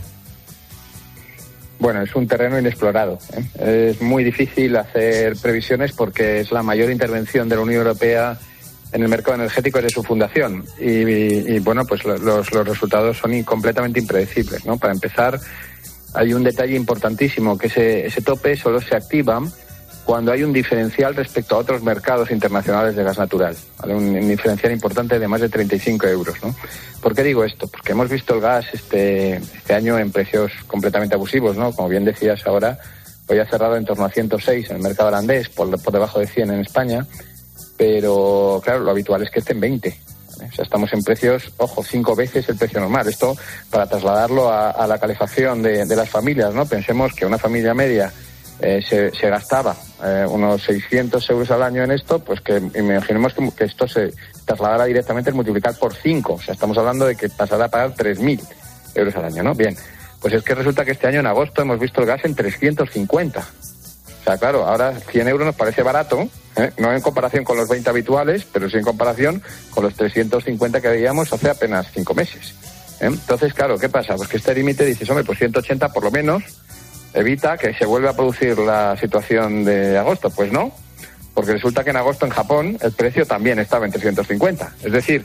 Bueno, 1.79 2.03
es 2.03 2.15
un 2.15 2.29
terreno 2.29 2.59
inexplorado. 2.59 3.19
¿eh? 3.59 3.91
Es 3.91 4.01
muy 4.01 4.23
difícil 4.23 4.77
hacer 4.77 5.37
previsiones 5.37 5.93
porque 5.93 6.41
es 6.41 6.53
la 6.53 6.63
mayor 6.63 6.91
intervención 6.91 7.49
de 7.49 7.57
la 7.57 7.63
Unión 7.63 7.79
Europea 7.79 8.39
en 8.93 9.03
el 9.03 9.09
mercado 9.09 9.35
energético 9.35 9.79
desde 9.79 9.91
su 9.91 10.03
fundación. 10.05 10.65
Y, 10.81 11.59
bueno, 11.59 11.85
pues 11.85 12.05
los, 12.05 12.21
los, 12.21 12.49
resultados 12.51 13.19
son 13.19 13.43
completamente 13.43 13.99
impredecibles. 13.99 14.65
¿no? 14.65 14.79
Para 14.79 14.93
empezar, 14.93 15.41
hay 16.15 16.33
un 16.33 16.45
detalle 16.45 16.77
importantísimo, 16.77 17.59
que 17.59 17.67
ese, 17.67 18.07
ese 18.07 18.23
tope 18.23 18.57
solo 18.57 18.81
se 18.81 18.95
activa 18.97 19.43
cuando 20.07 20.31
hay 20.31 20.45
un 20.45 20.53
diferencial 20.53 21.17
respecto 21.17 21.57
a 21.57 21.59
otros 21.59 21.83
mercados 21.83 22.31
internacionales 22.31 22.95
de 22.95 23.03
gas 23.03 23.19
natural, 23.19 23.57
un, 23.83 24.29
diferencial 24.29 24.71
importante 24.73 25.19
de 25.19 25.27
más 25.27 25.41
de 25.41 25.49
35 25.49 26.07
euros. 26.07 26.37
¿no? 26.45 26.55
¿Por 27.03 27.13
qué 27.13 27.25
digo 27.25 27.43
esto? 27.43 27.67
Porque 27.67 27.91
hemos 27.91 28.09
visto 28.09 28.35
el 28.35 28.41
gas 28.41 28.67
este, 28.73 29.35
este 29.35 29.75
año 29.75 29.99
en 29.99 30.13
precios 30.13 30.53
completamente 30.69 31.17
abusivos, 31.17 31.57
¿no? 31.57 31.73
como 31.73 31.89
bien 31.89 32.05
decías 32.05 32.47
ahora, 32.47 32.79
hoy 33.27 33.41
ha 33.41 33.47
cerrado 33.47 33.75
en 33.75 33.85
torno 33.85 34.05
a 34.05 34.11
106 34.11 34.71
en 34.71 34.77
el 34.77 34.83
mercado 34.83 35.09
holandés, 35.09 35.49
por, 35.49 35.69
por 35.83 35.93
debajo 35.93 36.21
de 36.21 36.29
100 36.29 36.53
en 36.53 36.61
España, 36.61 37.05
pero 37.77 38.61
claro, 38.63 38.85
lo 38.85 38.93
habitual 38.93 39.25
es 39.25 39.31
que 39.31 39.41
esté 39.41 39.55
en 39.55 39.61
20. 39.61 40.01
O 40.37 40.55
sea, 40.55 40.65
estamos 40.65 40.93
en 40.93 41.03
precios, 41.03 41.51
ojo, 41.57 41.83
cinco 41.83 42.15
veces 42.15 42.49
el 42.49 42.57
precio 42.57 42.79
normal. 42.79 43.09
Esto 43.09 43.37
para 43.71 43.89
trasladarlo 43.89 44.53
a, 44.53 44.87
la 44.87 44.99
calefacción 44.99 45.63
de, 45.63 45.87
de, 45.87 45.97
las 45.97 46.11
familias, 46.11 46.55
¿no? 46.55 46.67
Pensemos 46.67 47.15
que 47.15 47.25
una 47.25 47.39
familia 47.39 47.73
media 47.73 48.13
eh, 48.61 48.81
se, 48.83 49.29
gastaba 49.29 49.77
eh, 50.03 50.27
unos 50.29 50.63
600 50.63 51.29
euros 51.31 51.51
al 51.51 51.63
año 51.63 51.83
en 51.83 51.91
esto, 51.91 52.19
pues 52.19 52.41
que 52.41 52.57
imaginemos 52.75 53.35
que, 53.35 53.51
que 53.51 53.65
esto 53.65 53.87
se 53.87 54.13
trasladara 54.45 54.85
directamente 54.87 55.31
al 55.31 55.37
multiplicar 55.37 55.75
por 55.79 55.95
5. 55.95 56.33
O 56.33 56.41
sea, 56.41 56.55
estamos 56.55 56.79
hablando 56.79 57.07
de 57.07 57.17
que 57.17 57.29
pasará 57.29 57.67
a 57.67 57.69
pagar 57.69 57.95
3.000 57.95 58.41
euros 58.95 59.17
al 59.17 59.27
año, 59.27 59.43
¿no? 59.43 59.55
Bien, 59.55 59.77
pues 60.21 60.35
es 60.35 60.43
que 60.43 60.55
resulta 60.55 60.85
que 60.85 60.93
este 60.93 61.07
año 61.07 61.21
en 61.21 61.27
agosto 61.27 61.63
hemos 61.63 61.79
visto 61.79 62.01
el 62.01 62.07
gas 62.07 62.25
en 62.25 62.35
350. 62.35 63.41
O 63.41 64.25
sea, 64.25 64.39
claro, 64.39 64.67
ahora 64.67 64.93
100 64.93 65.29
euros 65.29 65.47
nos 65.47 65.55
parece 65.55 65.83
barato, 65.83 66.29
¿eh? 66.57 66.73
no 66.79 66.93
en 66.93 67.01
comparación 67.01 67.45
con 67.45 67.57
los 67.57 67.69
20 67.69 67.89
habituales, 67.91 68.45
pero 68.53 68.69
sí 68.69 68.77
en 68.77 68.83
comparación 68.83 69.41
con 69.71 69.85
los 69.85 69.95
350 69.95 70.81
que 70.81 70.89
veíamos 70.89 71.33
hace 71.33 71.51
apenas 71.51 71.87
5 71.93 72.15
meses. 72.15 72.55
¿eh? 73.01 73.07
Entonces, 73.07 73.55
claro, 73.55 73.79
¿qué 73.79 73.89
pasa? 73.89 74.17
Pues 74.17 74.29
que 74.29 74.39
este 74.39 74.55
límite 74.55 74.85
dices, 74.85 75.09
hombre, 75.11 75.25
pues 75.25 75.39
180 75.39 75.93
por 75.93 76.03
lo 76.03 76.11
menos 76.11 76.43
evita 77.15 77.57
que 77.57 77.75
se 77.75 77.87
vuelva 77.87 78.11
a 78.11 78.17
producir 78.17 78.59
la 78.59 78.97
situación 78.97 79.65
de 79.65 79.97
agosto. 79.99 80.31
Pues 80.31 80.53
no, 80.53 80.73
porque 81.35 81.53
resulta 81.53 81.85
que 81.85 81.91
en 81.91 81.97
agosto 81.97 82.27
en 82.27 82.33
Japón 82.33 82.79
el 82.81 82.93
precio 82.93 83.27
también 83.27 83.59
estaba 83.59 83.87
en 83.87 83.93
350. 83.93 84.75
Es 84.83 84.93
decir, 84.93 85.25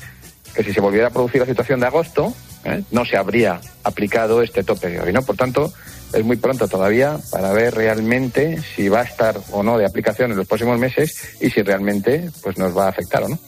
que 0.53 0.63
si 0.63 0.73
se 0.73 0.81
volviera 0.81 1.07
a 1.07 1.11
producir 1.11 1.41
la 1.41 1.47
situación 1.47 1.79
de 1.79 1.87
agosto, 1.87 2.33
¿eh? 2.65 2.83
no 2.91 3.05
se 3.05 3.17
habría 3.17 3.61
aplicado 3.83 4.41
este 4.41 4.63
tope 4.63 4.89
de 4.89 5.01
hoy, 5.01 5.13
¿no? 5.13 5.21
Por 5.21 5.37
tanto, 5.37 5.71
es 6.13 6.23
muy 6.25 6.35
pronto 6.35 6.67
todavía 6.67 7.17
para 7.31 7.53
ver 7.53 7.75
realmente 7.75 8.61
si 8.75 8.89
va 8.89 9.01
a 9.01 9.03
estar 9.03 9.39
o 9.51 9.63
no 9.63 9.77
de 9.77 9.85
aplicación 9.85 10.31
en 10.31 10.37
los 10.37 10.47
próximos 10.47 10.77
meses 10.77 11.37
y 11.39 11.49
si 11.49 11.61
realmente 11.61 12.29
pues 12.43 12.57
nos 12.57 12.77
va 12.77 12.85
a 12.85 12.89
afectar 12.89 13.23
o 13.23 13.29
no. 13.29 13.39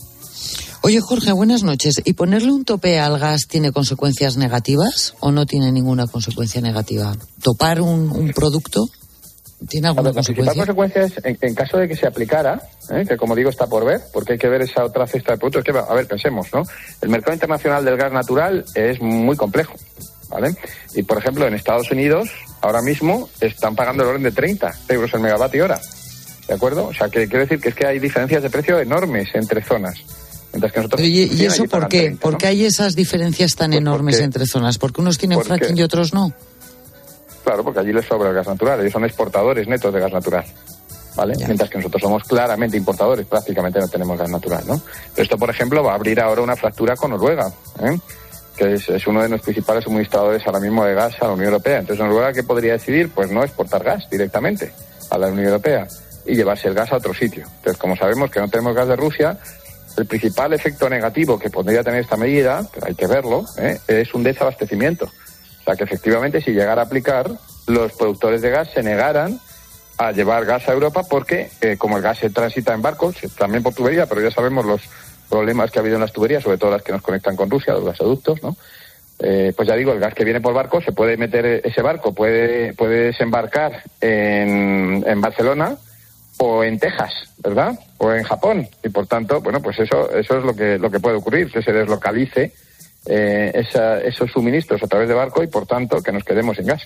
Oye, 0.85 0.99
Jorge, 0.99 1.31
buenas 1.31 1.63
noches. 1.63 2.01
¿Y 2.03 2.11
ponerle 2.11 2.51
un 2.51 2.65
tope 2.65 2.99
al 2.99 3.17
gas 3.17 3.47
tiene 3.47 3.71
consecuencias 3.71 4.35
negativas 4.35 5.15
o 5.21 5.31
no 5.31 5.45
tiene 5.45 5.71
ninguna 5.71 6.07
consecuencia 6.07 6.59
negativa? 6.59 7.15
¿Topar 7.41 7.79
un, 7.79 8.11
un 8.11 8.33
producto 8.33 8.81
tiene 9.69 9.87
alguna 9.87 10.09
ver, 10.09 10.15
consecuencia? 10.15 10.51
La 10.51 10.57
consecuencia 10.57 11.03
es, 11.03 11.13
en, 11.23 11.37
en, 11.39 11.55
caso 11.55 11.77
de 11.77 11.87
que 11.87 11.95
se 11.95 12.05
aplicara, 12.05 12.61
¿eh? 12.89 13.05
que 13.07 13.15
como 13.15 13.33
digo 13.33 13.49
está 13.49 13.65
por 13.67 13.85
ver, 13.85 14.01
porque 14.11 14.33
hay 14.33 14.37
que 14.37 14.49
ver 14.49 14.63
esa 14.63 14.83
otra 14.83 15.07
cesta 15.07 15.31
de 15.31 15.37
productos. 15.37 15.63
que, 15.63 15.71
a 15.71 15.93
ver, 15.93 16.05
pensemos, 16.05 16.47
¿no? 16.53 16.63
El 17.01 17.07
mercado 17.07 17.33
internacional 17.33 17.85
del 17.85 17.95
gas 17.95 18.11
natural 18.11 18.65
es 18.75 18.99
muy 18.99 19.37
complejo, 19.37 19.75
¿vale? 20.27 20.53
Y, 20.95 21.03
por 21.03 21.17
ejemplo, 21.17 21.47
en 21.47 21.53
Estados 21.53 21.89
Unidos, 21.91 22.27
ahora 22.59 22.81
mismo, 22.81 23.29
están 23.39 23.73
pagando 23.73 24.03
el 24.03 24.09
orden 24.09 24.23
de 24.23 24.33
30 24.33 24.73
euros 24.89 25.13
el 25.13 25.21
megavatio 25.21 25.63
hora. 25.63 25.79
¿De 26.45 26.53
acuerdo? 26.53 26.87
O 26.87 26.93
sea, 26.93 27.07
que 27.07 27.25
quiero 27.29 27.45
decir 27.45 27.61
que 27.61 27.69
es 27.69 27.75
que 27.75 27.87
hay 27.87 27.99
diferencias 27.99 28.43
de 28.43 28.49
precio 28.49 28.81
enormes 28.81 29.29
entre 29.33 29.63
zonas. 29.63 30.03
Que 30.53 30.59
nosotros 30.59 31.01
¿Y, 31.01 31.33
y 31.33 31.45
eso 31.45 31.65
por 31.65 31.87
qué? 31.87 32.01
30, 32.01 32.21
¿Por 32.21 32.37
qué 32.37 32.47
hay 32.47 32.65
esas 32.65 32.95
diferencias 32.95 33.55
tan 33.55 33.71
pues 33.71 33.79
enormes 33.79 34.15
porque, 34.15 34.23
entre 34.23 34.45
zonas? 34.45 34.77
¿Porque 34.77 35.01
unos 35.01 35.17
tienen 35.17 35.39
porque, 35.39 35.47
fracking 35.47 35.77
y 35.77 35.81
otros 35.81 36.13
no? 36.13 36.31
Claro, 37.43 37.63
porque 37.63 37.79
allí 37.79 37.91
les 37.91 38.05
sobra 38.05 38.29
el 38.29 38.35
gas 38.35 38.47
natural. 38.47 38.79
Ellos 38.79 38.93
son 38.93 39.03
exportadores 39.03 39.67
netos 39.67 39.91
de 39.93 39.99
gas 39.99 40.13
natural. 40.13 40.45
¿Vale? 41.15 41.35
Ya. 41.37 41.47
Mientras 41.47 41.69
que 41.69 41.77
nosotros 41.77 42.01
somos 42.01 42.23
claramente 42.23 42.77
importadores, 42.77 43.25
prácticamente 43.25 43.79
no 43.79 43.87
tenemos 43.87 44.17
gas 44.17 44.29
natural, 44.29 44.63
¿no? 44.67 44.81
Esto, 45.15 45.37
por 45.37 45.49
ejemplo, 45.49 45.83
va 45.83 45.91
a 45.91 45.95
abrir 45.95 46.19
ahora 46.19 46.41
una 46.41 46.55
fractura 46.55 46.95
con 46.95 47.11
Noruega, 47.11 47.51
¿eh? 47.81 47.99
que 48.55 48.73
es, 48.73 48.89
es, 48.89 49.05
uno 49.07 49.21
de 49.21 49.29
los 49.29 49.41
principales 49.41 49.83
suministradores 49.83 50.41
ahora 50.45 50.59
mismo 50.59 50.83
de 50.85 50.93
gas 50.93 51.15
a 51.21 51.25
la 51.25 51.33
Unión 51.33 51.47
Europea. 51.47 51.79
Entonces, 51.79 52.03
Noruega, 52.03 52.33
¿qué 52.33 52.43
podría 52.43 52.73
decidir? 52.73 53.09
Pues 53.09 53.29
no 53.29 53.43
exportar 53.43 53.83
gas 53.83 54.09
directamente 54.09 54.71
a 55.09 55.17
la 55.17 55.27
Unión 55.27 55.45
Europea 55.45 55.87
y 56.25 56.35
llevarse 56.35 56.67
el 56.67 56.73
gas 56.73 56.91
a 56.91 56.97
otro 56.97 57.13
sitio. 57.13 57.45
Entonces, 57.57 57.77
como 57.77 57.95
sabemos 57.95 58.31
que 58.31 58.39
no 58.39 58.47
tenemos 58.47 58.75
gas 58.75 58.87
de 58.87 58.95
Rusia, 58.95 59.37
el 59.97 60.05
principal 60.05 60.53
efecto 60.53 60.89
negativo 60.89 61.37
que 61.37 61.49
podría 61.49 61.83
tener 61.83 62.01
esta 62.01 62.17
medida, 62.17 62.67
pero 62.73 62.87
hay 62.87 62.95
que 62.95 63.07
verlo, 63.07 63.45
¿eh? 63.57 63.79
es 63.87 64.13
un 64.13 64.23
desabastecimiento. 64.23 65.05
O 65.05 65.63
sea, 65.63 65.75
que 65.75 65.83
efectivamente 65.83 66.41
si 66.41 66.51
llegara 66.51 66.81
a 66.81 66.85
aplicar, 66.85 67.29
los 67.67 67.93
productores 67.93 68.41
de 68.41 68.49
gas 68.49 68.69
se 68.73 68.83
negaran 68.83 69.39
a 69.97 70.11
llevar 70.11 70.45
gas 70.45 70.67
a 70.67 70.73
Europa 70.73 71.03
porque 71.09 71.49
eh, 71.61 71.77
como 71.77 71.97
el 71.97 72.03
gas 72.03 72.17
se 72.17 72.29
transita 72.29 72.73
en 72.73 72.81
barcos, 72.81 73.15
también 73.37 73.63
por 73.63 73.73
tubería, 73.73 74.05
pero 74.05 74.21
ya 74.21 74.31
sabemos 74.31 74.65
los 74.65 74.81
problemas 75.29 75.71
que 75.71 75.79
ha 75.79 75.81
habido 75.81 75.95
en 75.95 76.01
las 76.01 76.11
tuberías, 76.11 76.43
sobre 76.43 76.57
todo 76.57 76.71
las 76.71 76.81
que 76.81 76.91
nos 76.91 77.01
conectan 77.01 77.35
con 77.35 77.49
Rusia, 77.49 77.73
los 77.73 77.85
gasoductos, 77.85 78.41
¿no? 78.43 78.55
Eh, 79.19 79.53
pues 79.55 79.67
ya 79.67 79.75
digo, 79.75 79.93
el 79.93 79.99
gas 79.99 80.13
que 80.13 80.25
viene 80.25 80.41
por 80.41 80.53
barco 80.53 80.81
se 80.81 80.91
puede 80.91 81.15
meter 81.15 81.61
ese 81.63 81.81
barco, 81.81 82.13
puede, 82.13 82.73
puede 82.73 83.05
desembarcar 83.05 83.83
en, 84.01 85.03
en 85.07 85.21
Barcelona 85.21 85.77
o 86.37 86.63
en 86.63 86.79
Texas, 86.79 87.11
¿verdad? 87.37 87.77
O 87.97 88.11
en 88.11 88.23
Japón. 88.23 88.67
Y 88.83 88.89
por 88.89 89.07
tanto, 89.07 89.41
bueno, 89.41 89.61
pues 89.61 89.79
eso, 89.79 90.09
eso 90.11 90.37
es 90.37 90.43
lo 90.43 90.55
que, 90.55 90.77
lo 90.77 90.89
que 90.89 90.99
puede 90.99 91.17
ocurrir, 91.17 91.51
que 91.51 91.61
se 91.61 91.71
deslocalice 91.71 92.53
eh, 93.05 93.51
esa, 93.53 93.99
esos 93.99 94.31
suministros 94.31 94.81
a 94.81 94.87
través 94.87 95.07
de 95.07 95.13
barco 95.13 95.43
y 95.43 95.47
por 95.47 95.65
tanto 95.65 96.01
que 96.01 96.11
nos 96.11 96.23
quedemos 96.23 96.57
sin 96.57 96.67
gas. 96.67 96.81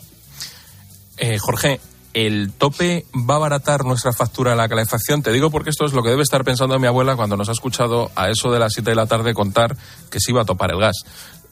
Eh, 1.18 1.38
Jorge, 1.38 1.80
¿el 2.14 2.54
tope 2.54 3.06
va 3.14 3.36
a 3.36 3.38
abaratar 3.38 3.86
nuestra 3.86 4.14
factura 4.14 4.52
de 4.52 4.58
la 4.58 4.68
calefacción? 4.68 5.22
Te 5.22 5.32
digo 5.32 5.50
porque 5.50 5.70
esto 5.70 5.86
es 5.86 5.94
lo 5.94 6.04
que 6.04 6.10
debe 6.10 6.24
estar 6.24 6.44
pensando 6.44 6.78
mi 6.80 6.88
abuela 6.88 7.16
cuando 7.16 7.38
nos 7.38 7.50
ha 7.50 7.54
escuchado 7.54 8.12
a 8.16 8.30
eso 8.30 8.52
de 8.52 8.60
las 8.60 8.74
7 8.74 8.90
de 8.90 8.96
la 8.96 9.08
tarde 9.08 9.34
contar 9.34 9.76
que 10.12 10.20
se 10.20 10.32
iba 10.32 10.42
a 10.42 10.46
topar 10.46 10.72
el 10.72 10.80
gas. 10.80 10.98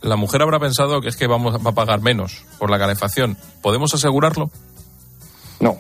La 0.02 0.18
mujer 0.18 0.42
habrá 0.42 0.60
pensado 0.60 1.02
que 1.02 1.10
es 1.10 1.16
que 1.16 1.26
vamos 1.28 1.56
va 1.66 1.72
a 1.72 1.76
pagar 1.76 2.02
menos 2.02 2.44
por 2.60 2.70
la 2.70 2.78
calefacción. 2.78 3.38
¿Podemos 3.62 3.94
asegurarlo? 3.94 4.52
No, 5.60 5.80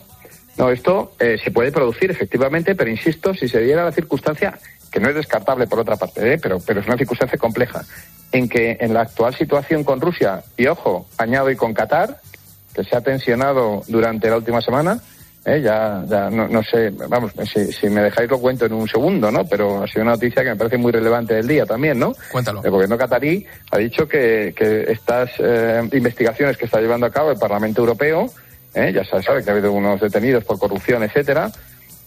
no, 0.58 0.70
esto 0.70 1.14
eh, 1.20 1.38
se 1.44 1.52
puede 1.52 1.72
producir 1.72 2.12
efectivamente, 2.12 2.76
pero 2.76 2.90
insisto, 2.90 3.34
si 3.34 3.48
se 3.48 3.60
diera 3.62 3.84
la 3.84 3.92
circunstancia, 3.92 4.58
que 4.92 5.00
no 5.00 5.10
es 5.10 5.16
descartable 5.16 5.68
por 5.68 5.80
otra 5.80 5.98
parte, 5.98 6.34
¿eh? 6.34 6.40
pero, 6.42 6.60
pero 6.66 6.80
es 6.80 6.88
una 6.88 6.98
circunstancia 6.98 7.38
compleja, 7.38 7.84
en 8.32 8.48
que 8.48 8.78
en 8.80 8.94
la 8.94 9.02
actual 9.02 9.36
situación 9.36 9.84
con 9.84 10.00
Rusia, 10.00 10.44
y 10.56 10.68
ojo, 10.68 11.08
añado 11.18 11.52
y 11.52 11.56
con 11.56 11.74
Qatar, 11.74 12.22
que 12.74 12.84
se 12.84 12.96
ha 12.96 13.02
tensionado 13.02 13.84
durante 13.88 14.30
la 14.30 14.38
última 14.38 14.62
semana, 14.62 15.00
¿eh? 15.46 15.62
ya, 15.62 16.04
ya 16.08 16.30
no, 16.30 16.48
no, 16.48 16.64
sé, 16.64 16.90
vamos, 16.90 17.34
si, 17.52 17.72
si, 17.74 17.90
me 17.90 18.02
dejáis 18.02 18.30
lo 18.30 18.40
cuento 18.40 18.66
en 18.66 18.74
un 18.74 18.88
segundo, 18.88 19.32
¿no? 19.32 19.46
Pero 19.46 19.84
ha 19.84 19.88
sido 19.88 20.04
una 20.04 20.12
noticia 20.12 20.44
que 20.44 20.50
me 20.50 20.56
parece 20.56 20.78
muy 20.78 20.92
relevante 20.92 21.36
del 21.36 21.48
día 21.48 21.66
también, 21.66 22.00
¿no? 22.00 22.14
Cuéntalo. 22.32 22.62
El 22.64 22.72
gobierno 22.72 22.98
catarí 22.98 23.46
ha 23.72 23.78
dicho 23.78 24.08
que, 24.08 24.54
que 24.56 24.92
estas 24.92 25.32
eh, 25.40 25.88
investigaciones 25.94 26.58
que 26.58 26.66
está 26.66 26.80
llevando 26.80 27.06
a 27.06 27.12
cabo 27.12 27.32
el 27.32 27.38
Parlamento 27.38 27.82
Europeo, 27.82 28.32
¿eh? 28.76 28.92
ya 28.94 29.04
se 29.04 29.22
sabe 29.24 29.44
que 29.44 29.50
ha 29.50 29.54
habido 29.54 29.72
unos 29.72 30.00
detenidos 30.02 30.44
por 30.44 30.60
corrupción, 30.60 31.04
etcétera, 31.04 31.52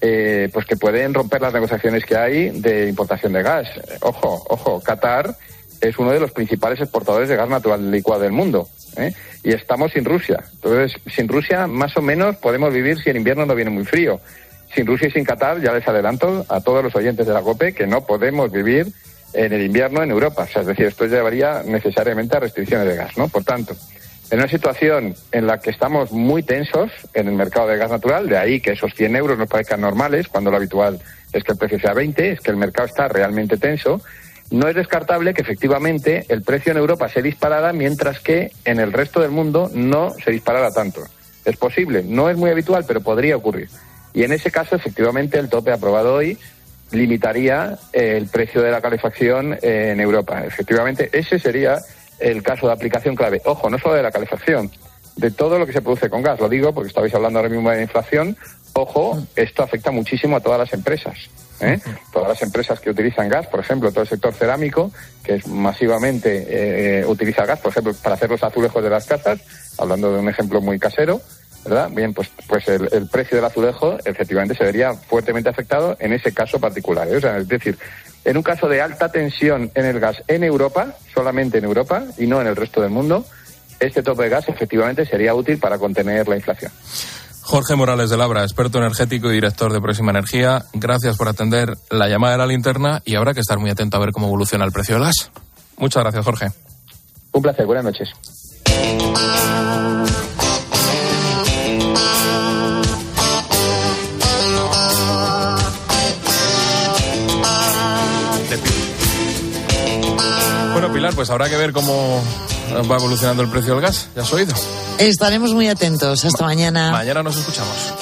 eh, 0.00 0.48
pues 0.52 0.66
que 0.66 0.76
pueden 0.76 1.12
romper 1.12 1.40
las 1.40 1.52
negociaciones 1.52 2.04
que 2.04 2.16
hay 2.16 2.50
de 2.60 2.88
importación 2.88 3.32
de 3.32 3.42
gas. 3.42 3.68
Ojo, 4.00 4.44
ojo, 4.48 4.80
Qatar 4.80 5.34
es 5.80 5.98
uno 5.98 6.12
de 6.12 6.20
los 6.20 6.32
principales 6.32 6.80
exportadores 6.80 7.28
de 7.28 7.36
gas 7.36 7.48
natural 7.48 7.90
licuado 7.90 8.22
del 8.22 8.32
mundo. 8.32 8.68
¿eh? 8.96 9.12
Y 9.42 9.52
estamos 9.52 9.92
sin 9.92 10.04
Rusia. 10.04 10.44
Entonces, 10.54 11.00
sin 11.14 11.28
Rusia, 11.28 11.66
más 11.66 11.96
o 11.96 12.02
menos 12.02 12.36
podemos 12.36 12.72
vivir 12.72 12.98
si 12.98 13.10
en 13.10 13.16
invierno 13.16 13.46
no 13.46 13.54
viene 13.54 13.70
muy 13.70 13.84
frío. 13.84 14.20
Sin 14.74 14.86
Rusia 14.86 15.08
y 15.08 15.10
sin 15.10 15.24
Qatar, 15.24 15.60
ya 15.60 15.72
les 15.72 15.86
adelanto 15.88 16.44
a 16.48 16.60
todos 16.60 16.84
los 16.84 16.94
oyentes 16.94 17.26
de 17.26 17.32
la 17.32 17.42
COPE 17.42 17.74
que 17.74 17.86
no 17.86 18.04
podemos 18.04 18.52
vivir 18.52 18.86
en 19.32 19.52
el 19.52 19.62
invierno 19.62 20.02
en 20.02 20.10
Europa. 20.10 20.42
O 20.42 20.46
sea, 20.46 20.62
es 20.62 20.68
decir, 20.68 20.86
esto 20.86 21.06
llevaría 21.06 21.62
necesariamente 21.64 22.36
a 22.36 22.40
restricciones 22.40 22.86
de 22.86 22.96
gas, 22.96 23.16
¿no? 23.16 23.28
Por 23.28 23.44
tanto, 23.44 23.74
en 24.30 24.38
una 24.38 24.48
situación 24.48 25.14
en 25.32 25.46
la 25.46 25.58
que 25.58 25.70
estamos 25.70 26.12
muy 26.12 26.42
tensos 26.42 26.90
en 27.14 27.28
el 27.28 27.34
mercado 27.34 27.68
de 27.68 27.78
gas 27.78 27.90
natural, 27.90 28.28
de 28.28 28.36
ahí 28.36 28.60
que 28.60 28.72
esos 28.72 28.94
100 28.94 29.16
euros 29.16 29.38
nos 29.38 29.48
parezcan 29.48 29.80
normales, 29.80 30.28
cuando 30.28 30.50
lo 30.50 30.56
habitual 30.58 31.00
es 31.32 31.44
que 31.44 31.52
el 31.52 31.58
precio 31.58 31.80
sea 31.80 31.94
20, 31.94 32.32
es 32.32 32.40
que 32.40 32.50
el 32.50 32.56
mercado 32.56 32.86
está 32.86 33.08
realmente 33.08 33.56
tenso, 33.56 34.02
no 34.50 34.68
es 34.68 34.74
descartable 34.74 35.34
que 35.34 35.42
efectivamente 35.42 36.24
el 36.28 36.42
precio 36.42 36.72
en 36.72 36.78
Europa 36.78 37.08
se 37.08 37.22
disparara 37.22 37.72
mientras 37.72 38.20
que 38.20 38.50
en 38.64 38.80
el 38.80 38.92
resto 38.92 39.20
del 39.20 39.30
mundo 39.30 39.70
no 39.74 40.14
se 40.24 40.30
disparara 40.30 40.72
tanto. 40.72 41.02
Es 41.44 41.56
posible, 41.56 42.02
no 42.02 42.30
es 42.30 42.36
muy 42.36 42.50
habitual, 42.50 42.84
pero 42.86 43.00
podría 43.00 43.36
ocurrir. 43.36 43.68
Y 44.14 44.22
en 44.24 44.32
ese 44.32 44.50
caso, 44.50 44.76
efectivamente, 44.76 45.38
el 45.38 45.48
tope 45.48 45.70
aprobado 45.70 46.14
hoy 46.14 46.38
limitaría 46.90 47.78
el 47.92 48.26
precio 48.28 48.62
de 48.62 48.70
la 48.70 48.80
calefacción 48.80 49.58
en 49.60 50.00
Europa. 50.00 50.44
Efectivamente, 50.46 51.10
ese 51.12 51.38
sería 51.38 51.78
el 52.20 52.42
caso 52.42 52.66
de 52.66 52.72
aplicación 52.72 53.14
clave. 53.14 53.40
Ojo, 53.44 53.70
no 53.70 53.78
solo 53.78 53.94
de 53.94 54.02
la 54.02 54.10
calefacción, 54.10 54.70
de 55.16 55.30
todo 55.30 55.58
lo 55.58 55.66
que 55.66 55.72
se 55.72 55.82
produce 55.82 56.08
con 56.08 56.22
gas. 56.22 56.40
Lo 56.40 56.48
digo 56.48 56.72
porque 56.72 56.88
estabais 56.88 57.14
hablando 57.14 57.40
ahora 57.40 57.50
mismo 57.50 57.70
de 57.70 57.82
inflación. 57.82 58.36
Ojo, 58.72 59.20
esto 59.34 59.62
afecta 59.62 59.90
muchísimo 59.90 60.36
a 60.36 60.40
todas 60.40 60.60
las 60.60 60.72
empresas. 60.72 61.28
¿eh? 61.60 61.80
Todas 62.12 62.28
las 62.28 62.42
empresas 62.42 62.78
que 62.78 62.90
utilizan 62.90 63.28
gas, 63.28 63.46
por 63.48 63.60
ejemplo, 63.60 63.90
todo 63.90 64.02
el 64.02 64.08
sector 64.08 64.32
cerámico, 64.32 64.92
que 65.24 65.34
es 65.34 65.46
masivamente 65.48 66.46
eh, 67.00 67.06
utiliza 67.06 67.44
gas, 67.44 67.58
por 67.58 67.72
ejemplo, 67.72 67.92
para 68.02 68.14
hacer 68.14 68.30
los 68.30 68.42
azulejos 68.42 68.82
de 68.82 68.90
las 68.90 69.06
casas, 69.06 69.40
hablando 69.76 70.12
de 70.12 70.20
un 70.20 70.28
ejemplo 70.28 70.60
muy 70.60 70.78
casero, 70.78 71.20
¿verdad? 71.64 71.90
Bien, 71.90 72.14
pues, 72.14 72.30
pues 72.46 72.68
el, 72.68 73.08
precio 73.08 73.36
del 73.36 73.44
azulejo 73.44 73.98
efectivamente 74.04 74.54
se 74.54 74.64
vería 74.64 74.94
fuertemente 74.94 75.48
afectado 75.48 75.96
en 75.98 76.12
ese 76.12 76.32
caso 76.32 76.60
particular. 76.60 77.08
¿eh? 77.08 77.16
O 77.16 77.20
sea, 77.20 77.38
es 77.38 77.48
decir, 77.48 77.76
en 78.28 78.36
un 78.36 78.42
caso 78.42 78.68
de 78.68 78.82
alta 78.82 79.10
tensión 79.10 79.70
en 79.74 79.86
el 79.86 80.00
gas 80.00 80.22
en 80.28 80.44
Europa, 80.44 80.94
solamente 81.14 81.56
en 81.56 81.64
Europa 81.64 82.04
y 82.18 82.26
no 82.26 82.42
en 82.42 82.46
el 82.46 82.56
resto 82.56 82.82
del 82.82 82.90
mundo, 82.90 83.24
este 83.80 84.02
tope 84.02 84.24
de 84.24 84.28
gas 84.28 84.46
efectivamente 84.50 85.06
sería 85.06 85.34
útil 85.34 85.58
para 85.58 85.78
contener 85.78 86.28
la 86.28 86.36
inflación. 86.36 86.70
Jorge 87.40 87.74
Morales 87.74 88.10
de 88.10 88.18
Labra, 88.18 88.42
experto 88.42 88.76
energético 88.76 89.30
y 89.30 89.34
director 89.34 89.72
de 89.72 89.80
Próxima 89.80 90.10
Energía, 90.10 90.66
gracias 90.74 91.16
por 91.16 91.28
atender 91.28 91.78
la 91.88 92.06
llamada 92.08 92.32
de 92.32 92.38
la 92.38 92.46
linterna 92.46 93.00
y 93.06 93.16
habrá 93.16 93.32
que 93.32 93.40
estar 93.40 93.58
muy 93.58 93.70
atento 93.70 93.96
a 93.96 94.00
ver 94.00 94.12
cómo 94.12 94.26
evoluciona 94.26 94.66
el 94.66 94.72
precio 94.72 94.96
del 94.96 95.04
gas. 95.04 95.30
Muchas 95.78 96.02
gracias, 96.02 96.22
Jorge. 96.22 96.48
Un 97.32 97.40
placer, 97.40 97.64
buenas 97.64 97.84
noches. 97.84 98.10
Pilar, 111.08 111.14
pues 111.14 111.30
habrá 111.30 111.48
que 111.48 111.56
ver 111.56 111.72
cómo 111.72 112.22
va 112.90 112.96
evolucionando 112.96 113.42
el 113.42 113.48
precio 113.48 113.72
del 113.74 113.82
gas. 113.82 114.08
¿Ya 114.14 114.22
has 114.22 114.32
oído? 114.32 114.54
Estaremos 114.98 115.54
muy 115.54 115.68
atentos. 115.68 116.22
Hasta 116.24 116.44
mañana. 116.44 116.90
Mañana 116.90 117.22
nos 117.22 117.36
escuchamos. 117.36 117.94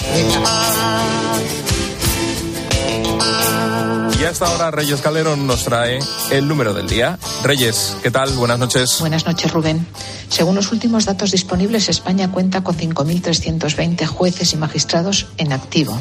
Y 4.18 4.24
hasta 4.24 4.46
ahora 4.46 4.70
Reyes 4.72 5.00
Calderón 5.02 5.46
nos 5.46 5.62
trae 5.64 6.00
el 6.30 6.48
número 6.48 6.74
del 6.74 6.88
día. 6.88 7.18
Reyes, 7.44 7.96
¿qué 8.02 8.10
tal? 8.10 8.30
Buenas 8.30 8.58
noches. 8.58 8.96
Buenas 8.98 9.24
noches, 9.24 9.52
Rubén. 9.52 9.86
Según 10.28 10.56
los 10.56 10.72
últimos 10.72 11.04
datos 11.04 11.30
disponibles, 11.30 11.88
España 11.88 12.32
cuenta 12.32 12.64
con 12.64 12.76
5.320 12.76 14.06
jueces 14.06 14.52
y 14.52 14.56
magistrados 14.56 15.26
en 15.36 15.52
activo 15.52 16.00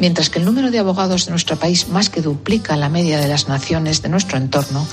mientras 0.00 0.30
que 0.30 0.38
el 0.38 0.44
número 0.44 0.70
de 0.70 0.78
abogados 0.78 1.26
de 1.26 1.30
nuestro 1.30 1.56
país 1.56 1.88
más 1.88 2.10
que 2.10 2.22
duplica 2.22 2.76
la 2.76 2.88
media 2.88 3.18
de 3.18 3.28
las 3.28 3.48
naciones 3.48 4.02
de 4.02 4.08
nuestro 4.08 4.38
entorno, 4.38 4.86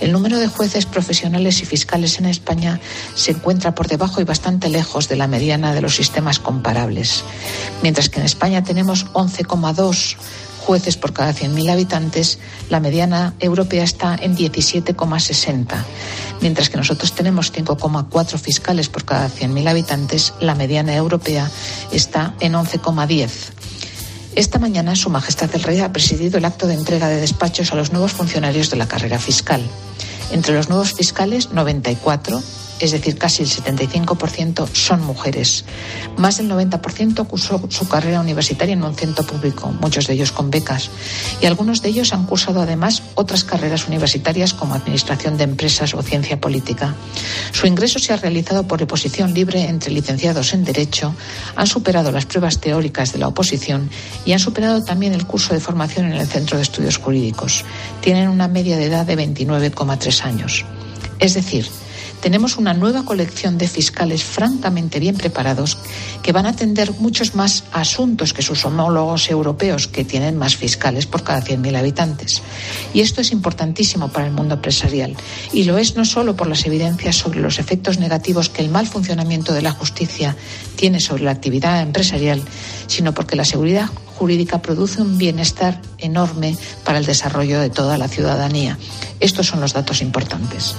el 0.00 0.12
número 0.12 0.38
de 0.38 0.48
jueces 0.48 0.86
profesionales 0.86 1.62
y 1.62 1.66
fiscales 1.66 2.18
en 2.18 2.26
España 2.26 2.80
se 3.14 3.32
encuentra 3.32 3.74
por 3.74 3.88
debajo 3.88 4.20
y 4.20 4.24
bastante 4.24 4.68
lejos 4.68 5.08
de 5.08 5.16
la 5.16 5.26
mediana 5.26 5.74
de 5.74 5.80
los 5.80 5.96
sistemas 5.96 6.38
comparables. 6.38 7.24
Mientras 7.82 8.08
que 8.08 8.20
en 8.20 8.26
España 8.26 8.64
tenemos 8.64 9.06
11,2 9.12 10.16
jueces 10.66 10.96
por 10.96 11.12
cada 11.12 11.32
100.000 11.32 11.70
habitantes, 11.70 12.40
la 12.68 12.80
mediana 12.80 13.34
europea 13.38 13.84
está 13.84 14.16
en 14.20 14.36
17,60. 14.36 15.84
Mientras 16.40 16.68
que 16.68 16.76
nosotros 16.76 17.12
tenemos 17.12 17.52
5,4 17.52 18.38
fiscales 18.38 18.88
por 18.88 19.04
cada 19.04 19.28
100.000 19.28 19.68
habitantes, 19.68 20.34
la 20.40 20.56
mediana 20.56 20.94
europea 20.96 21.48
está 21.92 22.34
en 22.40 22.54
11,10. 22.54 23.55
Esta 24.36 24.58
mañana 24.58 24.94
Su 24.96 25.08
Majestad 25.08 25.48
el 25.54 25.62
Rey 25.62 25.80
ha 25.80 25.92
presidido 25.92 26.36
el 26.36 26.44
acto 26.44 26.66
de 26.66 26.74
entrega 26.74 27.08
de 27.08 27.18
despachos 27.18 27.72
a 27.72 27.74
los 27.74 27.92
nuevos 27.92 28.12
funcionarios 28.12 28.68
de 28.68 28.76
la 28.76 28.86
carrera 28.86 29.18
fiscal. 29.18 29.62
Entre 30.30 30.54
los 30.54 30.68
nuevos 30.68 30.92
fiscales, 30.92 31.52
94 31.52 32.42
es 32.80 32.92
decir, 32.92 33.18
casi 33.18 33.42
el 33.42 33.48
75% 33.48 34.68
son 34.72 35.04
mujeres. 35.04 35.64
Más 36.16 36.38
del 36.38 36.50
90% 36.50 37.26
cursó 37.26 37.62
su 37.68 37.88
carrera 37.88 38.20
universitaria 38.20 38.74
en 38.74 38.84
un 38.84 38.94
centro 38.94 39.24
público, 39.24 39.72
muchos 39.80 40.06
de 40.06 40.14
ellos 40.14 40.32
con 40.32 40.50
becas, 40.50 40.90
y 41.40 41.46
algunos 41.46 41.82
de 41.82 41.88
ellos 41.88 42.12
han 42.12 42.26
cursado 42.26 42.60
además 42.60 43.02
otras 43.14 43.44
carreras 43.44 43.88
universitarias 43.88 44.54
como 44.54 44.74
Administración 44.74 45.36
de 45.36 45.44
Empresas 45.44 45.94
o 45.94 46.02
Ciencia 46.02 46.40
Política. 46.40 46.94
Su 47.52 47.66
ingreso 47.66 47.98
se 47.98 48.12
ha 48.12 48.16
realizado 48.16 48.66
por 48.66 48.82
oposición 48.82 49.34
libre 49.34 49.62
entre 49.62 49.92
licenciados 49.92 50.52
en 50.52 50.64
Derecho, 50.64 51.14
han 51.54 51.66
superado 51.66 52.12
las 52.12 52.26
pruebas 52.26 52.60
teóricas 52.60 53.12
de 53.12 53.18
la 53.18 53.28
oposición 53.28 53.90
y 54.24 54.32
han 54.32 54.38
superado 54.38 54.82
también 54.84 55.14
el 55.14 55.26
curso 55.26 55.54
de 55.54 55.60
formación 55.60 56.06
en 56.06 56.12
el 56.12 56.26
Centro 56.26 56.56
de 56.56 56.62
Estudios 56.62 56.98
Jurídicos. 56.98 57.64
Tienen 58.00 58.28
una 58.28 58.48
media 58.48 58.76
de 58.76 58.86
edad 58.86 59.06
de 59.06 59.16
29,3 59.16 60.24
años. 60.24 60.64
Es 61.18 61.34
decir, 61.34 61.66
tenemos 62.20 62.56
una 62.56 62.74
nueva 62.74 63.04
colección 63.04 63.58
de 63.58 63.68
fiscales 63.68 64.24
francamente 64.24 65.00
bien 65.00 65.16
preparados 65.16 65.78
que 66.22 66.32
van 66.32 66.46
a 66.46 66.50
atender 66.50 66.92
muchos 66.98 67.34
más 67.34 67.64
asuntos 67.72 68.32
que 68.32 68.42
sus 68.42 68.64
homólogos 68.64 69.30
europeos 69.30 69.86
que 69.86 70.04
tienen 70.04 70.36
más 70.36 70.56
fiscales 70.56 71.06
por 71.06 71.22
cada 71.22 71.42
100.000 71.42 71.76
habitantes. 71.76 72.42
Y 72.94 73.00
esto 73.00 73.20
es 73.20 73.32
importantísimo 73.32 74.08
para 74.08 74.26
el 74.26 74.32
mundo 74.32 74.54
empresarial. 74.54 75.16
Y 75.52 75.64
lo 75.64 75.78
es 75.78 75.96
no 75.96 76.04
solo 76.04 76.36
por 76.36 76.46
las 76.46 76.66
evidencias 76.66 77.16
sobre 77.16 77.40
los 77.40 77.58
efectos 77.58 77.98
negativos 77.98 78.48
que 78.48 78.62
el 78.62 78.70
mal 78.70 78.86
funcionamiento 78.86 79.52
de 79.52 79.62
la 79.62 79.72
justicia 79.72 80.36
tiene 80.76 81.00
sobre 81.00 81.24
la 81.24 81.30
actividad 81.30 81.80
empresarial, 81.82 82.42
sino 82.86 83.14
porque 83.14 83.36
la 83.36 83.44
seguridad 83.44 83.88
jurídica 84.16 84.62
produce 84.62 85.02
un 85.02 85.18
bienestar 85.18 85.80
enorme 85.98 86.56
para 86.84 86.98
el 86.98 87.06
desarrollo 87.06 87.60
de 87.60 87.70
toda 87.70 87.98
la 87.98 88.08
ciudadanía. 88.08 88.78
Estos 89.20 89.46
son 89.46 89.60
los 89.60 89.74
datos 89.74 90.00
importantes. 90.00 90.74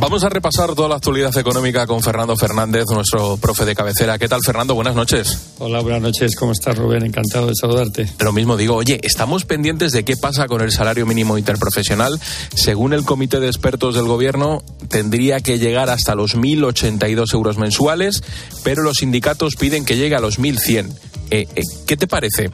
Vamos 0.00 0.22
a 0.22 0.28
repasar 0.28 0.76
toda 0.76 0.88
la 0.88 0.94
actualidad 0.94 1.36
económica 1.36 1.84
con 1.84 2.00
Fernando 2.04 2.36
Fernández, 2.36 2.84
nuestro 2.88 3.36
profe 3.36 3.64
de 3.64 3.74
cabecera. 3.74 4.16
¿Qué 4.16 4.28
tal, 4.28 4.38
Fernando? 4.46 4.76
Buenas 4.76 4.94
noches. 4.94 5.40
Hola, 5.58 5.80
buenas 5.80 6.00
noches. 6.00 6.36
¿Cómo 6.36 6.52
estás, 6.52 6.78
Rubén? 6.78 7.04
Encantado 7.04 7.48
de 7.48 7.54
saludarte. 7.56 8.08
Lo 8.20 8.32
mismo 8.32 8.56
digo, 8.56 8.76
oye, 8.76 9.00
estamos 9.02 9.44
pendientes 9.44 9.90
de 9.90 10.04
qué 10.04 10.16
pasa 10.16 10.46
con 10.46 10.60
el 10.60 10.70
salario 10.70 11.04
mínimo 11.04 11.36
interprofesional. 11.36 12.20
Según 12.54 12.92
el 12.92 13.04
comité 13.04 13.40
de 13.40 13.48
expertos 13.48 13.96
del 13.96 14.04
gobierno, 14.04 14.62
tendría 14.88 15.40
que 15.40 15.58
llegar 15.58 15.90
hasta 15.90 16.14
los 16.14 16.36
1.082 16.36 17.34
euros 17.34 17.58
mensuales, 17.58 18.22
pero 18.62 18.84
los 18.84 18.98
sindicatos 18.98 19.56
piden 19.56 19.84
que 19.84 19.96
llegue 19.96 20.14
a 20.14 20.20
los 20.20 20.38
1.100. 20.38 20.94
Eh, 21.30 21.48
eh, 21.56 21.62
¿Qué 21.88 21.96
te 21.96 22.06
parece? 22.06 22.52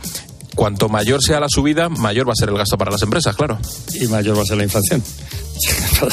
Cuanto 0.54 0.88
mayor 0.88 1.22
sea 1.22 1.40
la 1.40 1.48
subida, 1.50 1.90
mayor 1.90 2.26
va 2.26 2.32
a 2.32 2.36
ser 2.36 2.48
el 2.48 2.56
gasto 2.56 2.78
para 2.78 2.90
las 2.90 3.02
empresas, 3.02 3.36
claro. 3.36 3.58
Y 4.00 4.06
mayor 4.06 4.38
va 4.38 4.42
a 4.42 4.46
ser 4.46 4.56
la 4.56 4.64
inflación. 4.64 5.02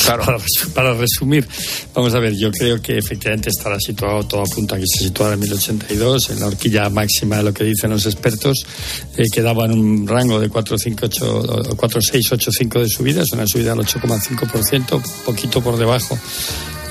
Para, 0.07 0.37
para, 0.73 0.93
resumir, 0.93 1.47
vamos 1.93 2.13
a 2.13 2.19
ver, 2.19 2.35
yo 2.35 2.51
creo 2.51 2.81
que 2.81 2.97
efectivamente 2.97 3.49
estará 3.49 3.79
situado, 3.79 4.25
todo 4.25 4.41
apunta 4.41 4.75
a 4.75 4.79
que 4.79 4.85
se 4.87 5.05
situará 5.05 5.33
en 5.33 5.39
1082, 5.39 6.31
en 6.31 6.39
la 6.39 6.47
horquilla 6.47 6.89
máxima 6.89 7.37
de 7.37 7.43
lo 7.43 7.53
que 7.53 7.63
dicen 7.63 7.89
los 7.89 8.05
expertos, 8.05 8.65
eh, 9.17 9.23
que 9.31 9.41
daban 9.41 9.71
un 9.71 10.07
rango 10.07 10.39
de 10.39 10.49
4,685 10.49 12.79
de 12.79 12.89
subida, 12.89 13.23
es 13.23 13.31
una 13.33 13.47
subida 13.47 13.75
del 13.75 13.85
8,5%, 13.85 15.01
poquito 15.25 15.61
por 15.61 15.77
debajo 15.77 16.17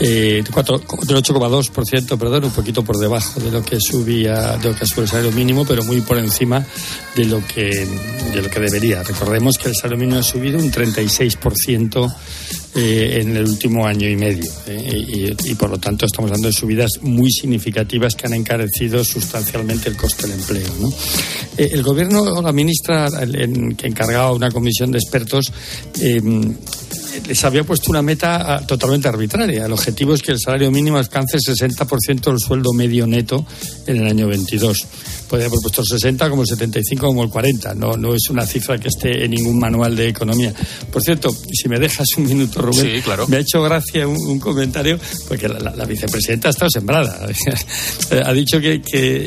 eh, 0.00 0.42
del 0.42 0.52
8,2%, 0.54 2.18
perdón, 2.18 2.44
un 2.44 2.50
poquito 2.50 2.82
por 2.82 2.98
debajo 2.98 3.40
de 3.40 3.50
lo 3.50 3.62
que 3.62 3.78
subía, 3.80 4.56
de 4.56 4.70
lo 4.70 4.76
que 4.76 4.86
sube 4.86 5.02
el 5.02 5.08
salario 5.08 5.32
mínimo, 5.32 5.64
pero 5.64 5.84
muy 5.84 6.00
por 6.00 6.18
encima 6.18 6.64
de 7.14 7.24
lo 7.26 7.46
que 7.46 7.86
de 8.32 8.42
lo 8.42 8.48
que 8.48 8.60
debería. 8.60 9.02
Recordemos 9.02 9.58
que 9.58 9.68
el 9.68 9.74
salario 9.74 9.98
mínimo 9.98 10.18
ha 10.18 10.22
subido 10.22 10.58
un 10.58 10.70
36% 10.72 12.14
eh, 12.74 13.18
en 13.20 13.36
el 13.36 13.44
último 13.44 13.84
año 13.84 14.08
y 14.08 14.16
medio 14.16 14.50
eh, 14.66 15.34
y, 15.44 15.54
por 15.56 15.70
lo 15.70 15.78
tanto 15.78 16.06
estamos 16.06 16.30
hablando 16.30 16.46
de 16.46 16.54
subidas 16.54 16.90
muy 17.02 17.28
significativas 17.30 18.14
que 18.14 18.26
han 18.26 18.34
encarecido 18.34 19.04
sustancialmente 19.04 19.88
el 19.88 19.96
coste 19.96 20.28
del 20.28 20.38
empleo. 20.38 20.72
Eh, 21.58 21.70
el 21.72 21.82
gobierno 21.82 22.40
la 22.40 22.52
ministra 22.52 23.08
que 23.76 23.86
encargaba 23.86 24.32
una 24.32 24.50
comisión 24.50 24.92
de 24.92 24.98
expertos 24.98 25.52
eh, 26.00 26.22
les 27.26 27.44
había 27.44 27.64
puesto 27.64 27.90
una 27.90 28.02
meta 28.02 28.54
ah, 28.54 28.66
totalmente 28.66 29.08
arbitraria. 29.08 29.66
El 29.66 29.72
objetivo 29.72 30.14
es 30.14 30.22
que 30.22 30.32
el 30.32 30.38
salario 30.38 30.70
mínimo 30.70 30.98
alcance 30.98 31.36
el 31.36 31.42
60% 31.42 32.20
del 32.24 32.38
sueldo 32.38 32.72
medio 32.72 33.06
neto 33.06 33.44
en 33.86 33.96
el 33.96 34.06
año 34.06 34.28
22. 34.28 34.86
Puede 35.28 35.44
haber 35.44 35.60
puesto 35.60 35.82
el 35.82 35.86
60 35.86 36.28
como 36.28 36.42
el 36.42 36.48
75 36.48 37.06
como 37.06 37.22
el 37.24 37.30
40. 37.30 37.74
No, 37.74 37.96
no 37.96 38.14
es 38.14 38.28
una 38.30 38.46
cifra 38.46 38.78
que 38.78 38.88
esté 38.88 39.24
en 39.24 39.30
ningún 39.32 39.58
manual 39.58 39.96
de 39.96 40.08
economía. 40.08 40.52
Por 40.92 41.02
cierto, 41.02 41.34
si 41.52 41.68
me 41.68 41.78
dejas 41.78 42.06
un 42.16 42.26
minuto, 42.26 42.62
Rubén, 42.62 43.02
me 43.28 43.36
ha 43.36 43.40
hecho 43.40 43.62
gracia 43.62 44.06
un, 44.06 44.40
comentario 44.40 44.98
porque 45.28 45.48
la, 45.48 45.84
vicepresidenta 45.84 46.48
ha 46.48 46.50
estado 46.50 46.70
sembrada. 46.70 47.26
ha 48.24 48.32
dicho 48.32 48.60
que, 48.60 48.80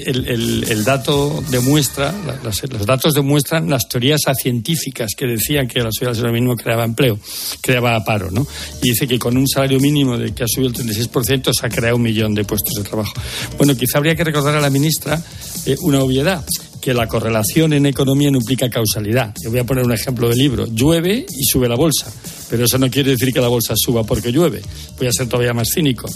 el, 0.05 0.83
dato 0.83 1.43
demuestra, 1.49 2.13
los, 2.43 2.63
los, 2.69 2.85
datos 2.85 3.13
demuestran 3.13 3.69
las 3.69 3.87
teorías 3.87 4.21
científicas 4.41 5.11
que 5.17 5.25
decían 5.25 5.67
que 5.67 5.79
la 5.79 5.89
subida 5.91 6.09
del 6.09 6.15
salario 6.15 6.33
mínimo 6.33 6.55
creaba 6.55 6.83
empleo 6.83 7.19
va 7.72 7.72
a 7.77 8.03
paro, 8.03 8.29
¿no? 8.31 8.45
Y 8.81 8.89
dice 8.89 9.07
que 9.07 9.19
con 9.19 9.37
un 9.37 9.47
salario 9.47 9.79
mínimo 9.79 10.17
de 10.17 10.33
que 10.33 10.43
ha 10.43 10.47
subido 10.47 10.69
el 10.69 10.75
36% 10.75 11.51
se 11.53 11.65
ha 11.65 11.69
creado 11.69 11.95
un 11.95 12.03
millón 12.03 12.33
de 12.33 12.43
puestos 12.43 12.73
de 12.75 12.83
trabajo. 12.83 13.13
Bueno, 13.57 13.75
quizá 13.75 13.97
habría 13.97 14.15
que 14.15 14.23
recordar 14.23 14.55
a 14.55 14.61
la 14.61 14.69
ministra 14.69 15.21
eh, 15.65 15.75
una 15.81 16.01
obviedad 16.01 16.43
que 16.83 16.93
la 16.93 17.07
correlación 17.07 17.71
en 17.71 17.85
economía 17.85 18.29
no 18.29 18.39
implica 18.39 18.69
causalidad. 18.69 19.33
Yo 19.41 19.49
voy 19.49 19.59
a 19.59 19.63
poner 19.63 19.85
un 19.85 19.93
ejemplo 19.93 20.27
del 20.27 20.37
libro. 20.37 20.67
Llueve 20.67 21.25
y 21.29 21.43
sube 21.45 21.69
la 21.69 21.75
bolsa, 21.75 22.11
pero 22.49 22.65
eso 22.65 22.77
no 22.77 22.89
quiere 22.91 23.11
decir 23.11 23.31
que 23.31 23.39
la 23.39 23.47
bolsa 23.47 23.73
suba 23.77 24.03
porque 24.03 24.33
llueve. 24.33 24.61
Voy 24.97 25.07
a 25.07 25.11
ser 25.13 25.29
todavía 25.29 25.53
más 25.53 25.69
cínico. 25.73 26.09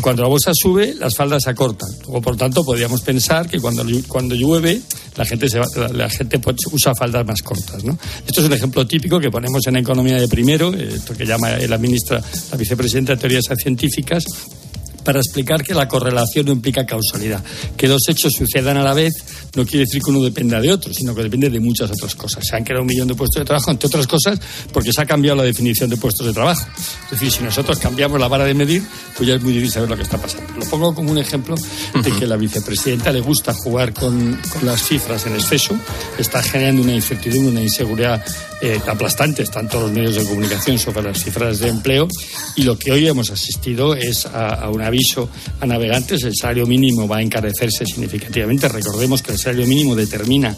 Cuando 0.00 0.22
la 0.22 0.28
bolsa 0.28 0.52
sube, 0.54 0.94
las 0.94 1.14
faldas 1.16 1.42
se 1.44 1.50
acortan. 1.50 1.88
Por 2.22 2.36
tanto, 2.36 2.64
podríamos 2.64 3.02
pensar 3.02 3.48
que 3.48 3.58
cuando, 3.58 3.84
cuando 4.06 4.34
llueve, 4.34 4.80
la 5.16 5.24
gente, 5.24 5.48
se 5.48 5.60
la, 5.92 6.08
gente 6.08 6.38
pues, 6.38 6.56
usa 6.70 6.92
faldas 6.94 7.26
más 7.26 7.42
cortas. 7.42 7.82
¿no? 7.84 7.98
Esto 8.26 8.40
es 8.40 8.46
un 8.46 8.52
ejemplo 8.52 8.86
típico 8.86 9.18
que 9.18 9.30
ponemos 9.30 9.66
en 9.66 9.76
economía 9.76 10.16
de 10.16 10.28
primero, 10.28 10.72
esto 10.72 11.14
que 11.14 11.24
llama 11.24 11.50
la 11.50 11.78
ministra, 11.78 12.22
la 12.50 12.56
vicepresidenta 12.56 13.14
de 13.14 13.20
teorías 13.20 13.44
científicas, 13.56 14.24
para 15.04 15.20
explicar 15.20 15.62
que 15.62 15.72
la 15.72 15.88
correlación 15.88 16.46
no 16.46 16.52
implica 16.52 16.84
causalidad. 16.84 17.42
Que 17.76 17.88
dos 17.88 18.02
hechos 18.08 18.32
sucedan 18.34 18.76
a 18.76 18.82
la 18.82 18.92
vez 18.92 19.14
no 19.54 19.64
quiere 19.64 19.80
decir 19.80 20.02
que 20.02 20.10
uno 20.10 20.22
dependa 20.22 20.60
de 20.60 20.72
otro, 20.72 20.92
sino 20.92 21.14
que 21.14 21.22
depende 21.22 21.50
de 21.50 21.60
muchas 21.60 21.90
otras 21.90 22.14
cosas. 22.14 22.44
Se 22.46 22.56
han 22.56 22.64
creado 22.64 22.82
un 22.82 22.88
millón 22.88 23.08
de 23.08 23.14
puestos 23.14 23.40
de 23.40 23.44
trabajo, 23.44 23.70
entre 23.70 23.86
otras 23.86 24.06
cosas, 24.06 24.38
porque 24.72 24.92
se 24.92 25.00
ha 25.00 25.06
cambiado 25.06 25.36
la 25.36 25.44
definición 25.44 25.90
de 25.90 25.96
puestos 25.96 26.26
de 26.26 26.32
trabajo. 26.32 26.66
Es 27.04 27.10
decir, 27.12 27.30
si 27.30 27.42
nosotros 27.42 27.78
cambiamos 27.78 28.20
la 28.20 28.28
vara 28.28 28.44
de 28.44 28.54
medir, 28.54 28.82
pues 29.16 29.28
ya 29.28 29.34
es 29.34 29.42
muy 29.42 29.52
difícil 29.52 29.74
saber 29.74 29.90
lo 29.90 29.96
que 29.96 30.02
está 30.02 30.18
pasando. 30.18 30.52
Lo 30.54 30.66
pongo 30.66 30.94
como 30.94 31.10
un 31.10 31.18
ejemplo 31.18 31.56
de 32.02 32.10
que 32.12 32.26
la 32.26 32.36
vicepresidenta 32.36 33.12
le 33.12 33.20
gusta 33.20 33.54
jugar 33.54 33.92
con, 33.92 34.38
con 34.50 34.66
las 34.66 34.82
cifras 34.82 35.26
en 35.26 35.34
exceso, 35.34 35.76
está 36.18 36.42
generando 36.42 36.82
una 36.82 36.94
incertidumbre, 36.94 37.52
una 37.52 37.62
inseguridad 37.62 38.24
eh, 38.60 38.80
aplastante, 38.88 39.44
están 39.44 39.68
todos 39.68 39.84
los 39.84 39.92
medios 39.92 40.16
de 40.16 40.24
comunicación 40.24 40.80
sobre 40.80 41.02
las 41.02 41.22
cifras 41.22 41.60
de 41.60 41.68
empleo 41.68 42.08
y 42.56 42.62
lo 42.64 42.76
que 42.76 42.90
hoy 42.90 43.06
hemos 43.06 43.30
asistido 43.30 43.94
es 43.94 44.26
a, 44.26 44.68
un 44.68 44.82
aviso 44.82 45.30
a 45.60 45.66
navegantes, 45.66 46.24
el 46.24 46.34
salario 46.34 46.66
mínimo 46.66 47.06
va 47.06 47.18
a 47.18 47.22
encarecerse 47.22 47.86
significativamente. 47.86 48.68
Recordemos 48.68 49.22
que 49.22 49.30
el 49.30 49.37
salario 49.38 49.66
mínimo 49.66 49.94
determina 49.94 50.56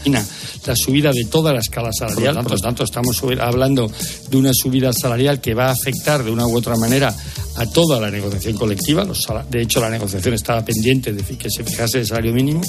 la 0.66 0.76
subida 0.76 1.12
de 1.12 1.24
toda 1.24 1.52
la 1.52 1.60
escala 1.60 1.90
salarial, 1.92 2.42
por 2.42 2.52
lo 2.52 2.58
tanto 2.58 2.84
estamos 2.84 3.22
hablando 3.40 3.90
de 4.30 4.36
una 4.36 4.52
subida 4.52 4.92
salarial 4.92 5.40
que 5.40 5.54
va 5.54 5.68
a 5.68 5.72
afectar 5.72 6.24
de 6.24 6.30
una 6.30 6.46
u 6.46 6.56
otra 6.56 6.76
manera 6.76 7.14
a 7.56 7.66
toda 7.66 8.00
la 8.00 8.10
negociación 8.10 8.56
colectiva. 8.56 9.06
de 9.50 9.62
hecho, 9.62 9.80
la 9.80 9.90
negociación 9.90 10.34
estaba 10.34 10.64
pendiente 10.64 11.12
de 11.12 11.22
que 11.22 11.50
se 11.50 11.64
fijase 11.64 11.98
el 11.98 12.06
salario 12.06 12.32
mínimo. 12.32 12.60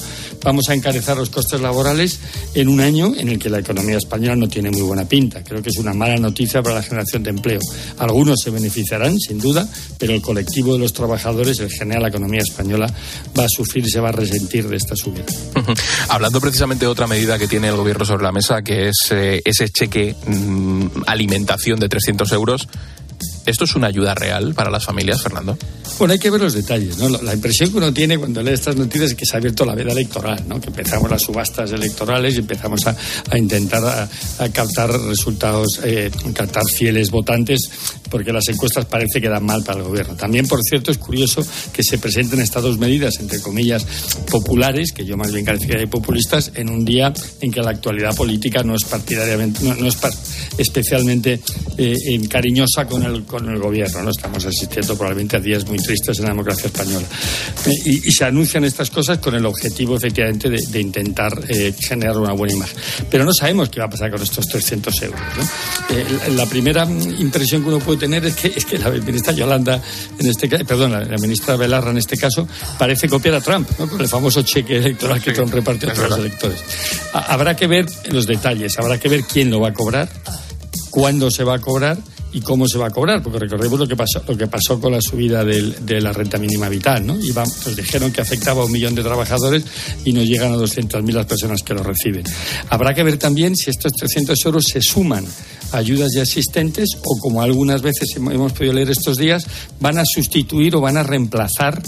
Vamos 0.44 0.70
a 0.70 0.74
encarecer 0.74 1.16
los 1.18 1.30
costes 1.30 1.62
laborales 1.62 2.20
en 2.54 2.68
un 2.68 2.80
año 2.82 3.14
en 3.18 3.30
el 3.30 3.40
que 3.40 3.50
la 3.50 3.60
economía 3.60 3.98
española 3.98 4.36
no 4.36 4.48
tiene 4.48 4.72
muy 4.72 4.82
buena 4.82 5.06
pinta. 5.06 5.44
Creo 5.44 5.62
que 5.62 5.70
es 5.70 5.78
una 5.78 5.94
mala 5.94 6.18
noticia 6.18 6.62
para 6.62 6.76
la 6.76 6.84
generación 6.84 7.24
de 7.24 7.30
empleo. 7.30 7.60
Algunos 8.00 8.40
se 8.44 8.50
beneficiarán, 8.50 9.18
sin 9.20 9.40
duda, 9.40 9.68
pero 9.98 10.14
el 10.14 10.22
colectivo 10.22 10.74
de 10.74 10.80
los 10.80 10.94
trabajadores, 10.94 11.60
el 11.60 11.72
general, 11.72 12.04
la 12.04 12.10
economía 12.10 12.42
española, 12.42 12.94
va 13.38 13.46
a 13.46 13.50
sufrir 13.50 13.86
y 13.86 13.90
se 13.90 14.00
va 14.00 14.10
a 14.10 14.14
resentir 14.14 14.68
de 14.68 14.76
esta 14.76 14.96
subida. 14.96 15.26
Hablando 16.10 16.42
precisamente 16.42 16.86
de 16.86 16.92
otra 16.92 17.08
medida 17.08 17.38
que 17.38 17.48
tiene 17.48 17.70
el 17.70 17.76
gobierno 17.76 18.06
sobre 18.06 18.24
la 18.24 18.32
mesa, 18.32 18.62
que 18.62 18.90
es 18.90 19.12
eh, 19.12 19.42
ese 19.46 19.70
cheque 19.70 20.16
mm, 20.26 21.04
alimentación 21.08 21.80
de 21.80 21.90
300 21.90 22.32
euros 22.34 22.68
¿Esto 23.46 23.64
es 23.64 23.76
una 23.76 23.88
ayuda 23.88 24.14
real 24.14 24.54
para 24.54 24.70
las 24.70 24.86
familias, 24.86 25.22
Fernando? 25.22 25.58
Bueno, 25.98 26.14
hay 26.14 26.20
que 26.20 26.30
ver 26.30 26.42
los 26.42 26.54
detalles. 26.54 26.98
¿no? 26.98 27.10
La 27.10 27.34
impresión 27.34 27.72
que 27.72 27.78
uno 27.78 27.94
tiene 27.94 28.18
cuando 28.18 28.42
lee 28.42 28.52
estas 28.52 28.76
noticias 28.76 29.12
es 29.12 29.16
que 29.16 29.26
se 29.26 29.36
ha 29.36 29.40
abierto 29.40 29.66
la 29.66 29.76
veda 29.76 29.92
electoral, 29.92 30.44
¿no? 30.48 30.60
que 30.60 30.68
empezamos 30.68 31.10
las 31.10 31.22
subastas 31.22 31.72
electorales 31.72 32.36
y 32.36 32.40
empezamos 32.40 32.86
a, 32.88 32.96
intentar 33.38 34.10
captar 34.54 34.92
resultados, 34.92 35.80
eh, 35.84 36.12
captar 36.34 36.64
fieles 36.76 37.10
votantes, 37.10 37.70
porque 38.10 38.34
las 38.34 38.48
encuestas 38.50 38.86
parece 38.86 39.22
que 39.22 39.30
dan 39.30 39.46
mal 39.46 39.64
para 39.64 39.80
el 39.80 39.86
gobierno. 39.86 40.16
También, 40.16 40.48
por 40.48 40.62
cierto, 40.64 40.92
es 40.92 40.98
curioso 40.98 41.46
que 41.72 41.84
se 41.84 41.98
presenten 41.98 42.42
estas 42.42 42.64
dos 42.64 42.78
medidas, 42.78 43.20
entre 43.20 43.42
comillas, 43.42 43.86
populares, 44.30 44.92
que 44.92 45.06
yo 45.06 45.18
más 45.18 45.32
bien 45.32 45.46
calificaría 45.46 45.82
de 45.82 45.88
populistas, 45.88 46.52
en 46.56 46.70
un 46.70 46.84
día 46.84 47.14
en 47.42 47.52
que 47.52 47.62
la 47.62 47.72
actualidad 47.72 48.16
política 48.16 48.64
no 48.64 48.76
es 48.76 48.84
partidariamente, 48.84 49.64
no, 49.64 49.88
es 49.88 49.98
especialmente 50.58 51.40
eh, 51.78 51.96
cariñosa 52.28 52.86
con 52.86 53.04
el 53.04 53.24
con 53.32 53.50
el 53.50 53.58
gobierno. 53.58 54.04
¿no? 54.04 54.12
Estamos 54.12 54.46
asistiendo 54.46 54.96
probablemente 54.96 55.38
a 55.38 55.40
días 55.40 55.66
muy 55.66 55.78
tristes 55.78 56.20
en 56.20 56.26
la 56.26 56.32
democracia 56.32 56.68
española. 56.68 57.08
Eh, 57.66 57.72
y, 57.86 58.12
se 58.12 58.26
anuncian 58.26 58.66
estas 58.66 58.92
cosas 58.92 59.18
con 59.18 59.34
el 59.34 59.46
objetivo, 59.46 59.96
efectivamente, 59.96 60.50
de, 60.50 60.80
intentar 60.80 61.34
eh, 61.48 61.74
generar 61.80 62.18
una 62.18 62.34
buena 62.34 62.54
imagen. 62.54 62.78
Pero 63.10 63.24
no 63.24 63.34
sabemos 63.34 63.70
qué 63.70 63.80
va 63.80 63.86
a 63.88 63.90
pasar 63.90 64.12
con 64.12 64.22
estos 64.22 64.48
300 64.48 65.02
euros. 65.02 65.22
Eh, 65.90 66.06
la, 66.36 66.46
primera 66.46 66.84
impresión 66.84 67.64
que 67.64 67.70
uno 67.70 67.80
puede 67.80 68.00
tener 68.00 68.26
es 68.26 68.36
que, 68.36 68.52
es 68.56 68.66
que 68.66 68.78
la 68.78 68.90
ministra 68.90 69.34
Yolanda, 69.34 69.82
en 70.20 70.28
este 70.28 70.50
perdón, 70.50 70.92
la, 70.92 71.18
ministra 71.18 71.56
Belarra 71.56 71.92
en 71.92 71.98
este 71.98 72.18
caso, 72.18 72.48
parece 72.78 73.08
copiar 73.08 73.36
a 73.36 73.42
Trump, 73.42 73.68
¿no? 73.80 73.88
con 73.88 74.02
el 74.02 74.10
famoso 74.10 74.42
cheque 74.44 74.78
electoral 74.78 75.22
que 75.22 75.32
Trump 75.32 75.54
repartió 75.54 75.90
a 75.90 75.94
todos 75.94 76.10
los 76.10 76.20
electores. 76.20 76.60
Habrá 77.14 77.56
que 77.56 77.68
ver 77.68 77.86
los 78.10 78.28
detalles, 78.28 78.78
habrá 78.78 79.00
que 79.00 79.08
ver 79.08 79.24
quién 79.24 79.50
lo 79.50 79.62
va 79.62 79.70
a 79.70 79.74
cobrar 79.74 80.10
cuándo 80.92 81.32
se 81.32 81.44
va 81.44 81.56
a 81.56 81.60
cobrar 81.60 81.98
y 82.34 82.42
cómo 82.42 82.68
se 82.68 82.78
va 82.78 82.88
a 82.88 82.90
cobrar, 82.92 83.22
porque 83.22 83.40
recordemos 83.40 83.80
lo 83.80 83.88
que 83.88 83.96
pasó, 83.96 84.24
lo 84.28 84.38
que 84.38 84.48
pasó 84.48 84.80
con 84.80 84.92
la 84.94 85.02
subida 85.02 85.44
de 85.44 86.02
la 86.02 86.14
renta 86.14 86.38
mínima 86.38 86.70
vital, 86.70 87.06
¿no? 87.06 87.16
Nos 87.16 87.76
dijeron 87.76 88.12
que 88.12 88.22
afectaba 88.22 88.62
a 88.62 88.66
un 88.66 88.72
millón 88.72 88.96
de 88.96 89.04
trabajadores 89.04 89.64
y 90.06 90.14
no 90.14 90.24
llegan 90.24 90.54
a 90.54 90.58
200.000 90.58 91.12
las 91.12 91.26
personas 91.26 91.62
que 91.62 91.74
lo 91.74 91.84
reciben. 91.84 92.24
Habrá 92.70 92.94
que 92.94 93.04
ver 93.04 93.18
también 93.18 93.56
si 93.56 93.70
estos 93.70 93.92
300 93.94 94.38
euros 94.46 94.64
se 94.72 94.82
suman 94.82 95.26
a 95.72 95.78
ayudas 95.78 96.12
ya 96.16 96.22
existentes 96.22 96.90
o, 97.04 97.18
como 97.20 97.42
algunas 97.42 97.82
veces 97.82 98.16
hemos 98.16 98.54
podido 98.54 98.74
leer 98.74 98.90
estos 98.90 99.18
días, 99.18 99.46
van 99.80 99.98
a 99.98 100.04
sustituir 100.06 100.76
o 100.76 100.82
van 100.82 100.98
a 100.98 101.04
reemplazar 101.04 101.82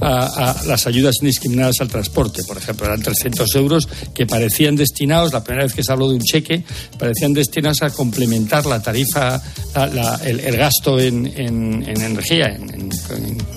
a, 0.00 0.62
las 0.66 0.86
ayudas 0.86 1.16
indiscriminadas 1.20 1.76
al 1.80 1.88
transporte. 1.88 2.42
Por 2.46 2.58
ejemplo, 2.58 2.86
eran 2.86 3.02
300 3.02 3.54
euros 3.56 3.88
que 4.14 4.26
parecían 4.26 4.76
destinados, 4.76 5.32
la 5.32 5.42
primera 5.42 5.64
vez 5.64 5.74
que 5.74 5.82
se 5.82 5.92
habló 5.92 6.08
de 6.08 6.16
un 6.16 6.22
cheque, 6.22 6.62
parecían 6.98 7.32
destinados 7.32 7.82
a 7.82 7.90
complementar 7.90 8.66
la 8.66 8.82
tarifa, 8.82 9.40
el, 10.24 10.56
gasto 10.56 10.98
en, 10.98 11.26
energía, 11.26 12.58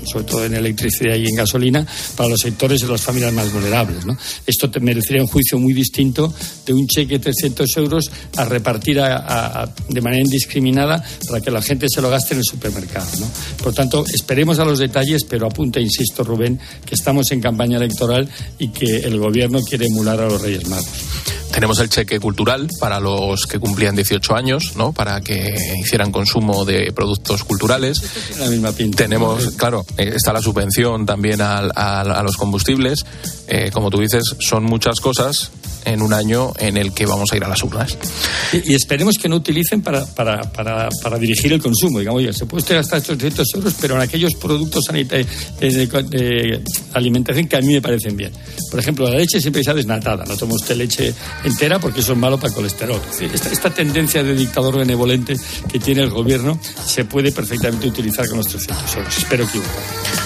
sobre 0.06 0.26
todo 0.26 0.46
en 0.46 0.56
electricidad 0.56 1.16
y 1.16 1.28
en 1.28 1.36
gasolina, 1.36 1.86
para 2.16 2.30
los 2.30 2.42
sectores 2.42 2.82
de 2.82 2.88
las 2.88 3.02
familias 3.02 3.34
más 3.34 3.52
vulnerables. 3.52 4.04
Esto 4.46 4.70
merecería 4.82 5.22
un 5.22 5.28
juicio 5.28 5.58
muy 5.60 5.74
distinto 5.74 6.34
de 6.66 6.74
un 6.74 6.88
cheque 6.88 7.20
de 7.20 7.32
300 7.32 7.78
euros 7.78 8.12
a 8.36 8.46
repartir 8.46 8.98
de 8.98 10.02
manera 10.02 10.24
indiscriminada 10.24 11.04
para 11.28 11.42
que 11.42 11.52
la 11.52 11.62
gente 11.62 11.88
se 11.90 12.02
lo 12.02 12.10
gaste 12.10 12.34
en 12.34 12.40
el 12.40 12.46
supermercado. 12.46 13.08
Por 13.62 13.74
tanto, 13.74 14.06
esperemos 14.06 14.60
a 14.60 14.66
los 14.66 14.80
detalles, 14.80 15.24
pero 15.24 15.48
apunta, 15.48 15.80
insisto, 15.80 16.24
Rubén, 16.30 16.60
que 16.86 16.96
estamos 16.96 17.32
en 17.32 17.42
campaña 17.42 17.78
electoral 17.78 18.30
y 18.58 18.70
que 18.70 19.00
el 19.00 19.20
gobierno 19.20 19.60
quiere 19.62 19.88
emular 19.88 20.22
a 20.22 20.30
los 20.30 20.42
Reyes 20.42 20.68
Magos. 20.68 20.88
Tenemos 21.52 21.80
el 21.80 21.90
cheque 21.90 22.20
cultural 22.20 22.70
para 22.80 23.00
los 23.00 23.48
que 23.48 23.60
cumplían 23.60 23.96
18 23.96 24.36
años, 24.36 24.74
¿no? 24.76 24.94
Para 24.94 25.20
que 25.22 25.56
hicieran 25.84 26.12
consumo 26.12 26.64
de 26.64 26.92
productos 26.94 27.44
culturales. 27.44 28.02
La 28.40 28.48
misma 28.48 28.72
pinta. 28.72 28.98
Tenemos, 28.98 29.56
claro, 29.58 29.84
eh, 29.98 30.14
está 30.16 30.32
la 30.32 30.42
subvención 30.42 31.06
también 31.06 31.42
a, 31.42 32.22
los 32.24 32.38
combustibles. 32.38 33.04
Eh, 33.48 33.72
como 33.74 33.90
tú 33.90 34.00
dices, 34.00 34.24
son 34.40 34.64
muchas 34.64 35.00
cosas 35.00 35.52
en 35.90 36.02
un 36.02 36.14
año 36.14 36.54
en 36.58 36.78
el 36.78 36.94
que 36.94 37.06
vamos 37.06 37.32
a 37.32 37.38
ir 37.38 37.44
a 37.44 37.48
las 37.48 37.64
urnas. 37.64 37.98
Y, 38.54 38.74
esperemos 38.74 39.18
que 39.18 39.30
no 39.30 39.38
utilicen 39.38 39.82
para, 39.82 40.06
para, 40.06 40.42
para, 40.52 40.90
para, 41.02 41.18
dirigir 41.18 41.54
el 41.54 41.62
consumo. 41.62 42.00
Digamos, 42.00 42.20
oye, 42.20 42.34
se 42.34 42.46
puede 42.46 42.76
gastar 42.76 43.00
estos 43.00 43.18
300 43.18 43.48
euros, 43.56 43.76
pero 43.80 43.96
en 43.96 44.02
aquellos 44.02 44.34
productos 44.36 44.86
sanitarios 44.86 45.28
de, 45.60 46.62
alimentación 46.94 47.48
que 47.48 47.58
a 47.58 47.62
mí 47.62 47.74
me 47.74 47.82
parecen 47.82 48.16
bien. 48.16 48.32
Por 48.70 48.80
ejemplo, 48.80 49.10
la 49.10 49.18
leche 49.18 49.42
siempre 49.42 49.62
está 49.62 49.74
desnatada. 49.74 50.26
No 50.26 50.36
toma 50.38 50.56
usted 50.56 50.76
leche 50.76 51.14
entera 51.44 51.80
porque 51.80 52.00
eso 52.02 52.14
es 52.14 52.18
malo 52.18 52.38
para 52.38 52.50
el 52.50 52.56
colesterol. 52.56 53.02
Esta, 53.20 53.50
esta 53.50 53.74
tendencia 53.74 54.24
de 54.24 54.36
dictador 54.36 54.78
benevolente 54.78 55.36
que 55.72 55.80
tiene 55.80 56.02
el 56.02 56.10
gobierno 56.10 56.60
se 56.86 57.06
puede 57.06 57.32
perfectamente 57.32 57.88
utilizar 57.88 58.28
con 58.28 58.38
los 58.38 58.48
300 58.48 58.96
euros. 58.96 59.18
Espero 59.18 59.44
equivocarme. 59.44 60.19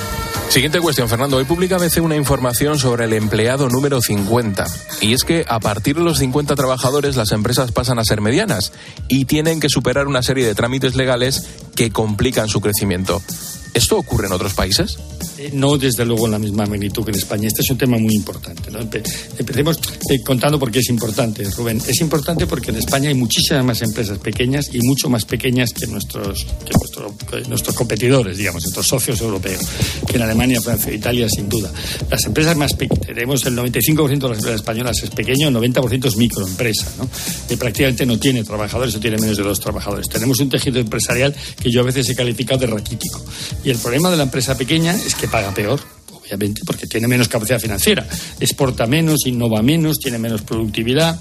Siguiente 0.54 0.82
cuestión, 0.82 1.10
Fernando. 1.10 1.38
Hoy 1.38 1.45
publica 1.45 1.78
ABC 1.78 1.99
una 2.04 2.16
información 2.16 2.78
sobre 2.78 3.06
el 3.06 3.14
empleado 3.14 3.70
número 3.70 3.99
50. 4.01 4.68
Y 5.01 5.14
es 5.14 5.24
que 5.24 5.43
a 5.49 5.60
partir 5.60 5.95
de 5.95 6.04
los 6.04 6.20
50 6.20 6.54
trabajadores 6.54 7.16
las 7.16 7.32
empresas 7.32 7.72
pasan 7.72 7.97
a 7.97 8.04
ser 8.04 8.22
medianas 8.22 8.72
y 9.08 9.26
tienen 9.26 9.60
que 9.60 9.68
superar 9.68 10.06
una 10.06 10.22
serie 10.22 10.45
de 10.45 10.54
trámites 10.54 10.93
legales 10.93 11.43
que 11.76 11.89
complican 11.89 12.49
su 12.49 12.62
crecimiento. 12.62 13.20
¿Esto 13.74 13.97
ocurre 13.97 14.28
en 14.28 14.34
otros 14.34 14.53
países? 14.53 14.97
Eh, 15.38 15.49
no, 15.53 15.78
desde 15.78 16.05
luego, 16.05 16.26
en 16.26 16.32
la 16.32 16.39
misma 16.39 16.65
magnitud 16.65 17.03
que 17.03 17.11
en 17.11 17.17
España. 17.17 17.47
Este 17.47 17.61
es 17.61 17.69
un 17.71 17.78
tema 17.78 17.97
muy 17.97 18.13
importante. 18.13 18.69
empecemos 19.38 19.78
eh, 20.09 20.21
contando 20.24 20.59
por 20.59 20.71
qué 20.71 20.80
es 20.80 20.89
importante, 20.89 21.43
Rubén. 21.45 21.82
Es 21.88 21.99
importante 22.01 22.45
porque 22.45 22.71
en 22.71 22.78
España 22.78 23.09
hay 23.09 23.15
muchísimas 23.15 23.65
más 23.65 23.82
empresas 23.82 24.19
pequeñas 24.19 24.69
y 24.74 24.80
mucho 24.82 25.09
más 25.09 25.26
pequeñas 25.26 25.74
que 25.74 25.88
nuestros, 25.88 26.45
nuestros 27.47 27.76
competidores, 27.76 28.38
digamos, 28.38 28.63
nuestros 28.63 28.88
socios 28.88 29.19
europeos, 29.21 29.61
que 30.07 30.17
en 30.17 30.21
Alemania, 30.21 30.61
Francia 30.61 30.91
e 30.91 30.95
Italia, 30.95 31.28
sin 31.28 31.49
duda. 31.49 31.71
Las 32.09 32.24
empresas 32.26 32.55
más 32.55 32.74
pequeñas, 32.74 33.07
tenemos 33.07 33.45
el 33.45 33.57
95% 33.57 34.19
de 34.19 34.30
las 34.30 34.38
empresas 34.38 34.55
españolas 34.55 35.01
es 35.01 35.09
pequeño, 35.09 35.47
el 35.47 35.55
90% 35.55 36.05
es 36.05 36.15
microempresa, 36.15 36.91
¿no? 36.97 37.09
Y 37.49 37.55
prácticamente 37.55 38.05
no 38.05 38.19
tiene 38.19 38.43
trabajadores 38.43 38.95
o 38.95 38.99
tiene 38.99 39.17
menos 39.17 39.38
de 39.38 39.43
dos 39.43 39.59
trabajadores. 39.59 40.07
Tenemos 40.09 40.39
un 40.39 40.49
tejido 40.49 40.80
empresarial 40.80 41.36
que 41.61 41.71
yo 41.71 41.82
a 41.82 41.84
veces 41.84 42.07
he 42.09 42.15
calificado 42.15 42.59
de 42.61 42.67
raquítico. 42.67 43.24
Y 43.64 43.70
el 43.70 43.78
problema 43.78 44.09
de 44.09 44.18
la 44.18 44.24
empresa 44.24 44.57
pequeña 44.57 44.95
es 44.95 45.16
que 45.16 45.28
paga 45.28 45.53
peor 45.53 45.80
obviamente, 46.24 46.61
porque 46.66 46.88
tiene 46.88 47.07
menos 47.07 47.28
capacidad 47.28 47.59
financiera, 47.59 48.07
exporta 48.39 48.86
menos, 48.88 49.26
innova 49.26 49.61
menos, 49.61 49.99
tiene 49.99 50.18
menos 50.18 50.41
productividad, 50.41 51.20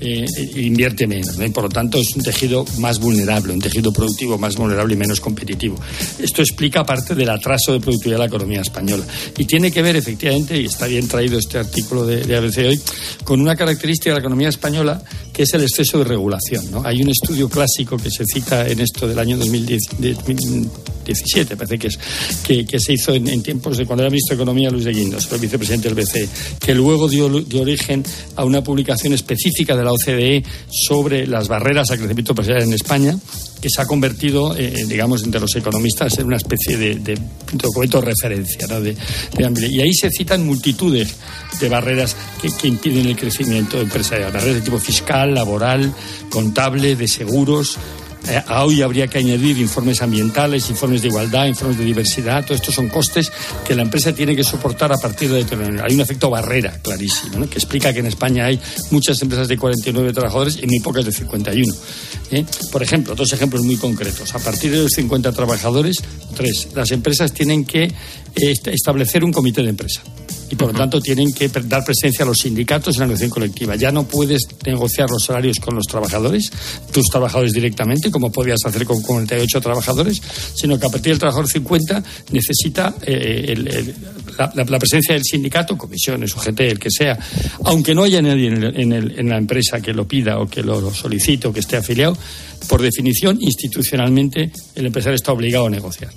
eh, 0.00 0.24
invierte 0.56 1.06
menos. 1.06 1.38
Y 1.38 1.48
por 1.50 1.64
lo 1.64 1.68
tanto, 1.68 1.98
es 1.98 2.14
un 2.16 2.22
tejido 2.22 2.64
más 2.78 2.98
vulnerable, 2.98 3.52
un 3.52 3.60
tejido 3.60 3.92
productivo 3.92 4.38
más 4.38 4.56
vulnerable 4.56 4.94
y 4.94 4.96
menos 4.96 5.20
competitivo. 5.20 5.78
Esto 6.18 6.42
explica 6.42 6.84
parte 6.84 7.14
del 7.14 7.30
atraso 7.30 7.72
de 7.72 7.80
productividad 7.80 8.16
de 8.16 8.20
la 8.20 8.26
economía 8.26 8.60
española. 8.60 9.04
Y 9.38 9.44
tiene 9.44 9.70
que 9.70 9.82
ver, 9.82 9.96
efectivamente, 9.96 10.60
y 10.60 10.66
está 10.66 10.86
bien 10.86 11.08
traído 11.08 11.38
este 11.38 11.58
artículo 11.58 12.04
de, 12.06 12.36
ABC 12.36 12.58
hoy, 12.58 12.80
con 13.24 13.40
una 13.40 13.56
característica 13.56 14.10
de 14.10 14.14
la 14.14 14.20
economía 14.20 14.48
española 14.48 15.02
que 15.32 15.42
es 15.42 15.54
el 15.54 15.62
exceso 15.62 15.98
de 15.98 16.04
regulación. 16.04 16.64
Hay 16.84 17.02
un 17.02 17.10
estudio 17.10 17.48
clásico 17.48 17.96
que 17.96 18.10
se 18.10 18.24
cita 18.24 18.68
en 18.68 18.80
esto 18.80 19.08
del 19.08 19.18
año 19.18 19.36
2010. 19.36 19.80
17, 21.04 21.56
parece 21.56 21.78
que 21.78 21.88
es, 21.88 21.98
que, 22.42 22.80
se 22.80 22.92
hizo 22.92 23.12
en, 23.14 23.42
tiempos 23.42 23.76
de 23.76 23.86
cuando 23.86 24.02
era 24.02 24.10
ministro 24.10 24.36
de 24.36 24.42
Economía 24.42 24.70
Luis 24.70 24.84
de 24.84 24.92
Guindos, 24.92 25.30
el 25.30 25.38
vicepresidente 25.38 25.88
del 25.88 26.02
BCE, 26.02 26.28
que 26.58 26.74
luego 26.74 27.08
dio, 27.08 27.26
origen 27.26 28.02
a 28.36 28.44
una 28.44 28.62
publicación 28.62 29.12
específica 29.12 29.76
de 29.76 29.83
la 29.84 29.92
OCDE 29.92 30.42
sobre 30.68 31.26
las 31.26 31.48
barreras 31.48 31.90
al 31.90 31.98
crecimiento 31.98 32.32
empresarial 32.32 32.62
en 32.64 32.72
España, 32.72 33.16
que 33.60 33.68
se 33.70 33.80
ha 33.80 33.86
convertido, 33.86 34.56
eh, 34.56 34.72
eh, 34.76 34.84
digamos, 34.86 35.22
entre 35.24 35.40
los 35.40 35.54
economistas 35.56 36.18
en 36.18 36.26
una 36.26 36.36
especie 36.36 36.76
de, 36.76 37.18
documento 37.52 38.00
de 38.00 38.06
referencia. 38.06 38.66
y 39.38 39.80
ahí 39.80 39.94
se 39.94 40.10
citan 40.10 40.44
multitudes 40.44 41.14
de 41.60 41.68
barreras 41.68 42.16
que, 42.42 42.48
que, 42.50 42.68
impiden 42.68 43.06
el 43.06 43.16
crecimiento 43.16 43.80
empresarial. 43.80 44.32
Barreras 44.32 44.56
de 44.56 44.60
tipo 44.62 44.78
fiscal, 44.78 45.34
laboral, 45.34 45.92
contable, 46.30 46.96
de 46.96 47.08
seguros, 47.08 47.78
eh, 48.28 48.42
hoy 48.58 48.82
habría 48.82 49.06
que 49.06 49.18
añadir 49.18 49.58
informes 49.58 50.00
ambientales, 50.00 50.70
informes 50.70 51.02
de 51.02 51.08
igualdad, 51.08 51.46
informes 51.46 51.78
de 51.78 51.84
diversidad. 51.84 52.44
Todos 52.44 52.60
estos 52.60 52.74
son 52.74 52.88
costes 52.88 53.30
que 53.66 53.74
la 53.74 53.82
empresa 53.82 54.14
tiene 54.14 54.34
que 54.34 54.44
soportar 54.44 54.92
a 54.92 54.96
partir 54.96 55.30
de 55.30 55.44
Hay 55.82 55.94
un 55.94 56.00
efecto 56.00 56.30
barrera 56.30 56.78
clarísimo, 56.82 57.48
que 57.48 57.58
explica 57.58 57.92
que 57.92 58.00
en 58.00 58.06
España 58.06 58.46
hay 58.46 58.58
muchas 58.90 59.20
empresas 59.22 59.48
de 59.48 59.56
49 59.58 60.12
trabajadores 60.12 60.58
y 60.62 60.66
muy 60.66 60.80
pocas 60.80 61.04
de 61.04 61.12
51. 61.12 61.74
¿eh? 62.30 62.44
Por 62.72 62.82
ejemplo, 62.82 63.14
dos 63.14 63.32
ejemplos 63.32 63.62
muy 63.62 63.76
concretos. 63.76 64.34
A 64.34 64.38
partir 64.38 64.70
de 64.70 64.78
los 64.78 64.92
50 64.92 65.32
trabajadores, 65.32 65.96
tres, 66.34 66.68
las 66.74 66.90
empresas 66.92 67.32
tienen 67.32 67.64
que 67.64 67.84
eh, 67.84 68.54
establecer 68.66 69.24
un 69.24 69.32
comité 69.32 69.62
de 69.62 69.70
empresa 69.70 70.02
y 70.50 70.56
por 70.56 70.72
lo 70.72 70.78
tanto 70.78 71.00
tienen 71.00 71.32
que 71.32 71.48
dar 71.48 71.84
presencia 71.84 72.24
a 72.24 72.28
los 72.28 72.38
sindicatos 72.38 72.96
en 72.96 73.00
la 73.00 73.06
negociación 73.06 73.30
colectiva. 73.30 73.76
Ya 73.76 73.90
no 73.90 74.06
puedes 74.06 74.42
negociar 74.66 75.10
los 75.10 75.24
salarios 75.24 75.58
con 75.58 75.74
los 75.74 75.86
trabajadores, 75.86 76.50
tus 76.92 77.06
trabajadores 77.06 77.52
directamente, 77.52 78.10
como 78.10 78.30
podías 78.30 78.58
hacer 78.64 78.84
con 78.84 79.02
48 79.02 79.60
trabajadores, 79.60 80.20
sino 80.54 80.78
que 80.78 80.86
a 80.86 80.90
partir 80.90 81.12
del 81.12 81.18
trabajador 81.18 81.48
50 81.48 82.02
necesita 82.32 82.94
eh, 83.02 83.94
la, 84.54 84.78
presencia 84.78 85.14
del 85.14 85.24
sindicato, 85.24 85.76
comisiones, 85.76 86.34
UGT, 86.34 86.60
el 86.60 86.78
que 86.78 86.90
sea, 86.90 87.18
aunque 87.64 87.94
no 87.94 88.04
haya 88.04 88.20
nadie 88.20 88.48
en 88.48 89.28
la 89.28 89.38
empresa 89.38 89.80
que 89.80 89.92
lo 89.92 90.06
pida 90.06 90.38
o 90.38 90.46
que 90.46 90.62
lo 90.62 90.92
solicite 90.92 91.48
o 91.48 91.52
que 91.52 91.60
esté 91.60 91.76
afiliado, 91.76 92.16
por 92.68 92.80
definición, 92.80 93.38
institucionalmente, 93.40 94.50
el 94.74 94.86
empresario 94.86 95.16
está 95.16 95.32
obligado 95.32 95.66
a 95.66 95.70
negociar 95.70 96.10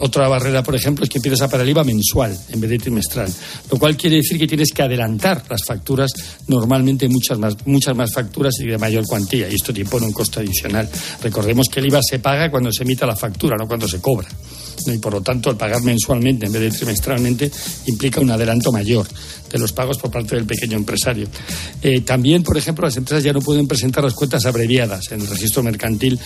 otra 0.00 0.28
barrera, 0.28 0.62
por 0.62 0.74
ejemplo, 0.74 1.04
es 1.04 1.10
que 1.10 1.18
empiezas 1.18 1.42
a 1.42 1.48
pagar 1.48 1.64
el 1.64 1.70
IVA 1.70 1.84
mensual 1.84 2.36
en 2.50 2.60
vez 2.60 2.70
de 2.70 2.78
trimestral, 2.78 3.32
lo 3.70 3.78
cual 3.78 3.96
quiere 3.96 4.16
decir 4.16 4.38
que 4.38 4.46
tienes 4.46 4.72
que 4.72 4.82
adelantar 4.82 5.44
las 5.48 5.64
facturas, 5.64 6.12
normalmente 6.48 7.08
muchas 7.08 7.38
más, 7.38 7.56
muchas 7.66 7.96
más 7.96 8.12
facturas 8.12 8.54
y 8.60 8.66
de 8.66 8.78
mayor 8.78 9.06
cuantía, 9.06 9.48
y 9.48 9.54
esto 9.54 9.72
te 9.72 9.80
impone 9.80 10.06
un 10.06 10.12
costo 10.12 10.40
adicional. 10.40 10.88
Recordemos 11.22 11.68
que 11.68 11.80
el 11.80 11.86
IVA 11.86 12.00
se 12.02 12.18
paga 12.18 12.50
cuando 12.50 12.72
se 12.72 12.82
emita 12.82 13.06
la 13.06 13.16
factura, 13.16 13.56
no 13.58 13.66
cuando 13.66 13.88
se 13.88 14.00
cobra. 14.00 14.28
Y 14.90 14.98
por 14.98 15.12
lo 15.12 15.20
tanto, 15.20 15.50
el 15.50 15.56
pagar 15.56 15.82
mensualmente 15.82 16.46
en 16.46 16.52
vez 16.52 16.62
de 16.62 16.70
trimestralmente 16.70 17.50
implica 17.86 18.20
un 18.20 18.30
adelanto 18.30 18.72
mayor 18.72 19.06
de 19.52 19.58
los 19.58 19.72
pagos 19.72 19.98
por 19.98 20.10
parte 20.10 20.34
del 20.34 20.46
pequeño 20.46 20.76
empresario. 20.78 21.28
Eh, 21.82 22.00
también, 22.00 22.42
por 22.42 22.56
ejemplo, 22.56 22.86
las 22.86 22.96
empresas 22.96 23.22
ya 23.22 23.32
no 23.32 23.40
pueden 23.40 23.68
presentar 23.68 24.02
las 24.02 24.14
cuentas 24.14 24.46
abreviadas 24.46 25.12
en 25.12 25.20
el 25.20 25.26
registro 25.26 25.62
mercantil 25.62 26.18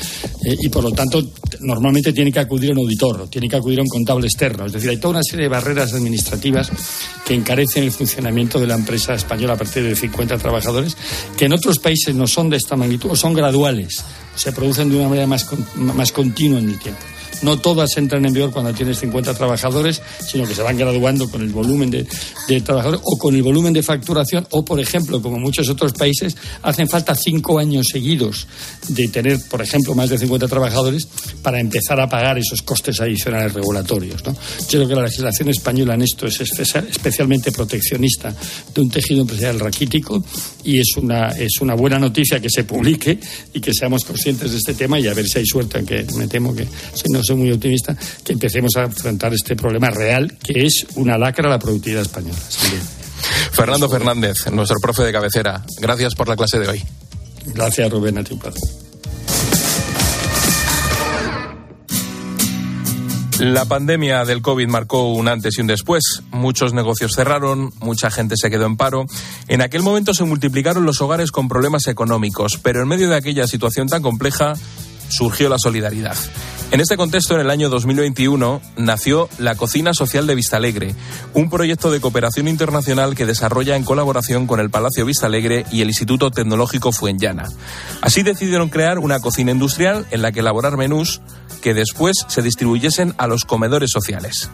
eh, 0.44 0.56
y, 0.60 0.68
por 0.68 0.84
lo 0.84 0.92
tanto, 0.92 1.22
normalmente 1.60 2.12
tienen 2.12 2.32
que 2.32 2.38
acudir 2.38 2.70
a 2.70 2.72
un 2.74 2.78
auditor, 2.78 3.28
tienen 3.28 3.50
que 3.50 3.56
acudir 3.56 3.80
a 3.80 3.82
un 3.82 3.88
contable 3.88 4.26
externo. 4.26 4.66
Es 4.66 4.72
decir, 4.72 4.90
hay 4.90 4.98
toda 4.98 5.14
una 5.14 5.22
serie 5.22 5.44
de 5.44 5.48
barreras 5.48 5.92
administrativas 5.92 6.70
que 7.26 7.34
encarecen 7.34 7.82
el 7.82 7.90
funcionamiento 7.90 8.60
de 8.60 8.68
la 8.68 8.74
empresa 8.74 9.14
española 9.14 9.54
a 9.54 9.56
partir 9.56 9.82
de 9.82 9.96
50 9.96 10.38
trabajadores, 10.38 10.96
que 11.36 11.46
en 11.46 11.52
otros 11.52 11.78
países 11.80 12.14
no 12.14 12.26
son 12.26 12.48
de 12.48 12.56
esta 12.56 12.76
magnitud 12.76 13.10
o 13.10 13.16
son 13.16 13.34
graduales, 13.34 14.04
se 14.36 14.52
producen 14.52 14.88
de 14.90 14.96
una 14.96 15.08
manera 15.08 15.26
más, 15.26 15.46
más 15.74 16.12
continua 16.12 16.60
en 16.60 16.68
el 16.68 16.78
tiempo. 16.78 17.00
No 17.42 17.58
todas 17.58 17.96
entran 17.96 18.24
en 18.24 18.32
vigor 18.32 18.50
cuando 18.50 18.72
tienes 18.72 18.98
50 18.98 19.34
trabajadores, 19.34 20.00
sino 20.26 20.46
que 20.46 20.54
se 20.54 20.62
van 20.62 20.76
graduando 20.76 21.28
con 21.28 21.42
el 21.42 21.50
volumen 21.50 21.90
de, 21.90 22.06
de 22.48 22.60
trabajadores 22.60 23.00
o 23.04 23.18
con 23.18 23.34
el 23.34 23.42
volumen 23.42 23.72
de 23.72 23.82
facturación 23.82 24.46
o, 24.50 24.64
por 24.64 24.80
ejemplo, 24.80 25.20
como 25.20 25.38
muchos 25.38 25.68
otros 25.68 25.92
países, 25.92 26.36
hacen 26.62 26.88
falta 26.88 27.14
cinco 27.14 27.58
años 27.58 27.86
seguidos 27.90 28.46
de 28.88 29.08
tener, 29.08 29.38
por 29.48 29.62
ejemplo, 29.62 29.94
más 29.94 30.10
de 30.10 30.18
50 30.18 30.48
trabajadores 30.48 31.08
para 31.42 31.60
empezar 31.60 32.00
a 32.00 32.08
pagar 32.08 32.38
esos 32.38 32.62
costes 32.62 33.00
adicionales 33.00 33.52
regulatorios. 33.52 34.24
¿no? 34.24 34.32
Yo 34.32 34.78
creo 34.78 34.88
que 34.88 34.94
la 34.94 35.02
legislación 35.02 35.48
española 35.48 35.94
en 35.94 36.02
esto 36.02 36.26
es 36.26 36.40
especialmente 36.40 37.52
proteccionista 37.52 38.34
de 38.74 38.80
un 38.80 38.90
tejido 38.90 39.22
empresarial 39.22 39.60
raquítico 39.60 40.24
y 40.64 40.78
es 40.80 40.96
una, 40.96 41.28
es 41.30 41.60
una 41.60 41.74
buena 41.74 41.98
noticia 41.98 42.40
que 42.40 42.50
se 42.50 42.64
publique 42.64 43.18
y 43.52 43.60
que 43.60 43.72
seamos 43.72 44.04
conscientes 44.04 44.50
de 44.50 44.58
este 44.58 44.74
tema 44.74 44.98
y 44.98 45.06
a 45.06 45.14
ver 45.14 45.26
si 45.26 45.38
hay 45.38 45.46
suerte, 45.46 45.78
aunque 45.78 46.06
me 46.16 46.26
temo 46.26 46.54
que, 46.54 46.66
no 47.10 47.22
soy 47.36 47.44
muy 47.44 47.52
optimista, 47.52 47.96
que 48.24 48.32
empecemos 48.32 48.76
a 48.76 48.84
enfrentar 48.84 49.32
este 49.34 49.56
problema 49.56 49.90
real 49.90 50.36
que 50.42 50.64
es 50.64 50.86
una 50.96 51.18
lacra 51.18 51.48
a 51.48 51.50
la 51.50 51.58
productividad 51.58 52.02
española. 52.02 52.38
Fernando 53.52 53.88
Fernández, 53.88 54.50
nuestro 54.52 54.78
profe 54.80 55.02
de 55.02 55.12
cabecera, 55.12 55.64
gracias 55.80 56.14
por 56.14 56.28
la 56.28 56.36
clase 56.36 56.58
de 56.58 56.68
hoy. 56.68 56.82
Gracias, 57.46 57.90
Rubén, 57.90 58.18
a 58.18 58.24
ti 58.24 58.34
un 58.34 58.40
placer. 58.40 58.62
La 63.38 63.66
pandemia 63.66 64.24
del 64.24 64.40
COVID 64.40 64.66
marcó 64.66 65.12
un 65.12 65.28
antes 65.28 65.58
y 65.58 65.60
un 65.60 65.66
después. 65.66 66.22
Muchos 66.30 66.72
negocios 66.72 67.14
cerraron, 67.14 67.70
mucha 67.80 68.10
gente 68.10 68.34
se 68.38 68.48
quedó 68.48 68.64
en 68.64 68.78
paro. 68.78 69.04
En 69.46 69.60
aquel 69.60 69.82
momento 69.82 70.14
se 70.14 70.24
multiplicaron 70.24 70.86
los 70.86 71.02
hogares 71.02 71.30
con 71.32 71.46
problemas 71.46 71.86
económicos, 71.86 72.58
pero 72.62 72.80
en 72.80 72.88
medio 72.88 73.10
de 73.10 73.16
aquella 73.16 73.46
situación 73.46 73.88
tan 73.88 74.00
compleja 74.00 74.54
surgió 75.08 75.48
la 75.48 75.58
solidaridad. 75.58 76.16
En 76.72 76.80
este 76.80 76.96
contexto, 76.96 77.34
en 77.34 77.42
el 77.42 77.50
año 77.50 77.68
2021, 77.68 78.60
nació 78.76 79.28
la 79.38 79.54
Cocina 79.54 79.94
Social 79.94 80.26
de 80.26 80.34
Vistalegre, 80.34 80.96
un 81.32 81.48
proyecto 81.48 81.92
de 81.92 82.00
cooperación 82.00 82.48
internacional 82.48 83.14
que 83.14 83.24
desarrolla 83.24 83.76
en 83.76 83.84
colaboración 83.84 84.48
con 84.48 84.58
el 84.58 84.68
Palacio 84.68 85.06
Vistalegre 85.06 85.64
y 85.70 85.82
el 85.82 85.88
Instituto 85.88 86.32
Tecnológico 86.32 86.90
Fuenllana. 86.90 87.44
Así 88.02 88.24
decidieron 88.24 88.68
crear 88.68 88.98
una 88.98 89.20
cocina 89.20 89.52
industrial 89.52 90.06
en 90.10 90.22
la 90.22 90.32
que 90.32 90.40
elaborar 90.40 90.76
menús 90.76 91.20
que 91.62 91.72
después 91.72 92.16
se 92.26 92.42
distribuyesen 92.42 93.14
a 93.16 93.28
los 93.28 93.44
comedores 93.44 93.90
sociales. 93.92 94.50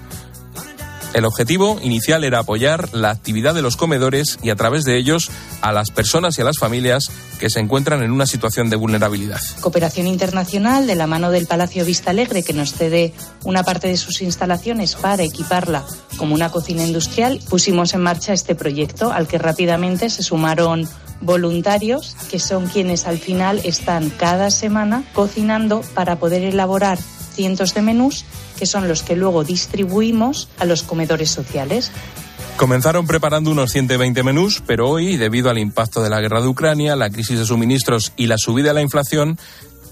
El 1.14 1.26
objetivo 1.26 1.78
inicial 1.82 2.24
era 2.24 2.38
apoyar 2.38 2.88
la 2.94 3.10
actividad 3.10 3.54
de 3.54 3.60
los 3.60 3.76
comedores 3.76 4.38
y 4.42 4.48
a 4.48 4.56
través 4.56 4.84
de 4.84 4.96
ellos 4.96 5.30
a 5.60 5.70
las 5.70 5.90
personas 5.90 6.38
y 6.38 6.40
a 6.40 6.44
las 6.44 6.58
familias 6.58 7.10
que 7.38 7.50
se 7.50 7.60
encuentran 7.60 8.02
en 8.02 8.12
una 8.12 8.24
situación 8.24 8.70
de 8.70 8.76
vulnerabilidad. 8.76 9.40
Cooperación 9.60 10.06
internacional 10.06 10.86
de 10.86 10.94
la 10.94 11.06
mano 11.06 11.30
del 11.30 11.46
Palacio 11.46 11.84
Vista 11.84 12.10
Alegre 12.10 12.42
que 12.42 12.54
nos 12.54 12.72
cede 12.72 13.12
una 13.44 13.62
parte 13.62 13.88
de 13.88 13.98
sus 13.98 14.22
instalaciones 14.22 14.94
para 14.94 15.22
equiparla 15.22 15.84
como 16.16 16.34
una 16.34 16.50
cocina 16.50 16.82
industrial, 16.82 17.40
pusimos 17.48 17.92
en 17.92 18.00
marcha 18.00 18.32
este 18.32 18.54
proyecto 18.54 19.12
al 19.12 19.28
que 19.28 19.36
rápidamente 19.36 20.08
se 20.08 20.22
sumaron 20.22 20.88
voluntarios 21.20 22.16
que 22.30 22.38
son 22.38 22.66
quienes 22.66 23.06
al 23.06 23.18
final 23.18 23.60
están 23.64 24.10
cada 24.10 24.50
semana 24.50 25.04
cocinando 25.12 25.82
para 25.94 26.16
poder 26.16 26.42
elaborar 26.42 26.98
cientos 27.32 27.74
de 27.74 27.82
menús 27.82 28.24
que 28.58 28.66
son 28.66 28.88
los 28.88 29.02
que 29.02 29.16
luego 29.16 29.44
distribuimos 29.44 30.48
a 30.58 30.64
los 30.64 30.82
comedores 30.82 31.30
sociales. 31.30 31.90
Comenzaron 32.56 33.06
preparando 33.06 33.50
unos 33.50 33.72
120 33.72 34.22
menús, 34.22 34.62
pero 34.66 34.88
hoy, 34.88 35.16
debido 35.16 35.50
al 35.50 35.58
impacto 35.58 36.02
de 36.02 36.10
la 36.10 36.20
guerra 36.20 36.42
de 36.42 36.48
Ucrania, 36.48 36.94
la 36.96 37.10
crisis 37.10 37.38
de 37.38 37.46
suministros 37.46 38.12
y 38.16 38.26
la 38.26 38.36
subida 38.38 38.68
de 38.68 38.74
la 38.74 38.82
inflación, 38.82 39.38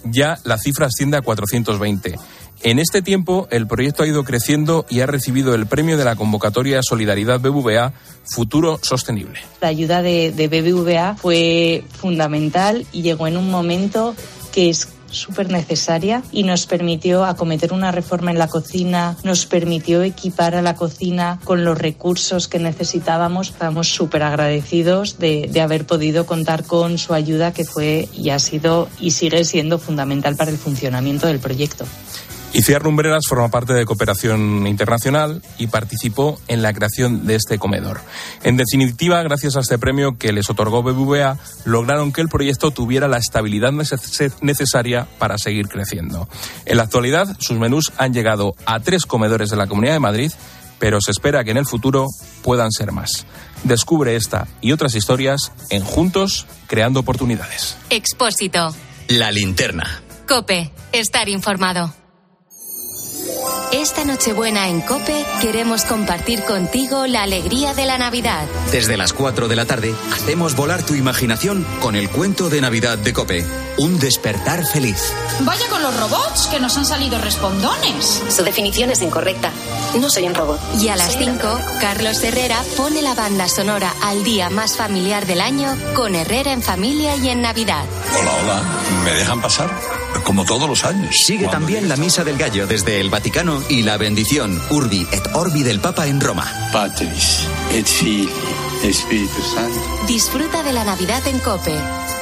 ya 0.04 0.38
la 0.44 0.58
cifra 0.58 0.86
asciende 0.86 1.16
a 1.16 1.22
420. 1.22 2.16
En 2.62 2.78
este 2.78 3.00
tiempo, 3.00 3.48
el 3.50 3.66
proyecto 3.66 4.02
ha 4.02 4.06
ido 4.06 4.22
creciendo 4.22 4.84
y 4.90 5.00
ha 5.00 5.06
recibido 5.06 5.54
el 5.54 5.66
premio 5.66 5.96
de 5.96 6.04
la 6.04 6.14
convocatoria 6.14 6.82
Solidaridad 6.82 7.40
BBVA 7.40 7.94
Futuro 8.24 8.78
Sostenible. 8.82 9.40
La 9.62 9.68
ayuda 9.68 10.02
de, 10.02 10.30
de 10.30 10.48
BBVA 10.48 11.16
fue 11.16 11.84
fundamental 11.98 12.86
y 12.92 13.00
llegó 13.00 13.26
en 13.26 13.38
un 13.38 13.50
momento 13.50 14.14
que 14.52 14.68
es 14.68 14.88
súper 15.10 15.50
necesaria 15.50 16.22
y 16.32 16.42
nos 16.42 16.66
permitió 16.66 17.24
acometer 17.24 17.72
una 17.72 17.92
reforma 17.92 18.30
en 18.30 18.38
la 18.38 18.48
cocina, 18.48 19.16
nos 19.24 19.46
permitió 19.46 20.02
equipar 20.02 20.54
a 20.54 20.62
la 20.62 20.76
cocina 20.76 21.38
con 21.44 21.64
los 21.64 21.78
recursos 21.78 22.48
que 22.48 22.58
necesitábamos. 22.58 23.50
Estamos 23.50 23.88
súper 23.88 24.22
agradecidos 24.22 25.18
de, 25.18 25.48
de 25.50 25.60
haber 25.60 25.86
podido 25.86 26.26
contar 26.26 26.64
con 26.64 26.98
su 26.98 27.14
ayuda 27.14 27.52
que 27.52 27.64
fue 27.64 28.08
y 28.14 28.30
ha 28.30 28.38
sido 28.38 28.88
y 28.98 29.12
sigue 29.12 29.44
siendo 29.44 29.78
fundamental 29.78 30.36
para 30.36 30.50
el 30.50 30.58
funcionamiento 30.58 31.26
del 31.26 31.38
proyecto. 31.38 31.84
Iciar 32.52 32.82
Lumbreras 32.82 33.26
forma 33.28 33.48
parte 33.48 33.74
de 33.74 33.84
Cooperación 33.84 34.66
Internacional 34.66 35.40
y 35.56 35.68
participó 35.68 36.40
en 36.48 36.62
la 36.62 36.72
creación 36.72 37.24
de 37.24 37.36
este 37.36 37.58
comedor. 37.58 38.00
En 38.42 38.56
definitiva, 38.56 39.22
gracias 39.22 39.56
a 39.56 39.60
este 39.60 39.78
premio 39.78 40.18
que 40.18 40.32
les 40.32 40.50
otorgó 40.50 40.82
BBVA, 40.82 41.38
lograron 41.64 42.12
que 42.12 42.20
el 42.20 42.28
proyecto 42.28 42.72
tuviera 42.72 43.06
la 43.06 43.18
estabilidad 43.18 43.72
necesaria 43.72 45.06
para 45.20 45.38
seguir 45.38 45.68
creciendo. 45.68 46.28
En 46.66 46.78
la 46.78 46.82
actualidad, 46.82 47.36
sus 47.38 47.56
menús 47.56 47.92
han 47.98 48.12
llegado 48.12 48.56
a 48.66 48.80
tres 48.80 49.06
comedores 49.06 49.50
de 49.50 49.56
la 49.56 49.68
Comunidad 49.68 49.92
de 49.92 50.00
Madrid, 50.00 50.32
pero 50.80 51.00
se 51.00 51.12
espera 51.12 51.44
que 51.44 51.52
en 51.52 51.58
el 51.58 51.66
futuro 51.66 52.06
puedan 52.42 52.72
ser 52.72 52.90
más. 52.90 53.26
Descubre 53.62 54.16
esta 54.16 54.48
y 54.60 54.72
otras 54.72 54.96
historias 54.96 55.52
en 55.68 55.84
Juntos, 55.84 56.46
creando 56.66 56.98
oportunidades. 56.98 57.76
Expósito. 57.90 58.74
La 59.06 59.30
linterna. 59.30 60.02
Cope. 60.26 60.72
Estar 60.92 61.28
informado. 61.28 61.99
Esta 63.72 64.04
Nochebuena 64.04 64.68
en 64.68 64.80
Cope 64.80 65.24
queremos 65.40 65.84
compartir 65.84 66.42
contigo 66.42 67.06
la 67.06 67.22
alegría 67.22 67.72
de 67.72 67.86
la 67.86 67.98
Navidad. 67.98 68.48
Desde 68.72 68.96
las 68.96 69.12
4 69.12 69.46
de 69.46 69.54
la 69.54 69.64
tarde 69.64 69.94
hacemos 70.12 70.56
volar 70.56 70.84
tu 70.84 70.96
imaginación 70.96 71.64
con 71.80 71.94
el 71.94 72.10
cuento 72.10 72.50
de 72.50 72.60
Navidad 72.60 72.98
de 72.98 73.12
Cope. 73.12 73.46
Un 73.80 73.98
despertar 73.98 74.62
feliz. 74.66 75.10
Vaya 75.40 75.66
con 75.70 75.82
los 75.82 75.96
robots, 75.98 76.48
que 76.48 76.60
nos 76.60 76.76
han 76.76 76.84
salido 76.84 77.18
respondones. 77.18 78.22
Su 78.28 78.42
definición 78.42 78.90
es 78.90 79.00
incorrecta. 79.00 79.52
No 79.98 80.10
soy 80.10 80.24
un 80.24 80.34
robot. 80.34 80.60
Y 80.78 80.88
a 80.88 80.96
las 80.96 81.16
5, 81.16 81.58
Carlos 81.80 82.22
Herrera 82.22 82.62
pone 82.76 83.00
la 83.00 83.14
banda 83.14 83.48
sonora 83.48 83.94
al 84.02 84.22
día 84.22 84.50
más 84.50 84.76
familiar 84.76 85.26
del 85.26 85.40
año 85.40 85.74
con 85.94 86.14
Herrera 86.14 86.52
en 86.52 86.60
familia 86.60 87.16
y 87.16 87.30
en 87.30 87.40
Navidad. 87.40 87.86
Hola, 88.20 88.32
hola. 88.42 88.62
¿Me 89.02 89.14
dejan 89.14 89.40
pasar? 89.40 89.70
Como 90.24 90.44
todos 90.44 90.68
los 90.68 90.84
años. 90.84 91.16
Sigue 91.16 91.48
también 91.48 91.88
la 91.88 91.96
Misa 91.96 92.22
del 92.22 92.36
Gallo 92.36 92.66
desde 92.66 93.00
el 93.00 93.08
Vaticano 93.08 93.62
y 93.70 93.82
la 93.82 93.96
bendición 93.96 94.60
Urbi 94.68 95.06
et 95.10 95.26
Orbi 95.32 95.62
del 95.62 95.80
Papa 95.80 96.06
en 96.06 96.20
Roma. 96.20 96.46
Patris 96.70 97.46
et 97.72 97.86
Filii 97.86 98.28
Espíritu 98.84 99.40
Santo. 99.54 100.06
Disfruta 100.06 100.62
de 100.62 100.74
la 100.74 100.84
Navidad 100.84 101.26
en 101.26 101.38
Cope. 101.38 101.74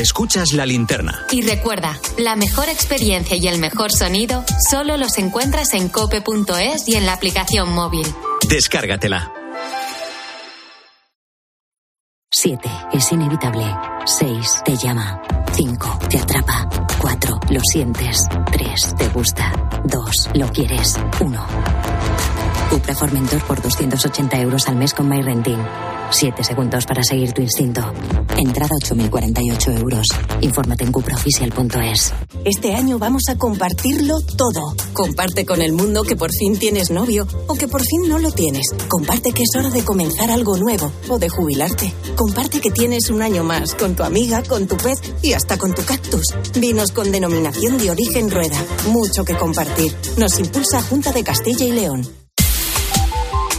Escuchas 0.00 0.54
la 0.54 0.64
linterna. 0.64 1.26
Y 1.30 1.42
recuerda, 1.42 2.00
la 2.16 2.34
mejor 2.34 2.70
experiencia 2.70 3.36
y 3.36 3.46
el 3.48 3.58
mejor 3.58 3.92
sonido 3.92 4.44
solo 4.70 4.96
los 4.96 5.18
encuentras 5.18 5.74
en 5.74 5.90
cope.es 5.90 6.88
y 6.88 6.96
en 6.96 7.04
la 7.04 7.12
aplicación 7.12 7.70
móvil. 7.74 8.06
Descárgatela. 8.48 9.30
7. 12.30 12.70
Es 12.94 13.12
inevitable. 13.12 13.66
6. 14.06 14.62
Te 14.64 14.74
llama. 14.76 15.20
5. 15.52 15.98
Te 16.08 16.18
atrapa. 16.18 16.66
4. 16.98 17.40
Lo 17.50 17.60
sientes. 17.70 18.22
3. 18.52 18.94
Te 18.96 19.08
gusta. 19.08 19.52
2. 19.84 20.30
Lo 20.32 20.50
quieres. 20.50 20.98
1. 21.20 21.46
Cupra 22.70 22.94
Formentor 22.94 23.42
por 23.46 23.60
280 23.60 24.40
euros 24.40 24.68
al 24.68 24.76
mes 24.76 24.94
con 24.94 25.08
MyRenting. 25.08 25.58
7 26.12 26.44
segundos 26.44 26.86
para 26.86 27.02
seguir 27.02 27.32
tu 27.32 27.42
instinto. 27.42 27.80
Entrada 28.36 28.76
8.048 28.76 29.80
euros. 29.80 30.06
Infórmate 30.40 30.84
en 30.84 30.92
cupraoficial.es. 30.92 32.14
Este 32.44 32.74
año 32.74 33.00
vamos 33.00 33.24
a 33.28 33.36
compartirlo 33.36 34.20
todo. 34.36 34.74
Comparte 34.92 35.44
con 35.44 35.62
el 35.62 35.72
mundo 35.72 36.04
que 36.04 36.14
por 36.14 36.30
fin 36.32 36.58
tienes 36.60 36.92
novio 36.92 37.26
o 37.48 37.54
que 37.54 37.66
por 37.66 37.82
fin 37.82 38.08
no 38.08 38.20
lo 38.20 38.30
tienes. 38.30 38.66
Comparte 38.88 39.32
que 39.32 39.42
es 39.42 39.56
hora 39.56 39.70
de 39.70 39.84
comenzar 39.84 40.30
algo 40.30 40.56
nuevo 40.56 40.92
o 41.08 41.18
de 41.18 41.28
jubilarte. 41.28 41.92
Comparte 42.14 42.60
que 42.60 42.70
tienes 42.70 43.10
un 43.10 43.20
año 43.22 43.42
más 43.42 43.74
con 43.74 43.96
tu 43.96 44.04
amiga, 44.04 44.44
con 44.44 44.68
tu 44.68 44.76
pez 44.76 45.00
y 45.22 45.32
hasta 45.32 45.58
con 45.58 45.74
tu 45.74 45.84
cactus. 45.84 46.34
Vinos 46.54 46.92
con 46.92 47.10
denominación 47.10 47.78
de 47.78 47.90
origen 47.90 48.30
rueda. 48.30 48.64
Mucho 48.88 49.24
que 49.24 49.36
compartir. 49.36 49.92
Nos 50.16 50.38
impulsa 50.38 50.80
Junta 50.82 51.10
de 51.10 51.24
Castilla 51.24 51.64
y 51.64 51.72
León. 51.72 52.19